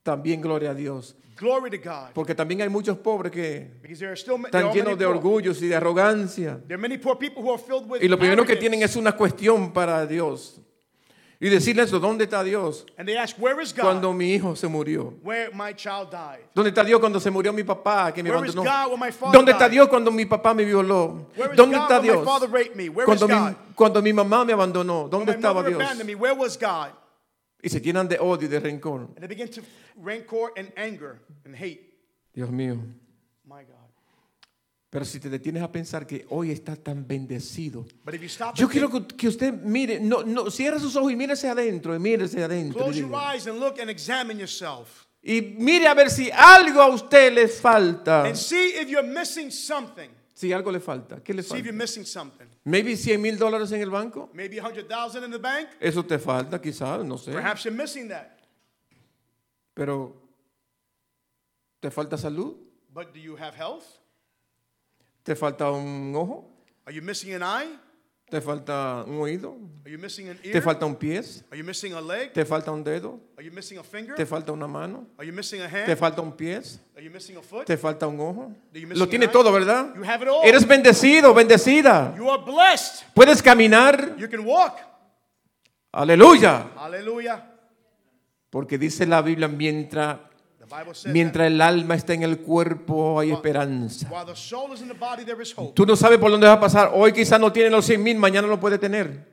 también 0.03 0.41
gloria 0.41 0.71
a 0.71 0.75
Dios. 0.75 1.15
glory 1.37 1.71
to 1.71 1.77
God. 1.79 2.13
Porque 2.15 2.35
también 2.35 2.63
hay 2.63 2.69
muchos 2.71 2.97
pobres 2.99 3.31
que 3.33 3.71
Because 3.83 3.99
there 3.99 4.09
are 4.11 4.17
still 4.17 4.37
there 4.37 4.47
están 4.49 4.65
are 4.65 4.73
llenos 4.73 4.87
many 4.93 4.99
de 4.99 5.05
poor. 5.07 5.17
orgullos 5.17 5.61
y 5.63 5.69
de 5.69 5.77
arrogancia. 5.77 6.59
There 6.67 6.75
are 6.77 6.81
many 6.81 6.97
poor 6.99 7.17
people 7.19 7.43
who 7.43 7.53
are 7.53 7.59
filled 7.63 7.87
with 7.89 8.03
Y 8.03 8.09
lo 8.09 8.19
primero 8.19 8.45
que 8.47 8.53
arrogance. 8.53 8.61
tienen 8.61 8.83
es 8.83 8.97
una 8.97 9.13
cuestión 9.13 9.73
para 9.75 10.07
Dios. 10.07 10.61
Y 11.43 11.49
decirle 11.49 11.87
¿dónde 11.87 12.25
está 12.25 12.45
Dios 12.45 12.85
And 12.99 13.09
they 13.09 13.17
ask, 13.17 13.35
Where 13.39 13.63
is 13.63 13.73
God? 13.73 13.83
cuando 13.83 14.13
mi 14.13 14.35
hijo 14.35 14.55
se 14.55 14.69
murió? 14.69 15.15
Where 15.23 15.51
my 15.55 15.73
child 15.73 16.11
died. 16.11 16.45
¿Dónde 16.55 16.69
está 16.69 16.85
Dios 16.85 17.01
cuando 17.01 17.19
se 17.19 17.31
murió 17.31 17.51
mi 17.55 17.63
papá 17.65 18.13
que 18.13 18.23
me 18.23 18.31
Where 18.31 18.47
is 18.47 18.55
abandonó? 18.55 18.71
God 18.71 18.91
when 18.91 19.01
my 19.01 19.11
father 19.11 19.39
¿Dónde 19.39 19.53
está? 19.53 19.69
Dios 19.71 19.89
cuando 19.89 20.11
mi 20.11 20.27
papá 20.27 20.53
me 20.53 20.67
violó? 20.67 21.29
Where 21.35 21.53
is 21.53 21.57
¿Dónde 21.57 21.77
God 21.79 21.83
está 21.85 21.99
when 21.99 22.07
my 22.07 22.13
Dios 22.13 22.25
father 22.27 22.49
raped 22.51 22.77
me? 22.77 22.91
Where 22.91 23.07
cuando 23.07 23.25
is 23.27 23.33
mi, 23.33 23.39
God? 23.39 23.55
cuando 23.75 24.03
mi 24.03 24.13
mamá 24.13 24.45
me 24.45 24.53
abandonó? 24.53 25.03
When 25.05 25.11
¿Dónde 25.11 25.33
my 25.33 25.37
estaba 25.39 25.63
Dios? 25.67 25.81
abandoned 25.81 26.07
me, 26.07 26.15
where 26.15 26.35
was 26.35 26.59
God? 26.59 26.91
Y 27.63 27.71
se 27.71 27.81
llenan 27.81 28.07
de 28.07 28.19
odio 28.19 28.47
y 28.47 28.51
de 28.51 28.61
rencor. 28.61 29.09
And 29.17 29.21
they 29.21 29.27
begin 29.27 29.49
to 29.49 29.63
rancor 29.97 30.53
and 30.59 30.71
anger 30.77 31.23
and 31.47 31.57
hate. 31.57 31.81
Dios 32.35 32.51
mío. 32.51 32.77
My 33.47 33.65
God. 33.65 33.80
Pero 34.91 35.05
si 35.05 35.21
te 35.21 35.31
detienes 35.31 35.63
a 35.63 35.71
pensar 35.71 36.05
que 36.05 36.27
hoy 36.31 36.51
está 36.51 36.75
tan 36.75 37.07
bendecido. 37.07 37.87
But 38.05 38.15
if 38.15 38.23
you 38.23 38.29
stop 38.29 38.57
Yo 38.57 38.69
quiero 38.69 38.91
que, 38.91 39.07
que 39.17 39.29
usted 39.29 39.53
mire, 39.53 40.01
no, 40.01 40.25
no, 40.25 40.51
cierre 40.51 40.81
sus 40.81 40.97
ojos 40.97 41.13
y 41.13 41.17
mírese 41.17 41.49
adentro, 41.49 41.95
y 41.95 42.01
mírese 42.01 42.43
adentro. 42.43 42.81
y 42.81 42.83
close 42.83 42.99
your 42.99 43.15
eyes 43.15 43.47
and 43.47 43.61
look 43.61 43.79
and 43.79 43.89
examine 43.89 44.37
yourself. 44.37 45.07
Y 45.23 45.55
mire 45.59 45.87
a 45.87 45.95
ver 45.95 46.11
si 46.11 46.29
algo 46.33 46.83
a 46.83 46.89
usted 46.89 47.33
le 47.33 47.47
falta. 47.47 48.25
And 48.25 48.35
see 48.35 48.75
if 48.81 48.89
you're 48.89 49.07
missing 49.07 49.53
something. 49.53 50.11
Si 50.35 50.53
algo 50.53 50.73
le 50.73 50.81
falta, 50.81 51.23
¿qué 51.23 51.35
le 51.35 51.43
See 51.45 51.59
if 51.59 51.67
you're 51.67 51.73
falta? 51.73 51.85
missing 51.85 52.05
something. 52.05 52.47
Maybe 52.65 52.97
100 52.97 53.21
mil 53.23 53.39
dólares 53.39 53.71
en 53.71 53.83
el 53.83 53.91
banco. 53.91 54.29
Maybe 54.33 54.59
a 54.59 54.63
hundred 54.63 54.89
thousand 54.89 55.23
in 55.23 55.31
the 55.31 55.39
bank. 55.39 55.69
Eso 55.79 56.03
te 56.05 56.19
falta, 56.19 56.61
quizás, 56.61 57.05
no 57.05 57.17
sé. 57.17 57.31
Perhaps 57.31 57.63
you're 57.65 57.77
missing 57.77 58.09
that. 58.09 58.41
Pero, 59.73 60.17
¿te 61.79 61.91
falta 61.93 62.19
salud? 62.19 62.57
But 62.93 63.15
do 63.15 63.21
you 63.21 63.37
have 63.37 63.55
health? 63.55 64.00
¿Te 65.23 65.35
falta 65.37 65.71
un 65.71 66.13
ojo? 66.17 66.49
Are 66.87 66.95
you 66.95 67.03
missing 67.03 67.35
an 67.35 67.43
eye? 67.43 67.69
¿Te 68.31 68.41
falta 68.41 69.05
un 69.09 69.21
oído? 69.21 69.57
Are 69.85 69.91
you 69.91 69.99
missing 69.99 70.29
an 70.29 70.39
ear? 70.45 70.53
¿Te 70.53 70.63
falta 70.63 70.87
un 70.87 70.95
pie? 70.95 71.19
Are 71.51 71.59
you 71.59 71.65
missing 71.65 71.95
a 71.95 72.01
leg? 72.01 72.33
¿Te 72.33 72.45
falta 72.45 72.71
un 72.71 72.85
dedo? 72.85 73.19
Are 73.37 73.45
you 73.45 73.53
missing 73.53 73.79
a 73.79 73.83
finger? 73.83 74.15
¿Te 74.15 74.25
falta 74.25 74.53
una 74.53 74.69
mano? 74.69 75.09
Are 75.19 75.27
you 75.27 75.35
missing 75.35 75.61
a 75.63 75.69
¿Te 75.69 75.83
hand? 75.83 75.97
falta 75.99 76.23
un 76.23 76.33
pie? 76.37 76.61
Are 76.95 77.05
you 77.05 77.11
missing 77.11 77.37
a 77.37 77.43
foot? 77.43 77.67
¿Te 77.67 77.77
falta 77.77 78.07
un 78.07 78.21
ojo? 78.21 78.53
Lo 78.73 79.09
tiene 79.09 79.27
todo, 79.27 79.51
¿verdad? 79.53 79.93
You 79.97 80.05
have 80.05 80.23
it 80.25 80.29
all. 80.31 80.47
Eres 80.49 80.65
bendecido, 80.67 81.35
bendecida. 81.35 82.15
You 82.17 82.31
are 82.31 82.41
blessed. 82.45 83.05
Puedes 83.15 83.43
caminar. 83.43 84.17
You 84.17 84.29
can 84.31 84.47
walk. 84.47 84.77
Aleluya. 85.93 86.71
Hallelujah. 86.77 87.45
Porque 88.49 88.79
dice 88.79 89.07
la 89.07 89.23
Biblia, 89.23 89.49
mientras, 89.49 90.19
mientras 91.07 91.47
el 91.47 91.61
alma 91.61 91.95
está 91.95 92.15
en 92.15 92.23
el 92.23 92.39
cuerpo 92.39 93.21
hay 93.21 93.31
esperanza. 93.31 94.09
Tú 95.75 95.87
no 95.87 95.97
sabes 95.97 96.19
por 96.19 96.31
dónde 96.31 96.47
va 96.47 96.55
a 96.55 96.61
pasar. 96.61 96.91
Hoy 96.95 97.13
quizás 97.13 97.41
no 97.41 97.53
tiene 97.53 97.71
los 97.71 97.85
100 97.85 98.03
mil, 98.03 98.17
mañana 98.17 98.47
lo 98.49 98.59
puede 98.59 98.79
tener. 98.79 99.27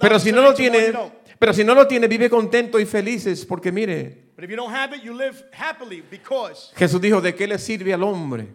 Pero 0.00 0.18
si 0.18 0.32
no 0.32 0.42
lo 0.42 0.54
tiene, 0.54 0.92
pero 1.38 1.52
si 1.52 1.64
no 1.64 1.74
lo 1.74 1.86
tiene, 1.86 2.08
vive 2.08 2.30
contento 2.30 2.78
y 2.78 2.86
felices. 2.86 3.44
Porque 3.44 3.70
mire, 3.72 4.24
But 4.34 4.42
if 4.42 4.50
you 4.50 4.56
don't 4.56 4.72
have 4.72 4.92
it, 4.92 5.04
you 5.04 5.14
live 5.14 5.44
happily 5.52 6.02
because 6.10 6.72
Jesús 6.74 7.00
dijo, 7.00 7.20
¿de 7.20 7.36
qué 7.36 7.46
le 7.46 7.56
sirve 7.56 7.94
al 7.94 8.02
hombre? 8.02 8.48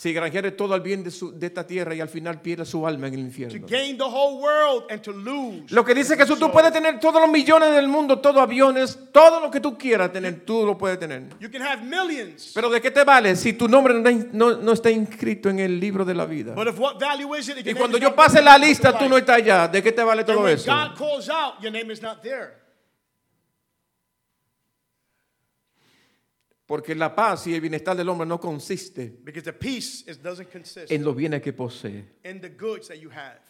Si 0.00 0.14
granjere 0.14 0.52
todo 0.52 0.74
el 0.74 0.80
bien 0.80 1.04
de, 1.04 1.10
su- 1.10 1.38
de 1.38 1.48
esta 1.48 1.66
tierra 1.66 1.94
y 1.94 2.00
al 2.00 2.08
final 2.08 2.40
pierde 2.40 2.64
su 2.64 2.86
alma 2.86 3.08
en 3.08 3.12
el 3.12 3.20
to 3.20 3.26
infierno. 3.26 3.66
gain 3.68 3.98
the 3.98 4.02
whole 4.04 4.40
world 4.40 4.84
and 4.90 5.02
to 5.02 5.12
lose? 5.12 5.64
Lo 5.74 5.84
que 5.84 5.92
dice 5.94 6.16
Jesús, 6.16 6.38
tú 6.38 6.50
puedes 6.50 6.72
tener 6.72 6.98
todos 6.98 7.20
los 7.20 7.30
millones 7.30 7.74
del 7.74 7.86
mundo, 7.86 8.18
todos 8.18 8.40
aviones, 8.40 8.98
todo 9.12 9.40
lo 9.40 9.50
que 9.50 9.60
tú 9.60 9.76
quieras 9.76 10.10
tener, 10.10 10.42
tú 10.46 10.64
lo 10.64 10.78
puedes 10.78 10.98
tener. 10.98 11.24
You 11.38 11.50
can 11.50 11.60
have 11.60 11.82
millions. 11.84 12.52
Pero 12.54 12.70
¿de 12.70 12.80
qué 12.80 12.90
te 12.90 13.04
vale 13.04 13.36
si 13.36 13.52
tu 13.52 13.68
nombre 13.68 13.92
no, 13.92 14.10
no- 14.32 14.56
no 14.56 14.72
está 14.72 14.90
inscrito 14.90 15.50
en 15.50 15.58
el 15.58 15.78
libro 15.78 16.02
de 16.06 16.14
la 16.14 16.24
vida? 16.24 16.54
But 16.54 16.68
of 16.68 16.78
what 16.80 16.98
value 16.98 17.34
is 17.36 17.50
it 17.50 17.58
if 17.58 17.66
Y 17.66 17.68
your 17.68 17.74
name 17.74 17.78
cuando 17.80 17.98
is 17.98 18.02
yo 18.02 18.08
not 18.08 18.16
pase 18.16 18.40
la 18.40 18.56
lista, 18.56 18.96
tú 18.98 19.06
no 19.06 19.18
estás 19.18 19.36
allá. 19.36 19.68
¿De 19.68 19.82
qué 19.82 19.92
te 19.92 20.02
vale 20.02 20.24
todo 20.24 20.48
eso? 20.48 20.72
God 20.74 20.96
calls 20.96 21.28
out, 21.28 21.60
your 21.60 21.70
name 21.70 21.92
is 21.92 22.00
not 22.00 22.22
there. 22.22 22.58
Porque 26.70 26.94
la 26.94 27.12
paz 27.12 27.48
y 27.48 27.54
el 27.56 27.60
bienestar 27.60 27.96
del 27.96 28.08
hombre 28.08 28.24
no 28.28 28.38
consiste 28.38 29.12
Because 29.24 29.42
the 29.42 29.52
peace 29.52 30.04
is, 30.06 30.22
doesn't 30.22 30.52
consist 30.52 30.92
en 30.92 31.02
los 31.02 31.16
bienes 31.16 31.42
que 31.42 31.52
posee. 31.52 32.04
in 32.22 32.40
the 32.40 32.48
goods 32.48 32.86
that 32.86 32.98
you 33.00 33.10
have. 33.10 33.40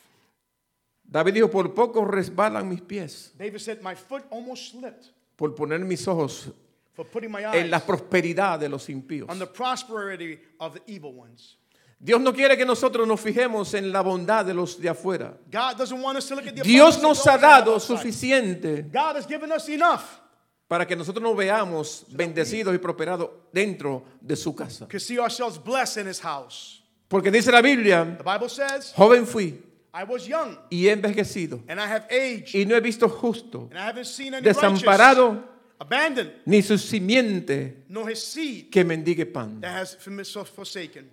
David 1.04 1.34
dijo, 1.34 1.50
por 1.50 1.74
poco 1.74 2.02
resbalan 2.06 2.66
mis 2.66 2.80
pies, 2.80 3.34
David 3.36 3.58
said, 3.60 3.82
My 3.82 3.94
foot 3.94 4.22
almost 4.30 4.70
slipped 4.70 5.10
por 5.36 5.54
poner 5.54 5.80
mis 5.80 6.08
ojos 6.08 6.48
for 6.94 7.04
putting 7.04 7.30
my 7.30 7.42
en 7.52 7.70
la 7.70 7.80
prosperidad 7.80 8.58
de 8.58 8.70
los 8.70 8.88
impíos. 8.88 9.28
on 9.28 9.38
the 9.38 9.46
prosperity 9.46 10.38
of 10.58 10.72
the 10.72 10.80
evil 10.90 11.12
ones. 11.12 11.58
Dios 12.02 12.22
no 12.22 12.32
quiere 12.32 12.56
que 12.56 12.64
nosotros 12.64 13.06
nos 13.06 13.20
fijemos 13.20 13.74
en 13.74 13.92
la 13.92 14.00
bondad 14.00 14.46
de 14.46 14.54
los 14.54 14.80
de 14.80 14.88
afuera. 14.88 15.36
God 15.52 15.76
doesn't 15.76 16.00
want 16.00 16.16
us 16.16 16.26
to 16.26 16.34
look 16.36 16.46
at 16.46 16.56
the 16.56 16.62
Dios 16.62 16.96
abundance 16.96 17.18
nos 17.18 17.26
ha 17.26 17.36
those 17.36 17.36
on 17.36 17.40
the 17.40 17.46
dado 17.46 17.74
outside. 17.74 17.96
suficiente 17.98 18.82
God 18.90 19.16
has 19.16 19.26
given 19.26 19.52
us 19.52 19.68
enough 19.68 20.22
para 20.70 20.86
que 20.86 20.94
nosotros 20.94 21.20
nos 21.20 21.36
veamos 21.36 22.06
bendecidos 22.10 22.72
y 22.72 22.78
prosperados 22.78 23.28
dentro 23.52 24.04
de 24.20 24.36
su 24.36 24.54
casa. 24.54 24.86
to 24.86 25.00
see 25.00 25.18
ourselves 25.18 25.58
blessed 25.58 26.00
in 26.00 26.06
His 26.06 26.20
house. 26.20 26.80
Porque 27.08 27.28
dice 27.28 27.50
la 27.50 27.60
Biblia, 27.60 28.04
The 28.16 28.22
Bible 28.22 28.48
says, 28.48 28.92
joven 28.96 29.26
fui 29.26 29.60
I 29.92 30.04
was 30.04 30.28
young 30.28 30.56
y 30.70 30.86
he 30.86 30.92
envejecido 30.92 31.60
and 31.66 31.80
I 31.80 31.88
have 31.88 32.06
aged 32.08 32.54
y 32.54 32.64
no 32.66 32.76
he 32.76 32.80
visto 32.80 33.08
justo, 33.08 33.66
and 33.72 33.80
I 33.80 33.86
haven't 33.88 34.06
seen 34.06 34.32
any 34.32 34.44
desamparado, 34.44 35.42
abandoned, 35.80 36.30
ni 36.46 36.62
su 36.62 36.78
simiente 36.78 37.86
nor 37.88 38.08
his 38.08 38.22
seed 38.22 38.70
que 38.70 38.84
mendigue 38.84 39.26
pan. 39.26 39.60
that 39.62 39.72
has 39.72 39.96
forsaken. 39.96 41.10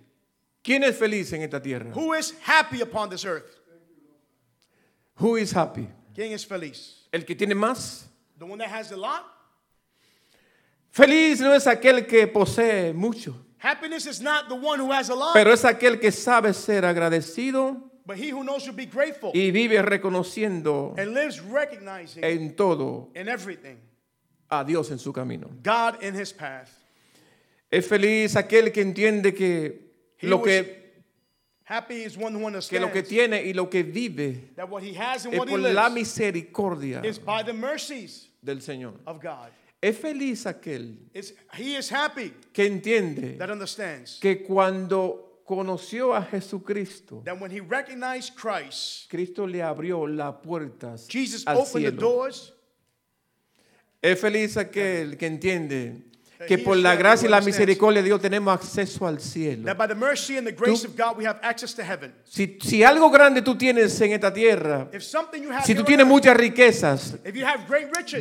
¿Quién 0.62 0.84
es 0.84 0.96
feliz 0.96 1.32
en 1.32 1.42
esta 1.42 1.60
tierra? 1.60 1.90
Who 1.92 2.14
is 2.14 2.32
happy 2.44 2.80
upon 2.80 3.10
this 3.10 3.24
earth? 3.24 3.58
Who 5.16 5.36
is 5.36 5.50
happy? 5.50 5.88
¿Quién 6.14 6.30
es 6.30 6.46
feliz? 6.46 7.08
El 7.12 7.24
que 7.24 7.34
tiene 7.34 7.56
más. 7.56 8.04
The 8.38 8.44
one 8.46 8.58
that 8.58 8.68
has 8.68 8.92
a 8.92 8.96
lot? 8.96 9.37
Feliz 10.90 11.40
no 11.40 11.54
es 11.54 11.66
aquel 11.66 12.06
que 12.06 12.26
posee 12.26 12.92
mucho, 12.92 13.34
Happiness 13.60 14.06
is 14.06 14.20
not 14.20 14.48
the 14.48 14.54
one 14.54 14.78
who 14.78 14.92
has 14.92 15.10
a 15.10 15.14
lot, 15.14 15.34
pero 15.34 15.52
es 15.52 15.64
aquel 15.64 16.00
que 16.00 16.12
sabe 16.12 16.54
ser 16.54 16.84
agradecido 16.84 17.76
but 18.06 18.16
he 18.16 18.30
who 18.30 18.42
knows 18.42 18.66
be 18.74 18.86
grateful 18.86 19.32
y 19.34 19.50
vive 19.50 19.82
reconociendo 19.82 20.94
and 20.96 21.12
lives 21.12 21.40
recognizing 21.40 22.24
en 22.24 22.54
todo 22.54 23.10
in 23.14 23.28
everything 23.28 23.76
a 24.50 24.64
Dios 24.64 24.90
en 24.90 24.98
su 24.98 25.12
camino. 25.12 25.50
God 25.62 26.02
in 26.02 26.14
his 26.14 26.32
path. 26.32 26.70
Es 27.70 27.86
feliz 27.86 28.34
aquel 28.34 28.72
que 28.72 28.80
entiende 28.80 29.34
que 29.34 29.88
He 30.18 30.26
lo 30.26 30.42
que, 30.42 30.78
Happy 31.64 32.02
is 32.02 32.16
one 32.16 32.34
who 32.34 32.50
que 32.60 32.80
lo 32.80 32.90
que 32.90 33.02
tiene 33.02 33.44
y 33.44 33.52
lo 33.52 33.68
que 33.68 33.82
vive 33.82 34.54
that 34.56 34.68
what 34.70 34.82
he 34.82 34.94
has 34.94 35.26
and 35.26 35.34
es 35.34 35.38
what 35.38 35.48
he 35.48 35.50
por 35.50 35.60
la 35.60 35.88
lives 35.88 35.94
misericordia 35.94 37.02
is 37.04 37.18
by 37.18 37.42
the 37.42 37.52
mercies 37.52 38.28
del 38.42 38.56
Señor. 38.60 38.94
of 39.06 39.20
God. 39.20 39.50
Es 39.80 39.96
feliz 39.96 40.44
aquel 40.46 40.98
It's, 41.14 41.34
he 41.56 41.76
is 41.76 41.92
happy 41.92 42.34
que 42.52 42.66
entiende 42.66 43.36
that 43.38 43.50
understands 43.50 44.18
que 44.20 44.42
cuando 44.42 45.42
conoció 45.44 46.14
a 46.14 46.22
Jesucristo, 46.22 47.22
that 47.24 47.40
when 47.40 47.50
he 47.50 47.60
recognized 47.60 48.34
Christ, 48.34 49.08
Cristo 49.08 49.46
le 49.46 49.62
abrió 49.62 50.06
las 50.06 50.34
puertas 50.42 51.06
Jesus 51.08 51.46
al 51.46 51.58
opened 51.58 51.84
the 51.86 51.90
cielo. 51.90 52.00
doors. 52.00 52.54
Es 54.02 54.20
feliz 54.20 54.56
aquel 54.56 55.16
que 55.16 55.26
entiende 55.26 56.07
que 56.46 56.58
por 56.58 56.76
la 56.76 56.94
gracia 56.94 57.26
y 57.26 57.30
la 57.30 57.40
misericordia 57.40 58.00
de 58.00 58.06
Dios 58.06 58.20
tenemos 58.20 58.54
acceso 58.54 59.06
al 59.06 59.20
cielo. 59.20 59.64
That 59.64 59.76
by 59.76 59.88
the 59.88 59.94
mercy 59.94 60.36
and 60.36 60.46
the 60.46 60.52
grace 60.52 60.86
of 60.86 60.96
God 60.96 61.16
we 61.16 61.26
have 61.26 61.40
access 61.42 61.74
to 61.74 61.82
heaven. 61.82 62.14
Si, 62.24 62.58
si 62.60 62.82
algo 62.82 63.10
grande 63.10 63.42
tú 63.42 63.56
tienes 63.56 64.00
en 64.00 64.12
esta 64.12 64.32
tierra, 64.32 64.88
If 64.92 65.02
something 65.02 65.42
you 65.42 65.50
have 65.50 65.64
si 65.64 65.74
tú 65.74 65.84
tienes 65.84 66.06
muchas 66.06 66.36
riquezas, 66.36 67.16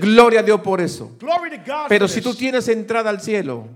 gloria 0.01 0.39
a 0.39 0.43
Dios 0.43 0.61
por 0.61 0.81
eso. 0.81 1.11
Pero 1.87 2.07
si 2.07 2.21
tú 2.21 2.33
tienes 2.33 2.67
entrada 2.67 3.09
al 3.09 3.21
cielo, 3.21 3.67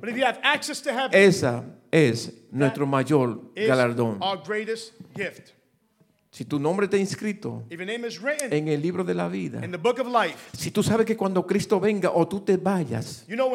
esa 1.11 1.63
es 1.91 2.33
nuestro 2.51 2.85
mayor 2.85 3.41
galardón. 3.55 4.19
Si 6.31 6.45
tu 6.45 6.57
nombre 6.59 6.85
está 6.85 6.97
inscrito 6.97 7.65
written 7.69 8.53
en 8.53 8.69
el 8.69 8.81
libro 8.81 9.03
de 9.03 9.13
la 9.13 9.27
vida, 9.27 9.59
life, 9.59 10.37
si 10.53 10.71
tú 10.71 10.81
sabes 10.81 11.05
que 11.05 11.17
cuando 11.17 11.45
Cristo 11.45 11.77
venga 11.77 12.09
o 12.09 12.25
tú 12.25 12.39
te 12.39 12.55
vayas, 12.55 13.27
you 13.27 13.35
know 13.35 13.51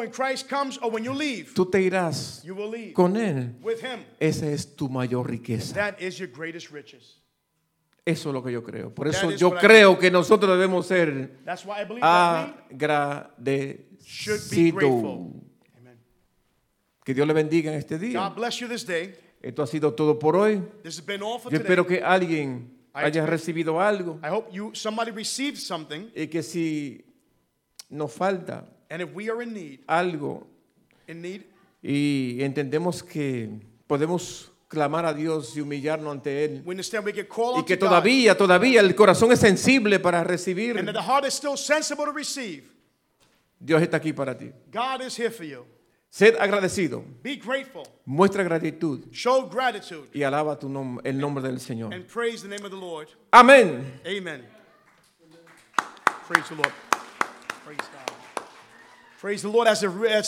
comes 0.47 0.79
leave, 1.17 1.47
tú 1.55 1.65
te 1.65 1.81
irás 1.81 2.43
con 2.93 3.17
Él. 3.17 3.55
Esa 4.19 4.51
es 4.51 4.75
tu 4.75 4.87
mayor 4.89 5.27
riqueza. 5.27 5.73
That 5.73 5.99
is 5.99 6.17
your 6.19 6.29
greatest 6.29 6.71
riches. 6.71 7.19
Eso 8.05 8.29
es 8.29 8.33
lo 8.33 8.43
que 8.43 8.51
yo 8.51 8.63
creo. 8.63 8.93
Por 8.93 9.07
eso 9.07 9.31
yo 9.31 9.55
creo 9.55 9.97
que 9.97 10.11
nosotros 10.11 10.51
debemos 10.51 10.85
ser 10.85 11.39
agradecidos. 11.99 13.73
Que 17.03 17.13
Dios 17.13 17.27
le 17.27 17.33
bendiga 17.33 17.71
en 17.71 17.79
este 17.79 17.97
día. 17.97 18.33
Esto 19.47 19.63
ha 19.63 19.67
sido 19.67 19.93
todo 19.93 20.19
por 20.19 20.35
hoy. 20.35 20.61
This 20.83 20.99
has 20.99 21.05
been 21.05 21.23
all 21.23 21.39
for 21.39 21.49
Yo 21.49 21.57
today. 21.57 21.61
espero 21.61 21.87
que 21.87 22.03
alguien 22.03 22.69
haya 22.93 23.25
recibido 23.25 23.79
algo 23.79 24.19
I 24.21 24.27
hope 24.27 24.51
you 24.51 24.71
somebody 24.73 25.11
received 25.11 25.57
something, 25.57 26.11
y 26.13 26.27
que 26.27 26.43
si 26.43 27.05
nos 27.89 28.11
falta 28.11 28.65
and 28.89 29.01
if 29.01 29.09
we 29.15 29.29
are 29.29 29.41
in 29.41 29.53
need, 29.53 29.79
algo 29.87 30.45
in 31.07 31.21
need, 31.21 31.43
y 31.81 32.39
entendemos 32.41 33.01
que 33.01 33.49
podemos 33.87 34.51
clamar 34.67 35.05
a 35.05 35.13
Dios 35.13 35.55
y 35.55 35.61
humillarnos 35.61 36.11
ante 36.11 36.43
Él 36.43 36.61
we 36.65 36.73
understand 36.73 37.05
we 37.05 37.13
can 37.13 37.25
call 37.25 37.61
y 37.61 37.63
que 37.63 37.77
God, 37.77 37.87
todavía, 37.87 38.35
todavía 38.35 38.81
el 38.81 38.93
corazón 38.95 39.31
es 39.31 39.39
sensible 39.39 39.97
para 39.99 40.25
recibir, 40.25 40.77
and 40.77 40.89
that 40.89 40.93
the 40.93 41.01
heart 41.01 41.25
is 41.25 41.33
still 41.33 41.55
sensible 41.55 42.03
to 42.03 42.11
receive. 42.11 42.63
Dios 43.57 43.81
está 43.81 43.95
aquí 43.95 44.11
para 44.11 44.37
ti. 44.37 44.51
God 44.73 45.03
is 45.03 45.17
here 45.17 45.31
for 45.31 45.45
you. 45.45 45.65
Sed 46.09 46.35
agradecido, 46.39 47.03
Be 47.21 47.35
grateful. 47.35 47.83
muestra 48.05 48.41
gratitud 48.43 49.11
Show 49.11 49.49
gratitude 49.49 50.09
y 50.13 50.23
alaba 50.23 50.57
tu 50.57 50.67
nom- 50.69 50.99
el 51.03 51.19
nombre 51.19 51.43
del 51.43 51.59
Señor. 51.59 51.93
and 51.93 52.05
praise 52.07 52.41
the 52.41 52.47
name 52.47 52.63
of 52.65 52.71
the 52.71 52.77
Lord. 52.77 53.09
Amén. 53.31 53.99
Amen. 54.05 54.47
Praise 56.27 56.47
the 56.49 56.55
Lord. 56.55 56.71
Praise 57.65 57.77
God. 57.91 58.43
Praise 59.19 59.41
the 59.41 59.49
Lord 59.49 59.67
as 59.67 59.83
a, 59.83 59.89
as 60.09 60.25